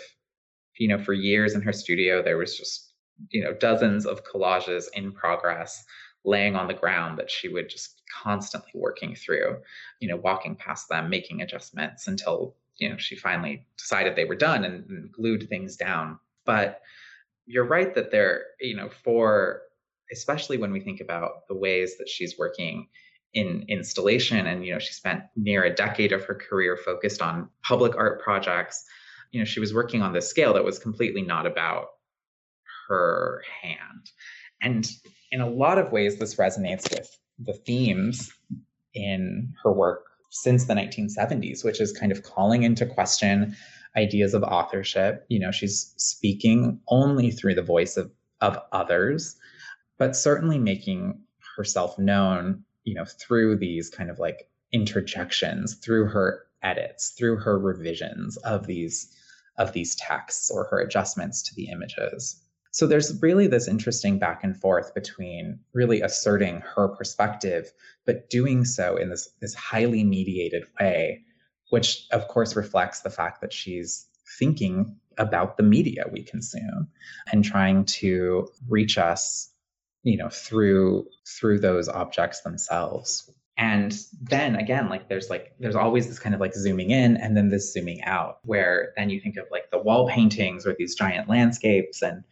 you 0.79 0.89
know 0.89 0.99
for 0.99 1.13
years 1.13 1.55
in 1.55 1.61
her 1.61 1.73
studio 1.73 2.23
there 2.23 2.39
was 2.39 2.57
just 2.57 2.86
you 3.31 3.43
know 3.43 3.53
dozens 3.55 4.07
of 4.07 4.25
collages 4.25 4.87
in 4.95 5.13
progress 5.13 5.85
laying 6.25 6.57
on 6.57 6.67
the 6.67 6.75
ground 6.75 7.19
that 7.19 7.31
she 7.31 7.49
would 7.49 7.69
just 7.69 8.03
constantly 8.23 8.73
working 8.75 9.15
through 9.15 9.57
you 10.01 10.09
know 10.09 10.17
walking 10.17 10.55
past 10.57 10.89
them 10.89 11.09
making 11.09 11.41
adjustments 11.41 12.07
until 12.09 12.55
you 12.79 12.89
know 12.89 12.97
she 12.97 13.17
finally 13.17 13.67
decided 13.79 14.15
they 14.15 14.25
were 14.25 14.37
done 14.37 14.65
and, 14.65 14.89
and 14.89 15.13
glued 15.13 15.49
things 15.49 15.77
down. 15.77 16.19
But 16.45 16.83
you're 17.47 17.65
right 17.65 17.95
that 17.95 18.11
there 18.11 18.43
you 18.61 18.77
know 18.77 18.89
for 18.89 19.63
especially 20.13 20.59
when 20.59 20.73
we 20.73 20.81
think 20.81 21.01
about 21.01 21.49
the 21.49 21.55
ways 21.55 21.97
that 21.99 22.09
she's 22.09 22.39
working 22.39 22.89
in 23.35 23.65
installation 23.69 24.47
and 24.47 24.65
you 24.65 24.73
know 24.73 24.79
she 24.79 24.93
spent 24.93 25.23
near 25.37 25.65
a 25.65 25.75
decade 25.75 26.13
of 26.13 26.25
her 26.25 26.35
career 26.35 26.77
focused 26.77 27.23
on 27.23 27.49
public 27.63 27.97
art 27.97 28.21
projects 28.23 28.85
you 29.33 29.41
know 29.41 29.45
she 29.45 29.61
was 29.61 29.75
working 29.75 30.03
on 30.03 30.13
this 30.13 30.29
scale 30.29 30.55
that 30.55 30.65
was 30.65 30.79
completely 30.79 31.23
not 31.23 31.47
about 31.47 31.89
her 32.89 33.43
hand 33.63 34.11
and 34.63 34.89
in 35.33 35.41
a 35.41 35.49
lot 35.49 35.79
of 35.79 35.93
ways 35.93 36.19
this 36.19 36.37
resonates 36.37 36.91
with 36.91 37.19
the 37.39 37.53
themes 37.53 38.31
in 38.95 39.53
her 39.63 39.73
work 39.73 40.05
since 40.31 40.65
the 40.65 40.75
1970s, 40.75 41.65
which 41.65 41.81
is 41.81 41.93
kind 41.93 42.13
of 42.13 42.23
calling 42.23 42.63
into 42.63 42.87
question 42.87 43.57
ideas 43.97 44.35
of 44.35 44.43
authorship. 44.43 45.25
You 45.29 45.39
know, 45.39 45.51
she's 45.51 45.95
speaking 45.97 46.81
only 46.89 47.31
through 47.31 47.55
the 47.55 47.63
voice 47.63 47.97
of, 47.97 48.11
of 48.41 48.59
others, 48.73 49.37
but 49.99 50.17
certainly 50.17 50.59
making 50.59 51.21
herself 51.57 51.99
known, 51.99 52.65
you 52.85 52.95
know, 52.95 53.05
through 53.05 53.57
these 53.57 53.89
kind 53.89 54.11
of 54.11 54.19
like 54.19 54.49
interjections, 54.73 55.75
through 55.75 56.07
her 56.07 56.47
edits, 56.63 57.11
through 57.11 57.37
her 57.39 57.59
revisions 57.59 58.37
of 58.39 58.67
these 58.67 59.13
of 59.59 59.73
these 59.73 59.95
texts 59.97 60.51
or 60.51 60.65
her 60.65 60.79
adjustments 60.81 61.43
to 61.43 61.55
the 61.55 61.71
images. 61.71 62.43
So 62.77 62.87
there's 62.87 63.19
really 63.23 63.47
this 63.47 63.69
interesting 63.69 64.19
back 64.19 64.45
and 64.45 64.55
forth 64.55 64.93
between 64.93 65.59
really 65.73 66.03
asserting 66.03 66.61
her 66.61 66.89
perspective, 66.89 67.73
but 68.05 68.29
doing 68.29 68.67
so 68.67 68.99
in 68.99 69.09
this, 69.09 69.31
this 69.41 69.55
highly 69.55 70.05
mediated 70.05 70.65
way, 70.79 71.23
which 71.71 72.07
of 72.13 72.29
course 72.29 72.55
reflects 72.55 73.01
the 73.01 73.09
fact 73.09 73.41
that 73.41 73.55
she's 73.55 74.07
thinking 74.39 74.95
about 75.17 75.57
the 75.57 75.63
media 75.63 76.05
we 76.13 76.23
consume 76.23 76.87
and 77.33 77.43
trying 77.47 77.87
to 77.87 78.47
reach 78.69 78.99
us 78.99 79.51
you 80.03 80.19
know 80.19 80.29
through 80.29 81.07
through 81.27 81.61
those 81.61 81.89
objects 81.89 82.43
themselves. 82.43 83.31
And 83.57 83.99
then 84.21 84.55
again 84.55 84.91
like 84.91 85.09
there's 85.09 85.31
like 85.31 85.55
there's 85.59 85.77
always 85.77 86.09
this 86.09 86.19
kind 86.19 86.35
of 86.35 86.43
like 86.43 86.53
zooming 86.53 86.91
in 86.91 87.17
and 87.17 87.35
then 87.39 87.49
this 87.49 87.73
zooming 87.73 88.05
out 88.05 88.41
where 88.45 88.93
then 88.99 89.09
you 89.09 89.19
think 89.19 89.39
of 89.39 89.47
like 89.51 89.71
the 89.71 89.79
wall 89.79 90.11
paintings 90.11 90.67
or 90.67 90.77
these 90.79 90.95
giant 90.95 91.27
landscapes 91.27 92.03
and 92.03 92.23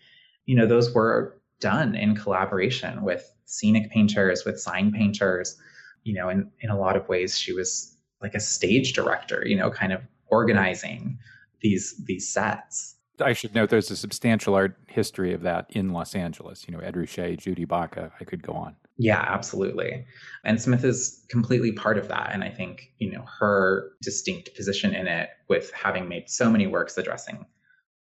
you 0.47 0.57
know, 0.57 0.67
those 0.67 0.93
were 0.95 1.41
done 1.61 1.95
in 1.95 2.15
collaboration 2.15 3.03
with 3.03 3.31
scenic 3.47 3.91
painters, 3.91 4.45
with 4.45 4.61
sign 4.61 4.93
painters. 4.93 5.57
You 6.03 6.15
know, 6.15 6.29
in, 6.29 6.51
in 6.61 6.71
a 6.71 6.79
lot 6.79 6.97
of 6.97 7.09
ways, 7.09 7.39
she 7.39 7.53
was 7.53 7.97
like 8.21 8.35
a 8.35 8.41
stage 8.41 8.93
director, 8.93 9.43
you 9.47 9.57
know, 9.57 9.71
kind 9.71 9.93
of 9.93 10.01
organizing 10.27 11.19
these 11.61 11.95
these 12.05 12.29
sets. 12.29 12.97
I 13.21 13.33
should 13.33 13.55
note 13.55 13.71
there's 13.71 13.91
a 13.91 13.97
substantial 13.97 14.55
art 14.55 14.77
history 14.89 15.33
of 15.33 15.43
that 15.43 15.67
in 15.71 15.91
Los 15.91 16.15
Angeles. 16.15 16.67
You 16.67 16.75
know, 16.75 16.81
Ed 16.81 16.95
Ruscha, 16.95 17.39
Judy 17.39 17.65
Baca, 17.65 18.13
I 18.21 18.25
could 18.25 18.43
go 18.43 18.53
on. 18.53 18.75
Yeah, 18.97 19.25
absolutely. 19.27 20.05
And 20.45 20.61
Smith 20.61 20.85
is 20.85 21.25
completely 21.29 21.73
part 21.73 21.99
of 21.99 22.09
that. 22.09 22.31
And 22.33 22.45
I 22.45 22.51
think, 22.51 22.93
you 22.99 23.11
know, 23.11 23.25
her 23.39 23.91
distinct 24.03 24.55
position 24.55 24.95
in 24.95 25.07
it 25.07 25.31
with 25.49 25.73
having 25.73 26.09
made 26.09 26.29
so 26.29 26.51
many 26.51 26.67
works 26.67 26.97
addressing 26.97 27.45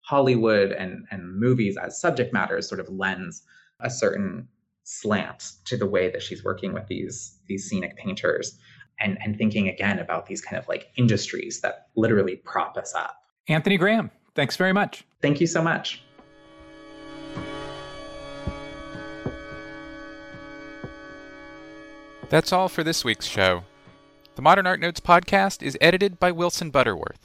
Hollywood 0.05 0.71
and, 0.71 1.05
and 1.09 1.35
movies 1.35 1.77
as 1.77 1.99
subject 1.99 2.31
matters 2.31 2.69
sort 2.69 2.79
of 2.79 2.87
lends 2.89 3.41
a 3.79 3.89
certain 3.89 4.47
slant 4.83 5.53
to 5.65 5.75
the 5.75 5.87
way 5.87 6.11
that 6.11 6.21
she's 6.21 6.43
working 6.43 6.71
with 6.71 6.85
these 6.87 7.39
these 7.47 7.67
scenic 7.67 7.97
painters 7.97 8.59
and 8.99 9.17
and 9.23 9.35
thinking 9.35 9.67
again 9.67 9.97
about 9.97 10.27
these 10.27 10.41
kind 10.41 10.57
of 10.57 10.67
like 10.67 10.91
industries 10.95 11.59
that 11.61 11.87
literally 11.95 12.35
prop 12.35 12.77
us 12.77 12.93
up. 12.93 13.17
Anthony 13.47 13.77
Graham, 13.77 14.11
thanks 14.35 14.55
very 14.55 14.73
much. 14.73 15.03
Thank 15.21 15.41
you 15.41 15.47
so 15.47 15.63
much. 15.63 16.03
That's 22.29 22.53
all 22.53 22.69
for 22.69 22.83
this 22.83 23.03
week's 23.03 23.25
show. 23.25 23.63
The 24.35 24.41
Modern 24.41 24.67
Art 24.67 24.79
Notes 24.79 24.99
podcast 24.99 25.63
is 25.63 25.77
edited 25.79 26.19
by 26.19 26.31
Wilson 26.31 26.69
Butterworth. 26.69 27.24